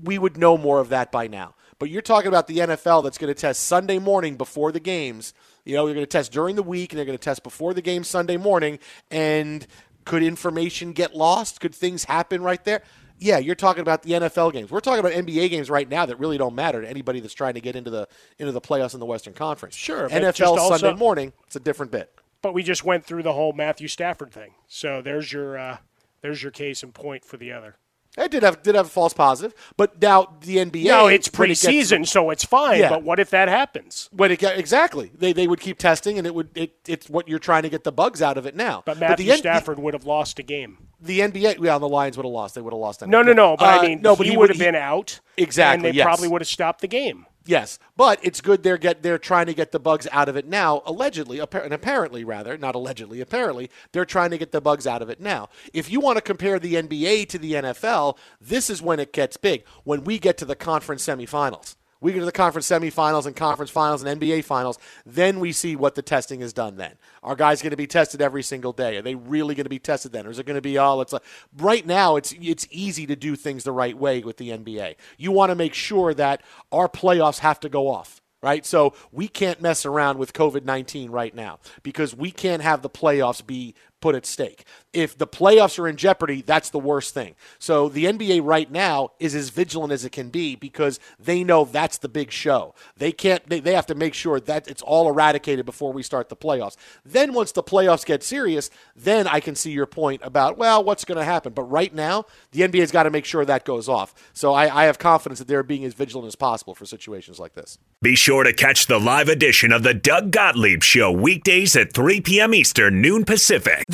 We 0.03 0.19
would 0.19 0.37
know 0.37 0.57
more 0.57 0.81
of 0.81 0.89
that 0.91 1.13
by 1.13 1.29
now. 1.29 1.55
But 1.79 1.91
you're 1.91 2.03
talking 2.03 2.29
about 2.29 2.47
the 2.47 2.59
NFL 2.59 3.05
that's 3.05 3.19
going 3.19 3.33
to 3.33 3.39
test 3.39 3.65
Sunday 3.65 3.99
morning 3.99 4.37
before 4.37 4.73
the 4.73 4.81
games. 4.81 5.35
You 5.65 5.77
know, 5.77 5.85
they're 5.85 5.95
going 5.95 6.07
to 6.07 6.11
test 6.11 6.33
during 6.33 6.57
the 6.57 6.63
week 6.63 6.93
and 6.93 6.99
they're 6.99 7.05
going 7.05 7.19
to 7.19 7.23
test 7.23 7.43
before 7.43 7.75
the 7.75 7.83
game 7.83 8.03
Sunday 8.03 8.39
morning. 8.39 8.79
And 9.11 9.67
could 10.05 10.23
information 10.23 10.93
get 10.93 11.15
lost? 11.15 11.61
Could 11.61 11.75
things 11.75 12.05
happen 12.05 12.43
right 12.43 12.65
there? 12.65 12.83
yeah, 13.19 13.39
you're 13.39 13.55
talking 13.55 13.81
about 13.81 14.03
the 14.03 14.13
NFL 14.13 14.53
games. 14.53 14.71
We're 14.71 14.81
talking 14.81 15.01
about 15.01 15.13
NBA 15.13 15.51
games 15.51 15.71
right 15.71 15.89
now 15.89 16.07
that 16.07 16.19
really 16.19 16.39
don't 16.39 16.55
matter 16.55 16.83
to 16.83 16.89
anybody 16.89 17.21
that's 17.21 17.35
trying 17.35 17.55
to 17.55 17.61
get 17.61 17.77
into 17.77 17.91
the 17.91 18.09
into 18.39 18.53
the 18.53 18.61
playoffs 18.61 18.95
in 18.95 19.01
the 19.01 19.07
Western 19.07 19.33
Conference. 19.33 19.75
Sure, 19.75 20.09
NFL 20.09 20.59
also, 20.59 20.77
Sunday 20.77 20.99
morning, 20.99 21.33
it's 21.47 21.57
a 21.57 21.61
different 21.61 21.93
bit. 21.93 22.13
But 22.47 22.55
we 22.55 22.63
just 22.63 22.85
went 22.85 23.05
through 23.05 23.25
the 23.25 23.33
whole 23.33 23.53
Matthew 23.53 23.89
Stafford 23.89 24.31
thing, 24.31 24.53
so 24.69 25.03
there's 25.03 25.33
your 25.33 25.59
uh, 25.59 25.79
there's 26.23 26.45
your 26.45 26.53
case 26.53 26.85
in 26.85 26.93
point 26.93 27.25
for 27.25 27.37
the 27.37 27.51
other. 27.51 27.75
It 28.17 28.31
did 28.31 28.45
have 28.45 28.63
did 28.63 28.77
have 28.77 28.87
a 28.87 28.89
false 28.89 29.13
positive, 29.13 29.53
but 29.77 30.01
now 30.01 30.37
the 30.43 30.59
NBA. 30.59 30.85
No, 30.85 31.09
it's 31.09 31.27
preseason, 31.27 31.93
it 31.93 31.99
gets, 31.99 32.13
so 32.13 32.31
it's 32.31 32.45
fine. 32.45 32.79
Yeah. 32.79 32.89
But 32.89 33.03
what 33.03 33.19
if 33.19 33.31
that 33.31 33.49
happens? 33.49 34.09
When 34.13 34.31
it 34.31 34.41
exactly, 34.45 35.11
they 35.13 35.33
they 35.33 35.49
would 35.49 35.59
keep 35.59 35.77
testing, 35.77 36.19
and 36.19 36.25
it 36.25 36.37
would 36.37 36.57
it, 36.57 36.77
it's 36.87 37.11
what 37.11 37.27
you're 37.27 37.41
trying 37.41 37.65
to 37.65 37.69
get 37.69 37.83
the 37.83 37.91
bugs 37.91 38.23
out 38.23 38.39
of 38.39 38.47
it 38.47 38.55
now. 38.55 38.85
But 38.87 39.01
Matthew 39.01 39.27
but 39.27 39.39
Stafford 39.39 39.81
would 39.81 39.95
have 39.95 40.05
lost 40.05 40.39
a 40.39 40.45
game. 40.45 40.79
The 41.01 41.19
NBA, 41.19 41.59
yeah, 41.61 41.79
the 41.79 41.89
Lions 41.89 42.17
would 42.17 42.27
have 42.27 42.33
lost. 42.33 42.55
They 42.55 42.61
would 42.61 42.73
have 42.73 42.79
lost. 42.79 43.01
That. 43.01 43.09
No, 43.09 43.23
no, 43.23 43.33
no. 43.33 43.57
But 43.57 43.75
uh, 43.75 43.81
I 43.81 43.83
mean, 43.89 44.03
no, 44.03 44.15
but 44.15 44.27
he, 44.27 44.33
he 44.33 44.39
would 44.39 44.51
have 44.51 44.59
been 44.61 44.77
out. 44.77 45.19
Exactly. 45.37 45.89
And 45.89 45.95
they 45.95 45.99
yes. 45.99 46.05
probably 46.05 46.29
would 46.29 46.43
have 46.43 46.49
stopped 46.49 46.81
the 46.81 46.87
game. 46.87 47.27
Yes, 47.47 47.79
but 47.97 48.19
it's 48.23 48.41
good 48.41 48.63
they're 48.65 48.77
get 48.77 49.03
they're 49.03 49.19
trying 49.19 49.47
to 49.47 49.55
get 49.55 49.71
the 49.71 49.79
bugs 49.79 50.09
out 50.11 50.29
of 50.29 50.37
it 50.37 50.47
now. 50.47 50.83
Allegedly, 50.85 51.39
and 51.39 51.73
apparently, 51.73 52.25
rather 52.25 52.59
not 52.59 52.75
allegedly, 52.75 53.21
apparently 53.21 53.71
they're 53.93 54.05
trying 54.05 54.31
to 54.31 54.39
get 54.39 54.51
the 54.51 54.61
bugs 54.61 54.87
out 54.87 55.01
of 55.01 55.09
it 55.09 55.21
now. 55.21 55.49
If 55.73 55.91
you 55.91 56.01
want 56.01 56.17
to 56.17 56.23
compare 56.23 56.59
the 56.59 56.75
NBA 56.75 57.29
to 57.29 57.39
the 57.39 57.53
NFL, 57.53 58.19
this 58.41 58.69
is 58.69 58.83
when 58.83 58.99
it 58.99 59.13
gets 59.13 59.37
big. 59.37 59.65
When 59.85 60.03
we 60.05 60.19
get 60.19 60.37
to 60.39 60.45
the 60.45 60.57
conference 60.57 61.07
semifinals. 61.07 61.77
We 62.01 62.13
get 62.13 62.21
to 62.21 62.25
the 62.25 62.33
conference 62.33 62.69
semifinals 62.69 63.27
and 63.27 63.35
conference 63.35 63.71
finals 63.71 64.03
and 64.03 64.21
NBA 64.21 64.45
finals. 64.45 64.79
Then 65.05 65.41
we 65.41 65.53
see 65.53 65.77
what 65.77 65.95
the 65.95 66.03
testing 66.03 66.41
has 66.41 66.53
done. 66.53 66.77
Then 66.77 66.95
our 67.23 67.37
guys 67.37 67.63
going 67.63 67.71
to 67.71 67.77
be 67.77 67.87
tested 67.87 68.21
every 68.21 68.43
single 68.43 68.73
day. 68.73 68.97
Are 68.97 69.03
they 69.03 69.15
really 69.15 69.55
going 69.55 69.65
to 69.65 69.71
be 69.71 69.79
tested 69.79 70.13
then, 70.13 70.27
or 70.27 70.31
is 70.31 70.39
it 70.39 70.47
going 70.47 70.57
to 70.57 70.63
be 70.63 70.79
all? 70.79 71.01
It's 71.01 71.13
like 71.13 71.25
right 71.57 71.87
now. 71.87 72.17
It's 72.17 72.35
it's 72.41 72.67
easy 72.71 73.07
to 73.07 73.17
do 73.17 73.37
things 73.37 73.65
the 73.65 73.73
right 73.73 73.97
way 73.97 74.21
with 74.21 74.37
the 74.37 74.51
NBA. 74.51 74.97
You 75.17 75.33
want 75.33 75.51
to 75.51 75.55
make 75.55 75.75
sure 75.75 76.15
that 76.15 76.43
our 76.73 76.89
playoffs 76.89 77.39
have 77.41 77.61
to 77.61 77.69
go 77.69 77.89
off 77.89 78.21
right? 78.43 78.65
So 78.67 78.95
we 79.11 79.27
can't 79.27 79.61
mess 79.61 79.85
around 79.85 80.19
with 80.19 80.33
COVID 80.33 80.65
19 80.65 81.11
right 81.11 81.35
now 81.35 81.59
because 81.83 82.15
we 82.15 82.31
can't 82.31 82.63
have 82.63 82.83
the 82.83 82.91
playoffs 82.91 83.45
be 83.45 83.75
put 84.07 84.15
at 84.15 84.25
stake. 84.25 84.65
If 84.93 85.19
the 85.19 85.27
playoffs 85.27 85.81
are 85.81 85.89
in 85.89 85.97
jeopardy, 85.97 86.41
that's 86.41 86.71
the 86.71 86.79
worst 86.79 87.13
thing. 87.13 87.35
So 87.59 87.89
the 87.89 88.05
NBA 88.05 88.41
right 88.45 88.71
now 88.71 89.11
is 89.19 89.35
as 89.35 89.49
vigilant 89.49 89.93
as 89.93 90.05
it 90.05 90.13
can 90.13 90.29
be 90.29 90.55
because 90.55 91.01
they 91.19 91.43
know 91.43 91.65
that's 91.65 91.99
the 91.99 92.09
big 92.09 92.31
show. 92.31 92.73
They 92.97 93.11
can't 93.11 93.45
they, 93.49 93.59
they 93.59 93.75
have 93.75 93.87
to 93.87 93.97
make 93.97 94.15
sure 94.15 94.39
that 94.39 94.69
it's 94.69 94.83
all 94.83 95.09
eradicated 95.09 95.67
before 95.67 95.93
we 95.93 96.05
start 96.05 96.29
the 96.29 96.37
playoffs. 96.37 96.77
Then 97.05 97.33
once 97.33 97.51
the 97.51 97.65
playoffs 97.65 98.07
get 98.07 98.23
serious, 98.23 98.71
then 98.95 99.27
I 99.27 99.41
can 99.41 99.57
see 99.57 99.73
your 99.73 99.87
point 99.87 100.21
about, 100.23 100.57
well, 100.57 100.85
what's 100.85 101.05
going 101.05 101.19
to 101.19 101.25
happen. 101.25 101.53
But 101.53 101.65
right 101.65 101.93
now, 101.93 102.27
the 102.53 102.61
NBA's 102.61 102.93
got 102.93 103.03
to 103.03 103.11
make 103.11 103.25
sure 103.25 103.45
that 103.45 103.65
goes 103.65 103.89
off. 103.89 104.15
So 104.35 104.53
I, 104.53 104.83
I 104.83 104.85
have 104.85 105.01
confidence 105.01 105.41
that 105.41 105.49
they're 105.49 105.65
being 105.65 105.85
as 105.85 105.95
vigilant 105.95 106.29
as 106.29 106.37
possible 106.37 106.77
for 106.77 106.87
situations 106.87 107.41
like 107.41 107.55
this. 107.55 107.77
Be 108.03 108.15
sure 108.15 108.45
to 108.45 108.53
catch 108.53 108.87
the 108.87 109.01
live 109.01 109.29
edition 109.29 109.73
of 109.73 109.83
the 109.83 109.95
Doug 109.95 110.31
Gottlieb 110.31 110.85
Show 110.85 111.11
weekdays 111.11 111.75
at 111.75 111.93
3 111.93 112.21
p.m. 112.21 112.55
Eastern, 112.55 113.03
noon 113.03 113.25
Pacific. 113.25 113.85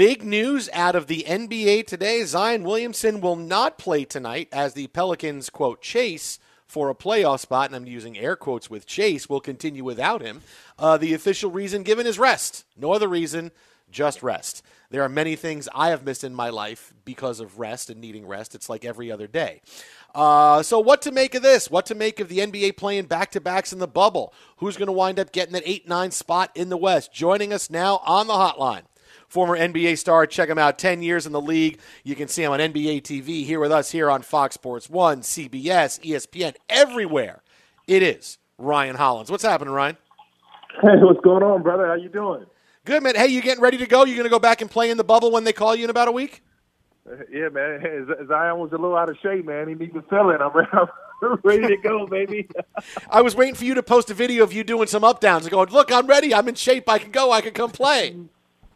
Big 0.00 0.24
news 0.24 0.70
out 0.72 0.96
of 0.96 1.08
the 1.08 1.26
NBA 1.28 1.86
today. 1.86 2.24
Zion 2.24 2.62
Williamson 2.62 3.20
will 3.20 3.36
not 3.36 3.76
play 3.76 4.06
tonight 4.06 4.48
as 4.50 4.72
the 4.72 4.86
Pelicans, 4.86 5.50
quote, 5.50 5.82
chase 5.82 6.38
for 6.66 6.88
a 6.88 6.94
playoff 6.94 7.40
spot, 7.40 7.66
and 7.66 7.76
I'm 7.76 7.86
using 7.86 8.16
air 8.16 8.34
quotes 8.34 8.70
with 8.70 8.86
chase, 8.86 9.28
will 9.28 9.42
continue 9.42 9.84
without 9.84 10.22
him. 10.22 10.40
Uh, 10.78 10.96
the 10.96 11.12
official 11.12 11.50
reason 11.50 11.82
given 11.82 12.06
is 12.06 12.18
rest. 12.18 12.64
No 12.78 12.94
other 12.94 13.08
reason, 13.08 13.50
just 13.90 14.22
rest. 14.22 14.62
There 14.88 15.02
are 15.02 15.08
many 15.10 15.36
things 15.36 15.68
I 15.74 15.90
have 15.90 16.02
missed 16.02 16.24
in 16.24 16.34
my 16.34 16.48
life 16.48 16.94
because 17.04 17.38
of 17.38 17.58
rest 17.58 17.90
and 17.90 18.00
needing 18.00 18.26
rest. 18.26 18.54
It's 18.54 18.70
like 18.70 18.86
every 18.86 19.12
other 19.12 19.26
day. 19.26 19.60
Uh, 20.14 20.62
so, 20.62 20.78
what 20.78 21.02
to 21.02 21.12
make 21.12 21.34
of 21.34 21.42
this? 21.42 21.70
What 21.70 21.84
to 21.86 21.94
make 21.94 22.20
of 22.20 22.30
the 22.30 22.38
NBA 22.38 22.78
playing 22.78 23.04
back 23.04 23.32
to 23.32 23.40
backs 23.40 23.70
in 23.70 23.80
the 23.80 23.86
bubble? 23.86 24.32
Who's 24.56 24.78
going 24.78 24.86
to 24.86 24.92
wind 24.92 25.20
up 25.20 25.30
getting 25.30 25.52
that 25.52 25.62
8 25.66 25.86
9 25.86 26.10
spot 26.10 26.52
in 26.54 26.70
the 26.70 26.78
West? 26.78 27.12
Joining 27.12 27.52
us 27.52 27.68
now 27.68 28.00
on 28.06 28.28
the 28.28 28.32
hotline 28.32 28.84
former 29.30 29.56
NBA 29.56 29.96
star. 29.96 30.26
Check 30.26 30.48
him 30.50 30.58
out. 30.58 30.78
10 30.78 31.02
years 31.02 31.24
in 31.24 31.32
the 31.32 31.40
league. 31.40 31.78
You 32.04 32.14
can 32.14 32.28
see 32.28 32.42
him 32.42 32.52
on 32.52 32.60
NBA 32.60 33.02
TV 33.02 33.46
here 33.46 33.60
with 33.60 33.72
us 33.72 33.90
here 33.90 34.10
on 34.10 34.22
Fox 34.22 34.54
Sports 34.54 34.90
1, 34.90 35.22
CBS, 35.22 36.00
ESPN, 36.04 36.54
everywhere. 36.68 37.42
It 37.86 38.02
is 38.02 38.38
Ryan 38.58 38.96
Hollins. 38.96 39.30
What's 39.30 39.44
happening, 39.44 39.72
Ryan? 39.72 39.96
Hey, 40.82 40.96
what's 41.00 41.20
going 41.20 41.42
on, 41.42 41.62
brother? 41.62 41.86
How 41.86 41.94
you 41.94 42.08
doing? 42.08 42.44
Good, 42.84 43.02
man. 43.02 43.14
Hey, 43.14 43.28
you 43.28 43.40
getting 43.40 43.62
ready 43.62 43.78
to 43.78 43.86
go? 43.86 44.04
You 44.04 44.14
going 44.14 44.24
to 44.24 44.30
go 44.30 44.38
back 44.38 44.60
and 44.60 44.70
play 44.70 44.90
in 44.90 44.96
the 44.96 45.04
bubble 45.04 45.30
when 45.30 45.44
they 45.44 45.52
call 45.52 45.74
you 45.74 45.84
in 45.84 45.90
about 45.90 46.08
a 46.08 46.12
week? 46.12 46.42
Uh, 47.08 47.16
yeah, 47.30 47.48
man. 47.48 47.80
Zion 48.28 48.58
was 48.58 48.72
a 48.72 48.76
little 48.76 48.96
out 48.96 49.10
of 49.10 49.16
shape, 49.22 49.46
man. 49.46 49.68
He 49.68 49.74
needs 49.74 49.92
to 49.94 50.02
fill 50.02 50.30
it. 50.30 50.40
I'm, 50.40 50.50
I'm 51.22 51.38
ready 51.44 51.68
to 51.68 51.76
go, 51.76 52.06
baby. 52.06 52.48
I 53.10 53.22
was 53.22 53.36
waiting 53.36 53.54
for 53.54 53.64
you 53.64 53.74
to 53.74 53.82
post 53.82 54.10
a 54.10 54.14
video 54.14 54.42
of 54.42 54.52
you 54.52 54.64
doing 54.64 54.86
some 54.86 55.04
up 55.04 55.20
downs 55.20 55.44
and 55.44 55.52
going, 55.52 55.68
look, 55.70 55.92
I'm 55.92 56.06
ready. 56.06 56.34
I'm 56.34 56.48
in 56.48 56.54
shape. 56.54 56.88
I 56.88 56.98
can 56.98 57.10
go. 57.10 57.30
I 57.30 57.40
can 57.40 57.52
come 57.52 57.70
play. 57.70 58.16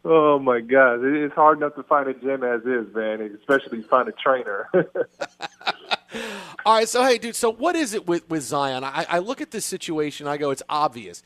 Oh 0.07 0.37
my 0.37 0.61
God, 0.61 1.03
it's 1.03 1.33
hard 1.33 1.57
enough 1.57 1.73
to 1.75 1.83
find 1.83 2.07
a 2.07 2.13
gym 2.13 2.43
as 2.43 2.61
is, 2.61 2.93
man. 2.93 3.21
Especially 3.39 3.81
find 3.81 4.07
a 4.07 4.11
trainer. 4.11 4.69
All 6.65 6.75
right, 6.75 6.87
so 6.87 7.03
hey, 7.03 7.17
dude. 7.17 7.35
So 7.35 7.51
what 7.51 7.75
is 7.75 7.95
it 7.95 8.05
with 8.05 8.29
with 8.29 8.43
Zion? 8.43 8.83
I, 8.83 9.07
I 9.09 9.17
look 9.17 9.41
at 9.41 9.49
this 9.49 9.65
situation. 9.65 10.27
I 10.27 10.37
go, 10.37 10.51
it's 10.51 10.61
obvious. 10.69 11.23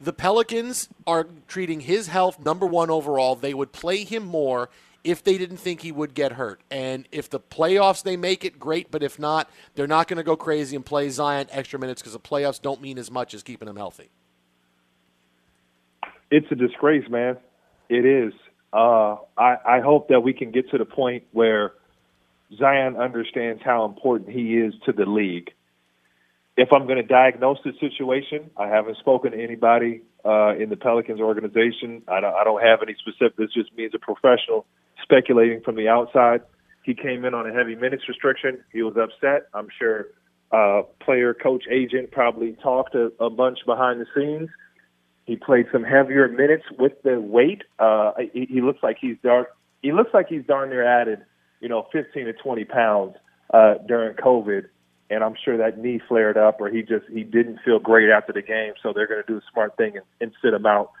The 0.00 0.12
Pelicans 0.12 0.88
are 1.06 1.28
treating 1.46 1.80
his 1.80 2.08
health 2.08 2.44
number 2.44 2.66
one 2.66 2.90
overall. 2.90 3.36
They 3.36 3.54
would 3.54 3.70
play 3.70 4.02
him 4.02 4.24
more 4.24 4.70
if 5.04 5.22
they 5.22 5.38
didn't 5.38 5.58
think 5.58 5.82
he 5.82 5.92
would 5.92 6.12
get 6.12 6.32
hurt. 6.32 6.60
And 6.68 7.06
if 7.12 7.30
the 7.30 7.38
playoffs 7.38 8.02
they 8.02 8.16
make 8.16 8.44
it, 8.44 8.58
great. 8.58 8.90
But 8.90 9.04
if 9.04 9.20
not, 9.20 9.48
they're 9.76 9.86
not 9.86 10.08
going 10.08 10.16
to 10.16 10.24
go 10.24 10.36
crazy 10.36 10.74
and 10.74 10.84
play 10.84 11.08
Zion 11.10 11.46
extra 11.52 11.78
minutes 11.78 12.02
because 12.02 12.12
the 12.12 12.20
playoffs 12.20 12.60
don't 12.60 12.82
mean 12.82 12.98
as 12.98 13.08
much 13.08 13.34
as 13.34 13.44
keeping 13.44 13.68
him 13.68 13.76
healthy. 13.76 14.10
It's 16.30 16.50
a 16.50 16.56
disgrace, 16.56 17.08
man. 17.08 17.36
It 17.88 18.04
is. 18.04 18.32
Uh, 18.72 19.16
I, 19.36 19.56
I 19.66 19.80
hope 19.80 20.08
that 20.08 20.20
we 20.20 20.32
can 20.32 20.50
get 20.50 20.70
to 20.70 20.78
the 20.78 20.84
point 20.84 21.24
where 21.32 21.72
Zion 22.58 22.96
understands 22.96 23.62
how 23.64 23.84
important 23.84 24.30
he 24.30 24.56
is 24.58 24.74
to 24.84 24.92
the 24.92 25.06
league. 25.06 25.50
If 26.56 26.72
I'm 26.72 26.86
going 26.86 26.96
to 26.96 27.02
diagnose 27.02 27.58
the 27.64 27.72
situation, 27.80 28.50
I 28.56 28.68
haven't 28.68 28.96
spoken 28.98 29.32
to 29.32 29.42
anybody 29.42 30.02
uh, 30.24 30.56
in 30.56 30.70
the 30.70 30.76
Pelicans 30.76 31.20
organization. 31.20 32.02
I 32.08 32.20
don't, 32.20 32.34
I 32.34 32.44
don't 32.44 32.62
have 32.62 32.80
any 32.82 32.94
specific. 32.98 33.36
This 33.36 33.52
just 33.52 33.74
means 33.76 33.92
a 33.94 33.98
professional 33.98 34.66
speculating 35.02 35.60
from 35.62 35.76
the 35.76 35.88
outside. 35.88 36.40
He 36.82 36.94
came 36.94 37.24
in 37.24 37.34
on 37.34 37.48
a 37.48 37.52
heavy 37.52 37.74
minutes 37.74 38.04
restriction. 38.08 38.58
He 38.72 38.82
was 38.82 38.96
upset. 38.96 39.48
I'm 39.52 39.68
sure 39.78 40.08
uh, 40.50 40.82
player, 41.00 41.34
coach, 41.34 41.64
agent 41.70 42.10
probably 42.10 42.56
talked 42.62 42.94
a, 42.94 43.12
a 43.20 43.28
bunch 43.28 43.58
behind 43.66 44.00
the 44.00 44.06
scenes. 44.14 44.48
He 45.26 45.34
played 45.34 45.66
some 45.72 45.82
heavier 45.82 46.28
minutes 46.28 46.64
with 46.78 46.92
the 47.02 47.20
weight. 47.20 47.62
Uh, 47.78 48.12
he, 48.32 48.46
he 48.48 48.60
looks 48.60 48.82
like 48.82 48.96
he's 49.00 49.16
dark. 49.22 49.56
He 49.82 49.92
looks 49.92 50.14
like 50.14 50.28
he's 50.28 50.44
darn 50.46 50.70
near 50.70 50.84
added, 50.84 51.20
you 51.60 51.68
know, 51.68 51.86
15 51.92 52.26
to 52.26 52.32
20 52.32 52.64
pounds 52.64 53.16
uh, 53.52 53.74
during 53.86 54.16
COVID, 54.16 54.66
and 55.10 55.24
I'm 55.24 55.34
sure 55.44 55.56
that 55.56 55.78
knee 55.78 56.00
flared 56.08 56.36
up, 56.36 56.60
or 56.60 56.68
he 56.68 56.82
just 56.82 57.06
he 57.12 57.24
didn't 57.24 57.58
feel 57.64 57.78
great 57.78 58.08
after 58.08 58.32
the 58.32 58.42
game. 58.42 58.74
So 58.82 58.92
they're 58.92 59.06
going 59.06 59.22
to 59.24 59.32
do 59.32 59.38
a 59.38 59.42
smart 59.52 59.76
thing 59.76 59.96
and, 59.96 60.06
and 60.20 60.32
sit 60.42 60.54
him 60.54 60.66
out. 60.66 60.92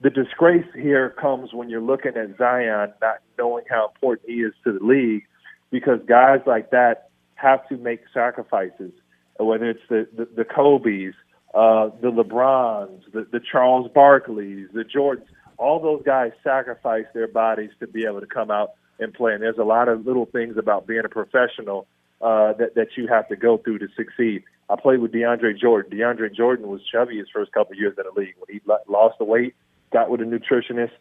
The 0.00 0.10
disgrace 0.10 0.66
here 0.74 1.10
comes 1.10 1.52
when 1.52 1.68
you're 1.68 1.80
looking 1.80 2.16
at 2.16 2.36
Zion 2.36 2.92
not 3.00 3.18
knowing 3.38 3.64
how 3.68 3.90
important 3.94 4.28
he 4.28 4.42
is 4.42 4.52
to 4.64 4.78
the 4.78 4.84
league, 4.84 5.24
because 5.70 6.00
guys 6.06 6.40
like 6.46 6.70
that 6.70 7.10
have 7.34 7.66
to 7.68 7.76
make 7.76 8.00
sacrifices, 8.12 8.92
whether 9.38 9.68
it's 9.68 9.82
the 9.88 10.06
the, 10.16 10.28
the 10.36 10.44
Kobe's 10.44 11.14
uh, 11.54 11.90
the 12.00 12.10
LeBrons, 12.10 13.12
the, 13.12 13.26
the 13.30 13.40
Charles 13.40 13.90
Barkleys, 13.92 14.72
the 14.72 14.84
Jordans, 14.84 15.24
all 15.56 15.80
those 15.80 16.02
guys 16.04 16.32
sacrifice 16.42 17.04
their 17.14 17.28
bodies 17.28 17.70
to 17.80 17.86
be 17.86 18.04
able 18.04 18.20
to 18.20 18.26
come 18.26 18.50
out 18.50 18.72
and 18.98 19.14
play. 19.14 19.34
And 19.34 19.42
there's 19.42 19.58
a 19.58 19.64
lot 19.64 19.88
of 19.88 20.04
little 20.04 20.26
things 20.26 20.56
about 20.56 20.86
being 20.86 21.04
a 21.04 21.08
professional 21.08 21.86
uh, 22.20 22.54
that 22.54 22.74
that 22.74 22.88
you 22.96 23.06
have 23.06 23.28
to 23.28 23.36
go 23.36 23.58
through 23.58 23.78
to 23.78 23.88
succeed. 23.96 24.42
I 24.68 24.76
played 24.76 25.00
with 25.00 25.12
DeAndre 25.12 25.58
Jordan. 25.58 25.96
DeAndre 25.96 26.34
Jordan 26.34 26.68
was 26.68 26.80
chubby 26.90 27.18
his 27.18 27.28
first 27.32 27.52
couple 27.52 27.76
years 27.76 27.94
in 27.98 28.04
the 28.04 28.20
league. 28.20 28.34
When 28.38 28.52
he 28.52 28.60
lost 28.88 29.18
the 29.18 29.24
weight, 29.24 29.54
got 29.92 30.10
with 30.10 30.22
a 30.22 30.24
nutritionist, 30.24 30.92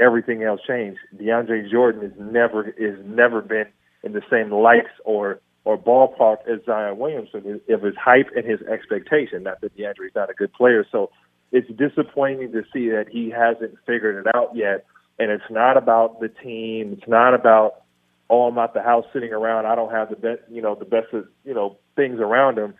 everything 0.00 0.42
else 0.42 0.60
changed. 0.66 1.00
DeAndre 1.16 1.70
Jordan 1.70 2.02
is 2.02 2.12
never 2.18 2.68
is 2.70 2.98
never 3.04 3.42
been 3.42 3.66
in 4.02 4.12
the 4.12 4.22
same 4.30 4.50
likes 4.50 4.90
or 5.04 5.40
or 5.70 5.78
ballpark 5.78 6.38
as 6.52 6.64
Zion 6.66 6.98
Williamson 6.98 7.60
of 7.68 7.82
his 7.82 7.94
hype 7.94 8.28
and 8.34 8.44
his 8.44 8.60
expectation. 8.62 9.44
Not 9.44 9.60
that 9.60 9.76
DeAndre's 9.76 10.16
not 10.16 10.28
a 10.28 10.34
good 10.34 10.52
player, 10.52 10.84
so 10.90 11.10
it's 11.52 11.68
disappointing 11.70 12.50
to 12.52 12.64
see 12.72 12.88
that 12.90 13.06
he 13.08 13.30
hasn't 13.30 13.78
figured 13.86 14.26
it 14.26 14.34
out 14.34 14.50
yet. 14.56 14.84
And 15.20 15.30
it's 15.30 15.48
not 15.48 15.76
about 15.76 16.18
the 16.18 16.28
team. 16.28 16.94
It's 16.98 17.08
not 17.08 17.34
about 17.34 17.82
oh, 18.28 18.42
I'm 18.42 18.58
at 18.58 18.74
the 18.74 18.82
house 18.82 19.04
sitting 19.12 19.32
around. 19.32 19.66
I 19.66 19.74
don't 19.74 19.92
have 19.92 20.08
the 20.08 20.16
best, 20.16 20.40
you 20.48 20.62
know, 20.62 20.74
the 20.74 20.84
best 20.84 21.12
of 21.12 21.26
you 21.44 21.54
know 21.54 21.78
things 21.94 22.18
around 22.18 22.58
him. 22.58 22.74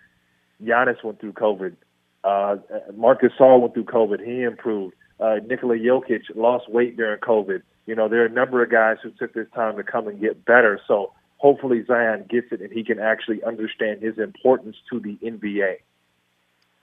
Giannis 0.60 1.02
went 1.04 1.20
through 1.20 1.34
COVID. 1.34 1.76
Uh, 2.24 2.56
Marc 2.94 3.22
Gasol 3.22 3.60
went 3.60 3.74
through 3.74 3.84
COVID. 3.84 4.24
He 4.24 4.42
improved. 4.42 4.94
Uh, 5.20 5.36
Nikola 5.46 5.76
Jokic 5.76 6.22
lost 6.34 6.68
weight 6.68 6.96
during 6.96 7.20
COVID. 7.20 7.62
You 7.86 7.94
know, 7.94 8.08
there 8.08 8.22
are 8.22 8.26
a 8.26 8.30
number 8.30 8.62
of 8.62 8.70
guys 8.70 8.96
who 9.02 9.10
took 9.10 9.32
this 9.32 9.46
time 9.54 9.76
to 9.76 9.84
come 9.84 10.08
and 10.08 10.20
get 10.20 10.44
better. 10.44 10.80
So 10.88 11.12
hopefully 11.40 11.82
Zion 11.86 12.26
gets 12.28 12.52
it 12.52 12.60
and 12.60 12.70
he 12.70 12.84
can 12.84 13.00
actually 13.00 13.42
understand 13.42 14.02
his 14.02 14.18
importance 14.18 14.76
to 14.90 15.00
the 15.00 15.16
NBA. 15.24 15.76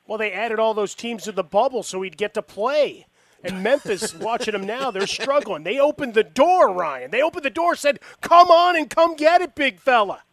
Well, 0.08 0.18
they 0.18 0.32
added 0.32 0.60
all 0.60 0.74
those 0.74 0.96
teams 0.96 1.24
to 1.24 1.32
the 1.32 1.44
bubble 1.44 1.84
so 1.84 2.02
he'd 2.02 2.18
get 2.18 2.34
to 2.34 2.42
play. 2.42 3.06
And 3.44 3.62
Memphis, 3.62 4.16
watching 4.20 4.54
them 4.54 4.66
now, 4.66 4.90
they're 4.90 5.06
struggling. 5.06 5.64
They 5.64 5.80
opened 5.80 6.16
the 6.16 6.24
door, 6.24 6.74
Ryan. 6.74 7.12
They 7.12 7.22
opened 7.22 7.46
the 7.46 7.52
door, 7.52 7.76
said, 7.76 8.00
"Come 8.20 8.50
on 8.50 8.76
and 8.76 8.90
come 8.90 9.16
get 9.16 9.42
it, 9.42 9.54
big 9.54 9.80
fella." 9.80 10.24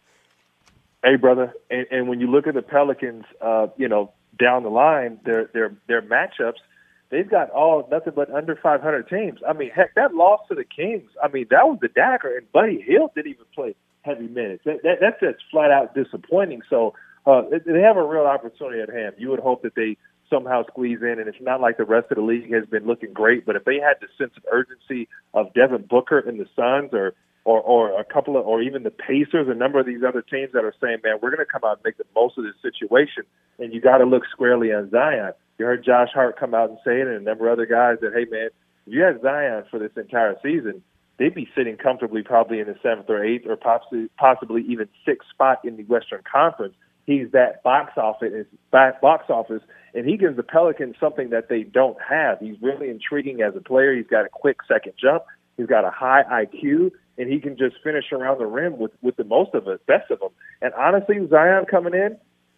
Hey, 1.05 1.17
brother. 1.17 1.53
And, 1.71 1.87
and 1.91 2.09
when 2.09 2.21
you 2.21 2.31
look 2.31 2.47
at 2.47 2.55
the 2.55 2.63
Pelicans, 2.63 3.27
uh, 3.43 3.67
you 3.77 3.89
know, 3.89 4.13
down 4.39 4.63
the 4.63 4.71
line, 4.71 5.21
their 5.25 5.51
their 5.53 5.77
their 5.87 6.01
matchups, 6.01 6.61
they've 7.11 7.29
got 7.29 7.51
all 7.51 7.87
nothing 7.91 8.15
but 8.17 8.31
under 8.31 8.57
500 8.57 9.07
teams. 9.07 9.41
I 9.47 9.53
mean, 9.53 9.71
heck, 9.71 9.95
that 9.97 10.15
loss 10.15 10.41
to 10.49 10.55
the 10.55 10.65
Kings. 10.65 11.11
I 11.23 11.29
mean, 11.29 11.47
that 11.51 11.69
was 11.69 11.79
the 11.83 11.89
dagger, 11.89 12.35
and 12.39 12.51
Buddy 12.53 12.81
Hield 12.81 13.11
didn't 13.15 13.33
even 13.33 13.45
play 13.55 13.75
heavy 14.05 14.29
minutes. 14.29 14.63
That, 14.65 14.83
that, 14.83 14.99
that's 15.01 15.21
just 15.21 15.43
flat 15.51 15.71
out 15.71 15.95
disappointing. 15.95 16.63
So 16.69 16.95
uh, 17.27 17.43
they 17.51 17.81
have 17.81 17.97
a 17.97 18.03
real 18.03 18.27
opportunity 18.27 18.81
at 18.81 18.91
hand. 18.91 19.15
You 19.19 19.31
would 19.31 19.41
hope 19.41 19.63
that 19.63 19.75
they 19.75 19.97
somehow 20.31 20.65
squeeze 20.67 21.01
in, 21.03 21.19
and 21.19 21.29
it's 21.29 21.39
not 21.41 21.61
like 21.61 21.79
the 21.79 21.85
rest 21.85 22.11
of 22.11 22.17
the 22.17 22.23
league 22.23 22.53
has 22.53 22.67
been 22.67 22.87
looking 22.87 23.13
great. 23.13 23.47
But 23.47 23.57
if 23.57 23.65
they 23.65 23.77
had 23.77 23.95
the 24.01 24.09
sense 24.19 24.33
of 24.37 24.45
urgency 24.53 25.09
of 25.33 25.53
Devin 25.55 25.87
Booker 25.89 26.19
and 26.19 26.39
the 26.39 26.47
Suns, 26.55 26.91
or 26.93 27.15
or, 27.45 27.61
or 27.61 28.01
a 28.01 28.05
couple 28.05 28.39
of, 28.39 28.47
or 28.47 28.63
even 28.63 28.85
the 28.85 28.91
Pacers, 28.91 29.49
a 29.51 29.55
number 29.55 29.79
of 29.79 29.85
these 29.85 30.03
other 30.07 30.23
teams 30.23 30.53
that 30.53 30.65
are 30.65 30.75
saying, 30.81 30.99
"Man, 31.05 31.17
we're 31.21 31.31
going 31.31 31.45
to 31.45 31.51
come 31.51 31.63
out 31.65 31.79
and 31.79 31.85
make 31.85 31.99
the 31.99 32.05
most 32.15 32.39
of 32.39 32.45
this 32.45 32.55
situation," 32.63 33.25
and 33.59 33.73
you 33.73 33.81
got 33.81 33.99
to 33.99 34.05
look 34.05 34.23
squarely 34.31 34.73
on 34.73 34.91
Zion. 34.91 35.33
You 35.59 35.67
heard 35.67 35.85
Josh 35.85 36.09
Hart 36.13 36.39
come 36.39 36.55
out 36.55 36.71
and 36.71 36.79
say 36.85 37.01
it, 37.01 37.07
and 37.07 37.17
a 37.17 37.21
number 37.21 37.49
of 37.49 37.53
other 37.53 37.67
guys 37.67 37.99
that, 38.01 38.13
"Hey, 38.15 38.25
man, 38.31 38.49
you 38.87 39.03
had 39.03 39.21
Zion 39.21 39.65
for 39.71 39.79
this 39.79 39.93
entire 39.97 40.37
season, 40.43 40.83
they'd 41.19 41.35
be 41.35 41.49
sitting 41.57 41.77
comfortably 41.77 42.23
probably 42.23 42.61
in 42.61 42.67
the 42.67 42.77
seventh 42.83 43.09
or 43.09 43.25
eighth 43.25 43.47
or 43.47 43.57
possibly 43.57 44.09
possibly 44.19 44.63
even 44.69 44.89
sixth 45.05 45.29
spot 45.31 45.61
in 45.65 45.77
the 45.77 45.85
Western 45.85 46.23
Conference. 46.31 46.75
He's 47.07 47.31
that 47.33 47.63
box 47.63 47.93
office 47.97 48.47
box 48.71 49.25
office, 49.29 49.63
and 49.95 50.09
he 50.09 50.17
gives 50.17 50.37
the 50.37 50.43
Pelicans 50.43 50.97
something 50.99 51.31
that 51.31 51.49
they 51.49 51.63
don't 51.63 51.99
have. 52.01 52.39
He's 52.41 52.57
really 52.63 52.89
intriguing 52.89 53.43
as 53.43 53.55
a 53.57 53.61
player. 53.61 53.95
He's 53.95 54.07
got 54.07 54.25
a 54.25 54.31
quick 54.31 54.59
second 54.67 54.95
jump. 55.01 55.25
He's 55.57 55.67
got 55.67 55.85
a 55.85 55.91
high 55.91 56.23
IQ, 56.25 56.91
and 57.19 57.31
he 57.31 57.41
can 57.41 57.57
just 57.57 57.77
finish 57.85 58.07
around 58.11 58.39
the 58.39 58.47
rim 58.47 58.79
with 58.79 58.93
with 59.03 59.17
the 59.17 59.25
most 59.25 59.55
of 59.55 59.69
it, 59.69 59.85
best 59.87 60.11
of 60.11 60.21
them. 60.21 60.31
And 60.63 60.73
honestly, 60.75 61.17
Zion 61.29 61.67
coming 61.71 61.95
in, 61.95 62.17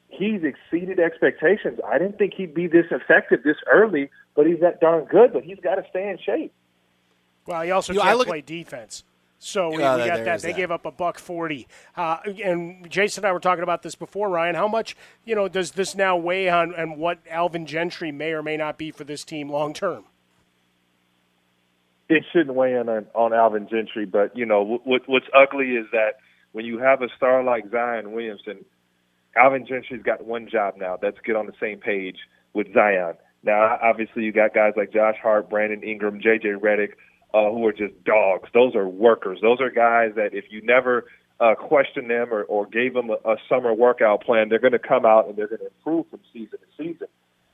he's 0.08 0.42
exceeded 0.44 1.00
expectations. 1.00 1.80
I 1.86 1.98
didn't 1.98 2.16
think 2.16 2.34
he'd 2.34 2.54
be 2.54 2.68
this 2.68 2.86
effective 2.92 3.42
this 3.42 3.56
early, 3.70 4.10
but 4.36 4.46
he's 4.46 4.60
that 4.60 4.80
darn 4.80 5.06
good. 5.06 5.32
But 5.32 5.42
he's 5.42 5.58
got 5.60 5.74
to 5.74 5.84
stay 5.90 6.08
in 6.08 6.18
shape. 6.24 6.52
Well, 7.46 7.62
he 7.62 7.70
also 7.70 7.92
you 7.92 8.00
can't 8.00 8.10
I 8.10 8.14
look 8.14 8.28
play 8.28 8.40
defense. 8.40 9.04
So 9.38 9.68
we, 9.68 9.76
we 9.76 9.82
got 9.82 9.96
there 9.98 10.24
that. 10.24 10.36
is 10.36 10.42
They 10.42 10.52
that. 10.52 10.56
gave 10.56 10.70
up 10.70 10.86
a 10.86 10.90
buck 10.90 11.18
forty, 11.18 11.68
uh, 11.96 12.18
and 12.42 12.88
Jason 12.90 13.22
and 13.24 13.28
I 13.28 13.32
were 13.32 13.40
talking 13.40 13.62
about 13.62 13.82
this 13.82 13.94
before. 13.94 14.30
Ryan, 14.30 14.54
how 14.54 14.66
much 14.66 14.96
you 15.24 15.34
know 15.34 15.46
does 15.48 15.72
this 15.72 15.94
now 15.94 16.16
weigh 16.16 16.48
on, 16.48 16.74
on 16.74 16.96
what 16.98 17.18
Alvin 17.30 17.66
Gentry 17.66 18.10
may 18.10 18.32
or 18.32 18.42
may 18.42 18.56
not 18.56 18.78
be 18.78 18.90
for 18.90 19.04
this 19.04 19.24
team 19.24 19.50
long 19.50 19.74
term? 19.74 20.04
it 22.08 22.24
shouldn't 22.32 22.54
weigh 22.54 22.74
in 22.74 22.88
on, 22.88 23.06
on 23.14 23.32
Alvin 23.32 23.68
Gentry, 23.68 24.04
but 24.06 24.36
you 24.36 24.46
know 24.46 24.80
what, 24.84 25.02
what's 25.08 25.26
ugly 25.34 25.70
is 25.72 25.86
that 25.92 26.18
when 26.52 26.64
you 26.64 26.78
have 26.78 27.02
a 27.02 27.08
star 27.16 27.42
like 27.42 27.70
Zion 27.70 28.12
Williamson, 28.12 28.64
Alvin 29.36 29.66
Gentry's 29.66 30.02
got 30.02 30.24
one 30.24 30.48
job 30.48 30.74
now. 30.76 30.96
That's 30.96 31.16
get 31.24 31.36
on 31.36 31.46
the 31.46 31.52
same 31.60 31.78
page 31.78 32.16
with 32.54 32.72
Zion. 32.72 33.14
Now, 33.42 33.78
obviously, 33.82 34.24
you 34.24 34.32
got 34.32 34.54
guys 34.54 34.72
like 34.76 34.92
Josh 34.92 35.16
Hart, 35.22 35.50
Brandon 35.50 35.82
Ingram, 35.82 36.20
J.J. 36.20 36.48
Redick, 36.50 36.92
uh, 37.34 37.50
who 37.50 37.66
are 37.66 37.72
just 37.72 37.92
dogs. 38.04 38.48
Those 38.54 38.74
are 38.74 38.88
workers. 38.88 39.38
Those 39.42 39.60
are 39.60 39.70
guys 39.70 40.14
that 40.16 40.30
if 40.32 40.46
you 40.50 40.62
never 40.62 41.04
uh, 41.40 41.54
question 41.54 42.08
them 42.08 42.32
or, 42.32 42.44
or 42.44 42.66
gave 42.66 42.94
them 42.94 43.10
a, 43.10 43.30
a 43.30 43.36
summer 43.48 43.74
workout 43.74 44.22
plan, 44.24 44.48
they're 44.48 44.58
going 44.58 44.72
to 44.72 44.78
come 44.78 45.04
out 45.04 45.28
and 45.28 45.36
they're 45.36 45.48
going 45.48 45.60
to 45.60 45.66
improve 45.66 46.06
from 46.10 46.20
season 46.32 46.58
to 46.58 46.82
season. 46.82 47.08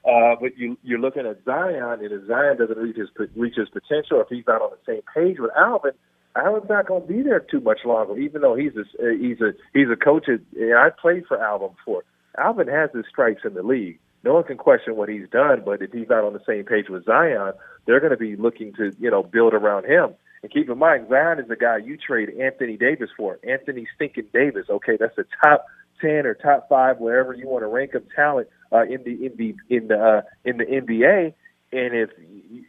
Uh, 0.05 0.35
but 0.41 0.59
you, 0.59 0.77
you're 0.83 0.99
looking 0.99 1.27
at 1.27 1.45
Zion, 1.45 2.01
and 2.01 2.13
if 2.13 2.27
Zion 2.27 2.57
doesn't 2.59 2.79
reach 2.79 2.97
his 2.97 3.09
reach 3.37 3.55
his 3.57 3.69
potential, 3.69 4.21
if 4.21 4.29
he's 4.29 4.45
not 4.47 4.61
on 4.61 4.71
the 4.71 4.93
same 4.93 5.03
page 5.15 5.39
with 5.39 5.53
Alvin, 5.57 5.93
Alvin's 6.35 6.69
not 6.69 6.87
going 6.87 7.03
to 7.03 7.09
be 7.09 7.23
there 7.23 7.41
too 7.41 7.61
much 7.61 7.81
longer. 7.85 8.19
Even 8.19 8.43
though 8.43 8.57
he's 8.57 8.73
a 8.77 8.85
he's 9.17 9.41
a 9.41 9.53
he's 9.73 9.89
a 9.93 9.97
coach, 9.97 10.27
and 10.27 10.41
I 10.77 10.89
played 10.91 11.27
for 11.27 11.41
Alvin 11.41 11.71
before. 11.77 12.03
Alvin 12.37 12.67
has 12.67 12.91
his 12.95 13.05
stripes 13.09 13.43
in 13.45 13.55
the 13.55 13.63
league. 13.63 14.01
No 14.25 14.35
one 14.35 14.45
can 14.45 14.57
question 14.57 14.97
what 14.97 15.09
he's 15.09 15.29
done, 15.31 15.63
but 15.65 15.83
if 15.83 15.93
he's 15.93 16.09
not 16.09 16.25
on 16.25 16.33
the 16.33 16.43
same 16.47 16.65
page 16.65 16.89
with 16.89 17.05
Zion, 17.05 17.53
they're 17.87 18.01
going 18.01 18.13
to 18.13 18.17
be 18.17 18.37
looking 18.37 18.73
to 18.75 18.93
you 18.99 19.11
know 19.11 19.23
build 19.23 19.55
around 19.55 19.85
him. 19.85 20.15
And 20.43 20.53
keep 20.53 20.69
in 20.69 20.79
mind, 20.79 21.09
Zion 21.09 21.39
is 21.39 21.49
the 21.49 21.57
guy 21.57 21.79
you 21.79 21.97
trade 21.97 22.31
Anthony 22.41 22.77
Davis 22.77 23.11
for. 23.17 23.39
Anthony 23.49 23.87
stinking 23.95 24.29
Davis. 24.33 24.67
Okay, 24.69 24.97
that's 24.99 25.17
a 25.19 25.25
top 25.43 25.67
ten 26.01 26.27
or 26.27 26.35
top 26.35 26.69
five, 26.69 26.99
wherever 26.99 27.33
you 27.33 27.49
want 27.49 27.63
to 27.63 27.69
rank 27.69 27.95
him 27.95 28.05
talent 28.15 28.49
uh, 28.73 28.83
in 28.83 29.03
the 29.05 29.27
in 29.27 29.33
the 29.37 29.55
in 29.75 29.89
the 29.89 29.99
uh, 29.99 30.23
in 30.45 30.59
the 30.59 30.65
NBA. 30.65 31.35
And 31.73 31.95
if 31.95 32.11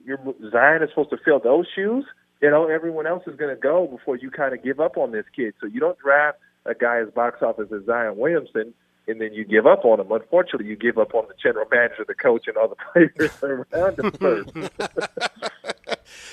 your 0.06 0.20
Zion 0.51 0.82
is 0.82 0.89
supposed 0.89 1.10
to 1.10 1.18
fill 1.24 1.39
those 1.39 1.66
shoes, 1.76 2.06
you 2.41 2.49
know 2.49 2.68
everyone 2.68 3.06
else 3.06 3.24
is 3.28 3.36
going 3.36 3.54
to 3.54 3.60
go 3.60 3.88
before 3.88 4.18
you 4.18 4.32
kind 4.32 4.54
of 4.54 4.64
give 4.64 4.80
up 4.80 4.97
on 4.97 5.12
this 5.12 5.26
kid. 5.36 5.54
So 5.62 5.68
you 5.68 5.80
don't 5.80 5.97
draft 5.99 6.38
a 6.66 6.74
guy 6.74 6.99
as 6.99 7.10
box 7.10 7.41
office 7.41 7.70
as 7.76 7.86
Zion 7.86 8.18
Williamson. 8.18 8.74
And 9.08 9.20
then 9.20 9.34
you 9.34 9.43
give 9.43 9.68
up 9.68 9.84
on 9.84 9.97
them. 9.97 10.12
Unfortunately, 10.12 10.68
you 10.68 10.78
give 10.78 10.97
up 10.97 11.14
on 11.14 11.26
the 11.28 11.34
general 11.41 11.68
manager, 11.70 12.06
the 12.08 12.14
coach, 12.14 12.47
and 12.47 12.56
all 12.56 12.70
the 12.70 12.76
players 12.93 13.43
around 13.43 13.99
him 13.99 14.12
first. 14.12 15.72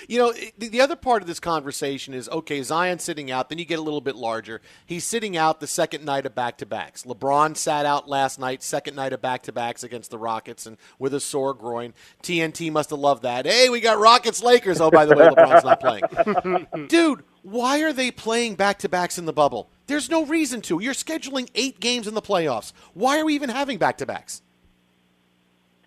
You 0.08 0.18
know, 0.18 0.32
the, 0.58 0.68
the 0.68 0.80
other 0.80 0.96
part 0.96 1.22
of 1.22 1.28
this 1.28 1.40
conversation 1.40 2.14
is 2.14 2.28
okay, 2.28 2.62
Zion 2.62 2.98
sitting 2.98 3.30
out, 3.30 3.48
then 3.48 3.58
you 3.58 3.64
get 3.64 3.78
a 3.78 3.82
little 3.82 4.00
bit 4.00 4.16
larger. 4.16 4.60
He's 4.86 5.04
sitting 5.04 5.36
out 5.36 5.60
the 5.60 5.66
second 5.66 6.04
night 6.04 6.26
of 6.26 6.34
back 6.34 6.58
to 6.58 6.66
backs. 6.66 7.04
LeBron 7.04 7.56
sat 7.56 7.86
out 7.86 8.08
last 8.08 8.38
night, 8.38 8.62
second 8.62 8.96
night 8.96 9.12
of 9.12 9.20
back 9.20 9.42
to 9.42 9.52
backs 9.52 9.82
against 9.82 10.10
the 10.10 10.18
Rockets 10.18 10.66
and 10.66 10.76
with 10.98 11.14
a 11.14 11.20
sore 11.20 11.54
groin. 11.54 11.94
TNT 12.22 12.70
must 12.70 12.90
have 12.90 12.98
loved 12.98 13.22
that. 13.22 13.46
Hey, 13.46 13.68
we 13.68 13.80
got 13.80 13.98
Rockets 13.98 14.42
Lakers. 14.42 14.80
Oh, 14.80 14.90
by 14.90 15.06
the 15.06 15.16
way, 15.16 15.28
LeBron's 15.28 15.64
not 15.64 15.80
playing. 15.80 16.86
Dude, 16.88 17.24
why 17.42 17.80
are 17.82 17.92
they 17.92 18.10
playing 18.10 18.54
back 18.54 18.78
to 18.80 18.88
backs 18.88 19.18
in 19.18 19.24
the 19.24 19.32
bubble? 19.32 19.70
There's 19.86 20.10
no 20.10 20.24
reason 20.24 20.60
to. 20.62 20.80
You're 20.80 20.94
scheduling 20.94 21.48
eight 21.54 21.80
games 21.80 22.06
in 22.06 22.14
the 22.14 22.22
playoffs. 22.22 22.72
Why 22.94 23.18
are 23.18 23.24
we 23.24 23.34
even 23.34 23.50
having 23.50 23.78
back 23.78 23.98
to 23.98 24.06
backs? 24.06 24.42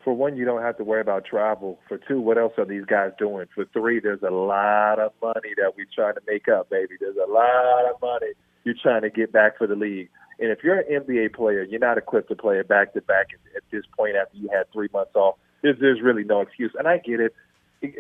For 0.03 0.13
one, 0.13 0.35
you 0.35 0.45
don't 0.45 0.61
have 0.61 0.77
to 0.77 0.83
worry 0.83 1.01
about 1.01 1.25
travel. 1.25 1.79
For 1.87 1.97
two, 1.97 2.19
what 2.19 2.37
else 2.37 2.53
are 2.57 2.65
these 2.65 2.85
guys 2.85 3.11
doing? 3.17 3.47
For 3.53 3.65
three, 3.73 3.99
there's 3.99 4.21
a 4.21 4.31
lot 4.31 4.99
of 4.99 5.13
money 5.21 5.53
that 5.57 5.73
we're 5.75 5.87
trying 5.93 6.15
to 6.15 6.21
make 6.27 6.47
up, 6.47 6.69
baby. 6.69 6.95
There's 6.99 7.15
a 7.15 7.31
lot 7.31 7.89
of 7.89 8.01
money 8.01 8.33
you're 8.63 8.75
trying 8.81 9.01
to 9.01 9.09
get 9.09 9.31
back 9.31 9.57
for 9.57 9.67
the 9.67 9.75
league. 9.75 10.09
And 10.39 10.51
if 10.51 10.59
you're 10.63 10.79
an 10.79 11.03
NBA 11.03 11.33
player, 11.33 11.63
you're 11.63 11.79
not 11.79 11.97
equipped 11.97 12.29
to 12.29 12.35
play 12.35 12.59
a 12.59 12.63
back 12.63 12.93
to 12.93 13.01
back 13.01 13.27
at 13.55 13.63
this 13.71 13.83
point 13.97 14.15
after 14.15 14.37
you 14.37 14.49
had 14.53 14.71
three 14.71 14.89
months 14.93 15.15
off. 15.15 15.35
There's, 15.61 15.79
there's 15.79 16.01
really 16.01 16.23
no 16.23 16.41
excuse. 16.41 16.71
And 16.77 16.87
I 16.87 16.97
get 16.97 17.19
it. 17.19 17.33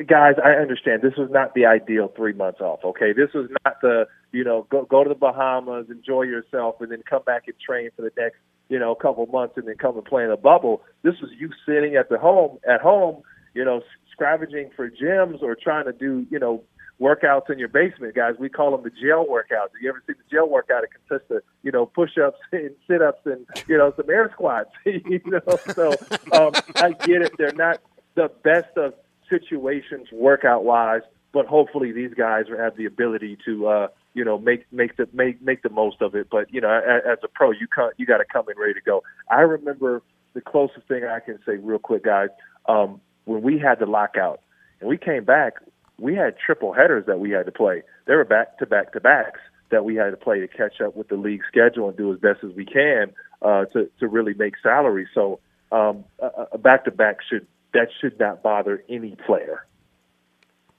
Guys, 0.07 0.35
I 0.43 0.51
understand 0.51 1.01
this 1.01 1.17
was 1.17 1.29
not 1.29 1.53
the 1.53 1.65
ideal 1.65 2.11
three 2.15 2.31
months 2.31 2.61
off, 2.61 2.79
okay? 2.85 3.11
This 3.11 3.33
was 3.33 3.49
not 3.65 3.81
the, 3.81 4.07
you 4.31 4.43
know, 4.43 4.65
go, 4.69 4.85
go 4.85 5.03
to 5.03 5.09
the 5.09 5.15
Bahamas, 5.15 5.87
enjoy 5.89 6.23
yourself, 6.23 6.75
and 6.79 6.89
then 6.89 7.03
come 7.07 7.21
back 7.25 7.43
and 7.47 7.55
train 7.59 7.89
for 7.95 8.01
the 8.01 8.11
next 8.17 8.37
you 8.73 8.79
know, 8.79 8.91
a 8.91 8.95
couple 8.95 9.23
months 9.27 9.53
and 9.55 9.67
then 9.67 9.75
come 9.75 9.95
and 9.95 10.03
play 10.03 10.23
in 10.23 10.31
a 10.31 10.35
bubble. 10.35 10.81
This 11.03 11.13
was 11.21 11.29
you 11.37 11.51
sitting 11.63 11.95
at 11.95 12.09
the 12.09 12.17
home 12.17 12.57
at 12.67 12.81
home, 12.81 13.21
you 13.53 13.63
know, 13.63 13.81
scavenging 14.11 14.71
for 14.75 14.89
gyms 14.89 15.43
or 15.43 15.55
trying 15.55 15.85
to 15.85 15.91
do, 15.91 16.25
you 16.31 16.39
know, 16.39 16.63
workouts 16.99 17.51
in 17.51 17.59
your 17.59 17.67
basement, 17.67 18.15
guys. 18.15 18.33
We 18.39 18.49
call 18.49 18.71
them 18.71 18.81
the 18.81 18.89
jail 18.89 19.27
workouts. 19.29 19.69
You 19.79 19.89
ever 19.89 20.01
see 20.07 20.13
the 20.13 20.35
jail 20.35 20.49
workout? 20.49 20.83
It 20.83 20.89
consists 21.07 21.29
of, 21.29 21.43
you 21.61 21.71
know, 21.71 21.85
push-ups 21.85 22.39
and 22.51 22.71
sit-ups 22.87 23.21
and, 23.25 23.45
you 23.67 23.77
know, 23.77 23.93
some 23.95 24.09
air 24.09 24.31
squats. 24.33 24.71
you 24.85 25.21
know, 25.23 25.57
so 25.75 25.91
um, 26.31 26.53
I 26.77 26.93
get 26.93 27.21
it. 27.21 27.33
They're 27.37 27.53
not 27.53 27.79
the 28.15 28.31
best 28.43 28.75
of 28.75 28.95
situations 29.29 30.07
workout-wise, 30.11 31.03
but 31.33 31.47
hopefully 31.47 31.91
these 31.91 32.13
guys 32.13 32.45
have 32.57 32.77
the 32.77 32.85
ability 32.85 33.37
to, 33.43 33.67
uh, 33.67 33.87
you 34.13 34.23
know, 34.23 34.37
make 34.37 34.65
make 34.71 34.95
the 34.95 35.09
make 35.11 35.41
make 35.41 35.63
the 35.63 35.69
most 35.69 36.01
of 36.01 36.15
it. 36.15 36.27
But 36.31 36.53
you 36.53 36.61
know, 36.61 36.69
as, 36.69 37.17
a 37.23 37.27
pro, 37.27 37.51
you 37.51 37.67
come 37.67 37.89
you 37.97 38.05
got 38.05 38.19
to 38.19 38.25
come 38.31 38.45
in 38.49 38.57
ready 38.57 38.75
to 38.75 38.81
go. 38.81 39.03
I 39.29 39.41
remember 39.41 40.01
the 40.33 40.41
closest 40.41 40.87
thing 40.87 41.03
I 41.03 41.19
can 41.19 41.39
say, 41.45 41.57
real 41.57 41.79
quick, 41.79 42.05
guys, 42.05 42.29
um, 42.67 43.01
when 43.25 43.41
we 43.41 43.59
had 43.59 43.79
the 43.79 43.85
lockout 43.85 44.41
and 44.79 44.87
we 44.87 44.97
came 44.97 45.25
back, 45.25 45.55
we 45.99 46.15
had 46.15 46.35
triple 46.37 46.73
headers 46.73 47.05
that 47.07 47.19
we 47.19 47.31
had 47.31 47.45
to 47.47 47.51
play. 47.51 47.81
They 48.05 48.15
were 48.15 48.25
back 48.25 48.59
to 48.59 48.65
back 48.65 48.93
to 48.93 48.99
backs 48.99 49.39
that 49.71 49.83
we 49.83 49.95
had 49.95 50.11
to 50.11 50.17
play 50.17 50.39
to 50.39 50.47
catch 50.47 50.81
up 50.81 50.95
with 50.95 51.07
the 51.07 51.15
league 51.15 51.41
schedule 51.47 51.87
and 51.87 51.97
do 51.97 52.13
as 52.13 52.19
best 52.19 52.43
as 52.43 52.51
we 52.55 52.65
can 52.65 53.11
uh, 53.41 53.65
to 53.73 53.89
to 53.99 54.07
really 54.07 54.35
make 54.35 54.53
salary. 54.61 55.07
So 55.15 55.39
um, 55.71 56.03
a 56.51 56.59
back 56.59 56.85
to 56.85 56.91
back 56.91 57.17
should 57.27 57.47
that 57.73 57.87
should 57.99 58.19
not 58.19 58.43
bother 58.43 58.83
any 58.87 59.15
player. 59.25 59.65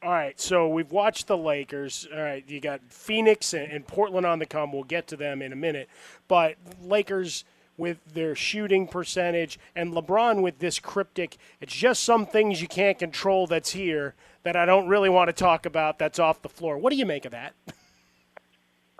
All 0.04 0.10
right, 0.10 0.38
so 0.38 0.68
we've 0.68 0.92
watched 0.92 1.28
the 1.28 1.36
Lakers. 1.38 2.06
All 2.14 2.20
right, 2.20 2.44
you 2.46 2.60
got 2.60 2.82
Phoenix 2.90 3.54
and, 3.54 3.72
and 3.72 3.86
Portland 3.86 4.26
on 4.26 4.38
the 4.38 4.44
come. 4.44 4.70
We'll 4.70 4.84
get 4.84 5.06
to 5.08 5.16
them 5.16 5.40
in 5.40 5.50
a 5.50 5.56
minute. 5.56 5.88
But 6.28 6.56
Lakers 6.82 7.46
with 7.78 7.96
their 8.12 8.34
shooting 8.34 8.86
percentage 8.86 9.58
and 9.74 9.94
LeBron 9.94 10.42
with 10.42 10.58
this 10.58 10.78
cryptic, 10.78 11.38
it's 11.58 11.74
just 11.74 12.04
some 12.04 12.26
things 12.26 12.60
you 12.60 12.68
can't 12.68 12.98
control 12.98 13.46
that's 13.46 13.70
here 13.70 14.14
that 14.42 14.56
I 14.56 14.66
don't 14.66 14.88
really 14.88 15.08
want 15.08 15.28
to 15.28 15.32
talk 15.32 15.64
about 15.64 15.98
that's 15.98 16.18
off 16.18 16.42
the 16.42 16.50
floor. 16.50 16.76
What 16.76 16.90
do 16.90 16.96
you 16.96 17.06
make 17.06 17.24
of 17.24 17.32
that? 17.32 17.54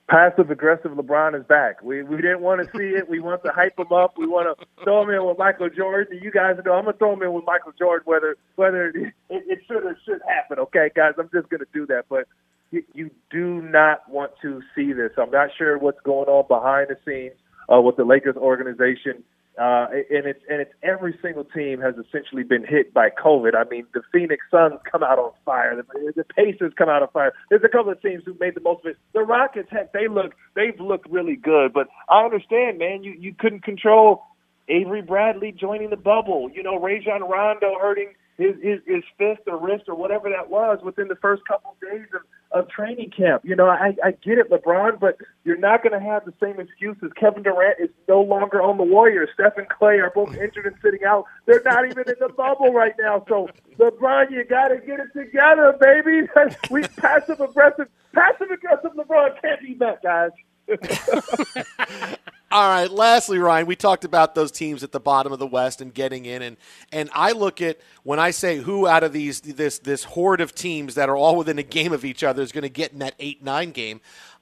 passive 0.08 0.50
aggressive 0.50 0.92
LeBron 0.92 1.38
is 1.38 1.46
back. 1.46 1.82
We 1.82 2.02
we 2.02 2.16
didn't 2.16 2.40
want 2.40 2.60
to 2.60 2.78
see 2.78 2.96
it. 2.96 3.08
We 3.08 3.20
want 3.20 3.42
to 3.44 3.52
hype 3.52 3.78
him 3.78 3.92
up. 3.92 4.14
We 4.18 4.26
want 4.26 4.58
to 4.58 4.66
throw 4.84 5.02
him 5.02 5.10
in 5.10 5.24
with 5.24 5.38
Michael 5.38 5.70
Jordan. 5.70 6.20
You 6.22 6.30
guys 6.30 6.56
know 6.64 6.74
I'm 6.74 6.84
gonna 6.84 6.96
throw 6.96 7.14
him 7.14 7.22
in 7.22 7.32
with 7.32 7.44
Michael 7.46 7.72
Jordan 7.78 8.04
whether 8.06 8.36
whether 8.56 8.88
it, 8.88 9.14
it 9.28 9.58
should 9.66 9.84
or 9.84 9.96
should 10.04 10.20
happen. 10.28 10.58
Okay, 10.58 10.90
guys, 10.94 11.12
I'm 11.18 11.30
just 11.32 11.48
gonna 11.48 11.64
do 11.72 11.86
that. 11.86 12.04
But 12.08 12.26
you, 12.70 12.82
you 12.92 13.10
do 13.30 13.62
not 13.62 14.08
want 14.08 14.32
to 14.42 14.60
see 14.74 14.92
this. 14.92 15.12
I'm 15.16 15.30
not 15.30 15.50
sure 15.56 15.78
what's 15.78 16.00
going 16.00 16.28
on 16.28 16.46
behind 16.48 16.88
the 16.88 16.96
scenes 17.06 17.38
uh, 17.72 17.80
with 17.80 17.96
the 17.96 18.04
Lakers 18.04 18.36
organization. 18.36 19.22
Uh, 19.56 19.86
and 20.10 20.26
it's 20.26 20.40
and 20.50 20.60
it's 20.60 20.72
every 20.82 21.16
single 21.22 21.44
team 21.44 21.80
has 21.80 21.94
essentially 21.94 22.42
been 22.42 22.64
hit 22.66 22.92
by 22.92 23.08
COVID. 23.08 23.54
I 23.54 23.62
mean, 23.70 23.86
the 23.94 24.02
Phoenix 24.12 24.44
Suns 24.50 24.80
come 24.90 25.04
out 25.04 25.18
on 25.20 25.30
fire. 25.44 25.76
The, 25.76 26.12
the 26.16 26.24
Pacers 26.24 26.72
come 26.76 26.88
out 26.88 27.02
on 27.02 27.08
fire. 27.12 27.32
There's 27.50 27.62
a 27.64 27.68
couple 27.68 27.92
of 27.92 28.02
teams 28.02 28.24
who 28.26 28.36
made 28.40 28.56
the 28.56 28.60
most 28.60 28.80
of 28.84 28.90
it. 28.90 28.96
The 29.12 29.20
Rockets, 29.20 29.68
heck, 29.70 29.92
they 29.92 30.08
look 30.08 30.34
they've 30.56 30.78
looked 30.80 31.08
really 31.08 31.36
good. 31.36 31.72
But 31.72 31.86
I 32.08 32.24
understand, 32.24 32.78
man. 32.78 33.04
You 33.04 33.12
you 33.12 33.32
couldn't 33.32 33.62
control 33.62 34.24
Avery 34.68 35.02
Bradley 35.02 35.52
joining 35.52 35.90
the 35.90 35.96
bubble. 35.96 36.50
You 36.52 36.64
know, 36.64 36.80
Rajon 36.80 37.22
Rondo 37.22 37.78
hurting 37.80 38.14
his, 38.36 38.56
his 38.60 38.80
his 38.86 39.04
fist 39.18 39.42
or 39.46 39.56
wrist 39.56 39.84
or 39.86 39.94
whatever 39.94 40.30
that 40.30 40.50
was 40.50 40.80
within 40.82 41.06
the 41.06 41.16
first 41.16 41.42
couple 41.46 41.76
of 41.76 41.88
days 41.88 42.08
of 42.12 42.22
of 42.54 42.68
training 42.68 43.10
camp. 43.10 43.42
You 43.44 43.56
know, 43.56 43.66
I, 43.66 43.96
I 44.02 44.12
get 44.12 44.38
it, 44.38 44.50
LeBron, 44.50 45.00
but 45.00 45.18
you're 45.44 45.58
not 45.58 45.82
going 45.82 45.92
to 45.92 46.04
have 46.04 46.24
the 46.24 46.32
same 46.40 46.60
excuses. 46.60 47.10
Kevin 47.18 47.42
Durant 47.42 47.80
is 47.80 47.90
no 48.08 48.22
longer 48.22 48.62
on 48.62 48.78
the 48.78 48.84
Warriors. 48.84 49.28
Steph 49.34 49.58
and 49.58 49.68
Clay 49.68 49.98
are 49.98 50.12
both 50.14 50.34
injured 50.36 50.66
and 50.66 50.76
sitting 50.80 51.04
out. 51.04 51.24
They're 51.46 51.62
not 51.64 51.84
even 51.84 52.04
in 52.06 52.14
the 52.20 52.32
bubble 52.32 52.72
right 52.72 52.94
now. 52.98 53.24
So, 53.28 53.48
LeBron, 53.78 54.30
you 54.30 54.44
got 54.44 54.68
to 54.68 54.76
get 54.78 55.00
it 55.00 55.12
together, 55.12 55.76
baby. 55.80 56.28
we 56.70 56.82
passive 56.96 57.40
aggressive, 57.40 57.88
passive 58.14 58.50
aggressive 58.50 58.92
LeBron 58.96 59.40
can't 59.42 59.60
be 59.60 59.74
that, 59.74 60.02
guys. 60.02 60.30
All 62.54 62.68
right. 62.68 62.88
Lastly, 62.88 63.38
Ryan, 63.38 63.66
we 63.66 63.74
talked 63.74 64.04
about 64.04 64.36
those 64.36 64.52
teams 64.52 64.84
at 64.84 64.92
the 64.92 65.00
bottom 65.00 65.32
of 65.32 65.40
the 65.40 65.46
West 65.46 65.80
and 65.80 65.92
getting 65.92 66.24
in, 66.24 66.40
and 66.40 66.56
and 66.92 67.10
I 67.12 67.32
look 67.32 67.60
at 67.60 67.80
when 68.04 68.20
I 68.20 68.30
say 68.30 68.58
who 68.58 68.86
out 68.86 69.02
of 69.02 69.12
these 69.12 69.40
this 69.40 69.80
this 69.80 70.04
horde 70.04 70.40
of 70.40 70.54
teams 70.54 70.94
that 70.94 71.08
are 71.08 71.16
all 71.16 71.34
within 71.34 71.58
a 71.58 71.64
game 71.64 71.92
of 71.92 72.04
each 72.04 72.22
other 72.22 72.42
is 72.42 72.52
going 72.52 72.62
to 72.62 72.68
get 72.68 72.92
in 72.92 73.00
that 73.00 73.16
eight 73.18 73.42
nine 73.42 73.72
game. 73.72 74.00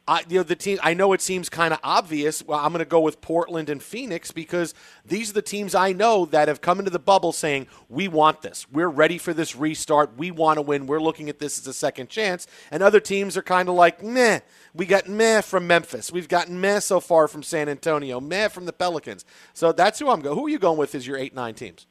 I, 0.09 0.24
you 0.28 0.38
know 0.38 0.42
the 0.42 0.57
team. 0.57 0.78
I 0.82 0.94
know 0.94 1.12
it 1.12 1.20
seems 1.20 1.48
kind 1.48 1.72
of 1.72 1.78
obvious. 1.84 2.44
Well, 2.44 2.59
I'm 2.59 2.72
going 2.72 2.80
to 2.80 2.84
go 2.84 3.00
with 3.00 3.20
Portland 3.20 3.68
and 3.68 3.80
Phoenix 3.80 4.32
because 4.32 4.74
these 5.05 5.30
are 5.30 5.34
the 5.34 5.42
teams 5.42 5.76
I 5.76 5.92
know 5.92 6.24
that 6.26 6.48
have 6.48 6.61
come 6.61 6.80
into 6.80 6.90
the 6.90 6.98
bubble 6.98 7.32
saying 7.32 7.68
we 7.88 8.09
want 8.09 8.42
this. 8.42 8.66
We're 8.70 8.88
ready 8.88 9.16
for 9.16 9.32
this 9.32 9.55
restart. 9.55 10.16
We 10.16 10.32
want 10.32 10.57
to 10.57 10.62
win. 10.62 10.86
We're 10.86 11.00
looking 11.00 11.28
at 11.28 11.38
this 11.38 11.59
as 11.59 11.68
a 11.68 11.72
second 11.72 12.09
chance. 12.09 12.48
And 12.72 12.82
other 12.82 12.98
teams 13.00 13.36
are 13.36 13.42
kind 13.42 13.68
of 13.68 13.76
like 13.76 14.03
meh. 14.03 14.40
We 14.74 14.86
got 14.86 15.09
meh 15.09 15.40
from 15.40 15.68
Memphis. 15.68 16.11
We've 16.11 16.28
gotten 16.28 16.61
meh 16.61 16.80
so 16.80 16.98
far 16.98 17.28
from 17.28 17.44
San 17.44 17.68
Antonio. 17.68 18.20
Meh 18.20 18.48
from 18.48 18.66
the 18.66 18.72
Pelicans. 18.72 19.24
So 19.55 19.70
that's 19.70 20.00
who 20.00 20.11
I'm 20.11 20.20
going. 20.20 20.36
Who 20.36 20.46
are 20.46 20.50
you 20.50 20.59
going 20.59 20.78
with 20.78 20.96
as 20.96 21.07
your 21.07 21.16
eight 21.16 21.34
nine 21.34 21.55
teams? 21.55 21.86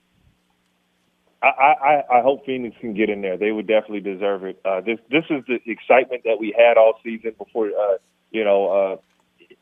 I, 1.43 1.47
I, 1.47 2.19
I 2.19 2.21
hope 2.21 2.45
Phoenix 2.45 2.75
can 2.79 2.93
get 2.93 3.09
in 3.09 3.21
there. 3.21 3.37
They 3.37 3.51
would 3.51 3.67
definitely 3.67 4.01
deserve 4.01 4.43
it. 4.43 4.61
Uh, 4.63 4.81
this 4.81 4.99
this 5.09 5.23
is 5.29 5.43
the 5.47 5.59
excitement 5.65 6.23
that 6.25 6.37
we 6.39 6.53
had 6.55 6.77
all 6.77 6.99
season 7.03 7.33
before. 7.37 7.67
Uh, 7.67 7.97
you 8.29 8.43
know, 8.43 8.67
uh, 8.69 8.97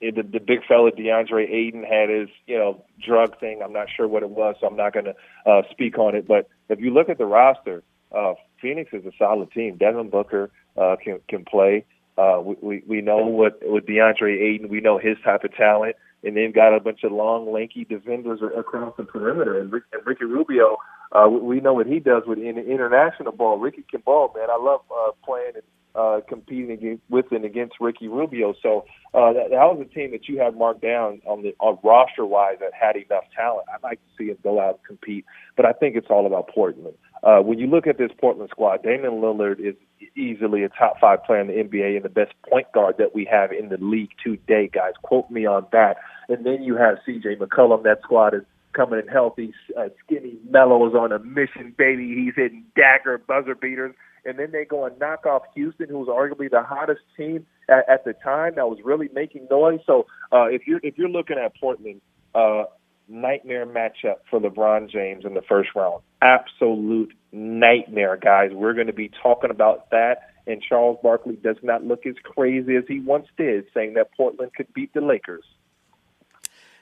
it, 0.01 0.15
the, 0.15 0.23
the 0.23 0.39
big 0.39 0.65
fella 0.67 0.91
DeAndre 0.91 1.49
Ayton 1.49 1.84
had 1.84 2.09
his 2.09 2.27
you 2.47 2.57
know 2.57 2.84
drug 3.05 3.39
thing. 3.39 3.61
I'm 3.63 3.71
not 3.71 3.88
sure 3.95 4.07
what 4.07 4.23
it 4.23 4.30
was, 4.30 4.55
so 4.59 4.67
I'm 4.67 4.75
not 4.75 4.93
going 4.93 5.05
to 5.05 5.15
uh, 5.45 5.61
speak 5.71 5.97
on 5.97 6.15
it. 6.15 6.27
But 6.27 6.49
if 6.67 6.80
you 6.80 6.93
look 6.93 7.07
at 7.07 7.17
the 7.17 7.25
roster, 7.25 7.82
uh, 8.11 8.34
Phoenix 8.61 8.91
is 8.91 9.05
a 9.05 9.11
solid 9.17 9.51
team. 9.51 9.77
Devin 9.77 10.09
Booker 10.09 10.51
uh, 10.77 10.97
can 11.01 11.19
can 11.30 11.45
play. 11.45 11.86
Uh, 12.17 12.41
we, 12.43 12.55
we 12.61 12.84
we 12.88 13.01
know 13.01 13.25
what 13.25 13.59
with 13.61 13.86
DeAndre 13.86 14.38
Ayton, 14.38 14.67
we 14.67 14.82
know 14.82 14.97
his 14.97 15.17
type 15.23 15.45
of 15.45 15.55
talent 15.55 15.95
and 16.23 16.36
they've 16.36 16.53
got 16.53 16.75
a 16.75 16.80
bunch 16.80 17.03
of 17.03 17.11
long, 17.11 17.51
lanky 17.51 17.86
defenders 17.86 18.41
across 18.57 18.93
the 18.97 19.03
perimeter. 19.03 19.59
And, 19.59 19.71
Rick, 19.71 19.84
and 19.93 20.05
Ricky 20.05 20.25
Rubio, 20.25 20.77
uh, 21.12 21.28
we 21.30 21.60
know 21.60 21.74
what 21.74 21.88
he 21.88 21.99
does 21.99 22.24
with 22.26 22.39
in 22.39 22.57
international 22.57 23.32
ball. 23.32 23.57
Ricky 23.57 23.84
can 23.89 24.01
ball, 24.01 24.32
man. 24.36 24.49
I 24.49 24.57
love 24.57 24.82
uh, 24.91 25.12
playing 25.26 25.53
and 25.55 25.64
uh, 25.95 26.22
competing 26.28 26.72
against, 26.72 27.03
with 27.10 27.32
and 27.32 27.43
against 27.43 27.76
Ricky 27.80 28.07
Rubio. 28.07 28.53
So 28.62 28.86
uh, 29.14 29.34
that, 29.34 29.49
that 29.49 29.66
was 29.66 29.86
a 29.89 29.93
team 29.93 30.12
that 30.12 30.28
you 30.28 30.39
had 30.39 30.55
marked 30.55 30.82
down 30.82 31.22
on 31.26 31.41
the 31.41 31.55
on 31.60 31.80
roster 31.84 32.26
wise 32.26 32.57
that 32.60 32.74
had 32.74 32.95
enough 32.95 33.24
talent. 33.36 33.68
I'd 33.74 33.84
like 33.84 33.99
to 33.99 34.10
see 34.18 34.30
him 34.30 34.38
go 34.43 34.62
out 34.62 34.76
and 34.76 34.86
compete, 34.86 35.26
but 35.55 35.66
I 35.66 35.74
think 35.74 35.95
it's 35.95 36.07
all 36.10 36.28
about 36.28 36.49
Portland. 36.49 36.95
Uh, 37.24 37.39
when 37.39 37.60
you 37.60 37.68
look 37.68 37.88
at 37.88 37.97
this 37.97 38.12
Portland 38.20 38.49
squad, 38.49 38.84
Damian 38.84 39.20
Lillard 39.20 39.60
is 39.60 39.76
easily 40.16 40.64
a 40.64 40.70
top 40.70 40.99
five 41.01 41.24
player 41.24 41.41
in 41.41 41.47
the 41.47 41.53
NBA 41.53 41.95
and 41.95 42.05
the 42.05 42.10
best 42.10 42.34
point 42.49 42.72
guard 42.72 42.95
that 42.97 43.14
we 43.14 43.26
have 43.26 43.51
in 43.51 43.70
the 43.70 43.78
league 43.78 44.12
today, 44.24 44.70
guys. 44.72 44.93
Quote 45.01 45.30
me 45.30 45.45
on 45.45 45.66
that. 45.72 45.97
And 46.30 46.45
then 46.45 46.64
you 46.64 46.78
have 46.78 46.97
C.J. 47.05 47.38
McCollum. 47.38 47.84
That 47.84 47.99
squad 48.03 48.36
is 48.36 48.43
coming 48.74 48.99
in 48.99 49.07
healthy. 49.07 49.53
Uh, 49.78 49.89
skinny 50.03 50.38
Melo 50.49 50.88
is 50.88 50.93
on 50.93 51.11
a 51.11 51.20
mission, 51.20 51.74
baby. 51.78 52.13
He's 52.15 52.34
hitting 52.36 52.65
dagger 52.76 53.17
buzzer 53.17 53.55
beaters. 53.55 53.95
And 54.26 54.38
then 54.38 54.51
they 54.51 54.65
go 54.65 54.86
and 54.86 54.99
knock 54.99 55.26
off 55.26 55.43
Houston, 55.55 55.88
who 55.88 55.99
was 55.99 56.09
arguably 56.09 56.51
the 56.51 56.61
hottest 56.61 57.01
team 57.15 57.45
at, 57.70 57.88
at 57.89 58.03
the 58.03 58.13
time 58.13 58.55
that 58.55 58.67
was 58.67 58.80
really 58.84 59.09
making 59.13 59.47
noise. 59.49 59.80
So 59.86 60.07
uh, 60.32 60.45
if 60.45 60.67
you're 60.67 60.82
if 60.84 60.97
you're 60.97 61.09
looking 61.09 61.38
at 61.38 61.53
Portland, 61.59 62.01
uh, 62.36 62.65
nightmare 63.07 63.65
matchup 63.65 64.17
for 64.30 64.39
LeBron 64.39 64.89
James 64.89 65.26
in 65.26 65.34
the 65.34 65.41
first 65.41 65.70
round. 65.76 66.03
Absolute 66.22 67.13
nightmare, 67.32 68.17
guys. 68.17 68.51
We're 68.53 68.74
going 68.74 68.88
to 68.88 68.93
be 68.93 69.09
talking 69.22 69.49
about 69.51 69.89
that. 69.91 70.30
And 70.47 70.61
Charles 70.61 70.97
Barkley 71.03 71.36
does 71.36 71.57
not 71.61 71.84
look 71.84 72.05
as 72.05 72.15
crazy 72.24 72.76
as 72.76 72.84
he 72.88 72.99
once 72.99 73.28
did, 73.38 73.65
saying 73.74 73.93
that 73.95 74.09
Portland 74.15 74.51
could 74.55 74.74
beat 74.74 74.93
the 74.93 75.01
Lakers. 75.01 75.43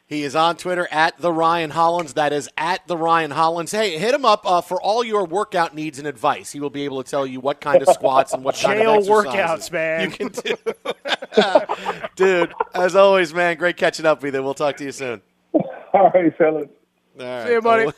He 0.08 0.24
is 0.24 0.38
on 0.38 0.55
Twitter 0.55 0.88
at 0.89 1.18
the 1.18 1.34
Ryan 1.34 1.70
Hollins. 1.70 2.14
That 2.14 2.32
is 2.32 2.49
at 2.58 2.88
the 2.88 2.95
Ryan 2.95 3.30
Hollins. 3.30 3.72
Hey, 3.72 3.97
hit 3.97 4.14
him 4.14 4.24
up 4.24 4.49
uh, 4.49 4.62
for 4.62 4.82
all 4.82 5.03
your 5.03 5.26
workout 5.26 5.76
needs 5.76 5.99
and 5.99 6.08
advice. 6.08 6.49
He 6.49 6.62
will 6.62 6.70
be 6.70 6.86
able 6.86 7.03
to 7.03 7.10
tell 7.10 7.28
you 7.28 7.41
what 7.41 7.60
kind 7.60 7.82
of 7.82 7.89
squats 7.89 8.32
and 8.32 8.41
what 8.41 8.55
kind 8.55 8.80
of 8.80 8.88
exercises 8.88 9.10
workouts, 9.10 9.70
man. 9.70 10.10
You 10.10 10.16
can 10.16 10.28
do. 10.30 10.55
Dude, 12.16 12.53
as 12.74 12.95
always, 12.95 13.34
man, 13.34 13.58
great 13.58 13.76
catching 13.76 14.05
up 14.05 14.24
with 14.24 14.34
you. 14.34 14.41
We'll 14.41 14.53
talk 14.53 14.78
to 14.78 14.86
you 14.86 14.93
soon. 14.93 15.22
All 15.51 16.10
right, 16.14 16.38
fellas. 16.38 16.70
All 17.20 17.26
right. 17.26 17.47
See 17.47 17.53
you, 17.53 17.62
buddy. 17.62 17.82
Always, 17.82 17.95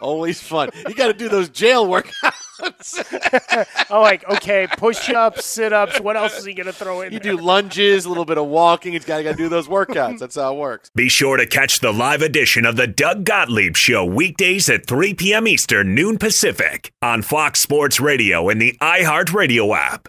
always 0.00 0.42
fun. 0.42 0.70
You 0.88 0.94
got 0.96 1.08
to 1.08 1.12
do 1.12 1.28
those 1.28 1.48
jail 1.48 1.86
workouts. 1.86 2.12
oh, 3.90 4.00
like 4.00 4.28
okay, 4.28 4.66
push-ups, 4.76 5.44
sit-ups. 5.44 6.00
What 6.00 6.16
else 6.16 6.38
is 6.38 6.44
he 6.44 6.54
going 6.54 6.66
to 6.66 6.72
throw 6.72 7.00
in? 7.02 7.12
You 7.12 7.18
there? 7.18 7.32
do 7.36 7.42
lunges, 7.42 8.04
a 8.04 8.08
little 8.08 8.24
bit 8.24 8.38
of 8.38 8.46
walking. 8.46 8.92
He's 8.92 9.04
got 9.04 9.22
to 9.22 9.34
do 9.34 9.48
those 9.48 9.68
workouts. 9.68 10.18
That's 10.18 10.36
how 10.36 10.54
it 10.54 10.58
works. 10.58 10.90
Be 10.94 11.08
sure 11.08 11.36
to 11.36 11.46
catch 11.46 11.80
the 11.80 11.92
live 11.92 12.22
edition 12.22 12.64
of 12.64 12.76
the 12.76 12.86
Doug 12.86 13.24
Gottlieb 13.24 13.76
Show 13.76 14.04
weekdays 14.04 14.68
at 14.68 14.86
3 14.86 15.14
p.m. 15.14 15.46
Eastern, 15.46 15.94
noon 15.94 16.18
Pacific 16.18 16.92
on 17.02 17.22
Fox 17.22 17.60
Sports 17.60 18.00
Radio 18.00 18.48
and 18.48 18.60
the 18.60 18.76
iHeartRadio 18.80 19.76
app. 19.76 20.08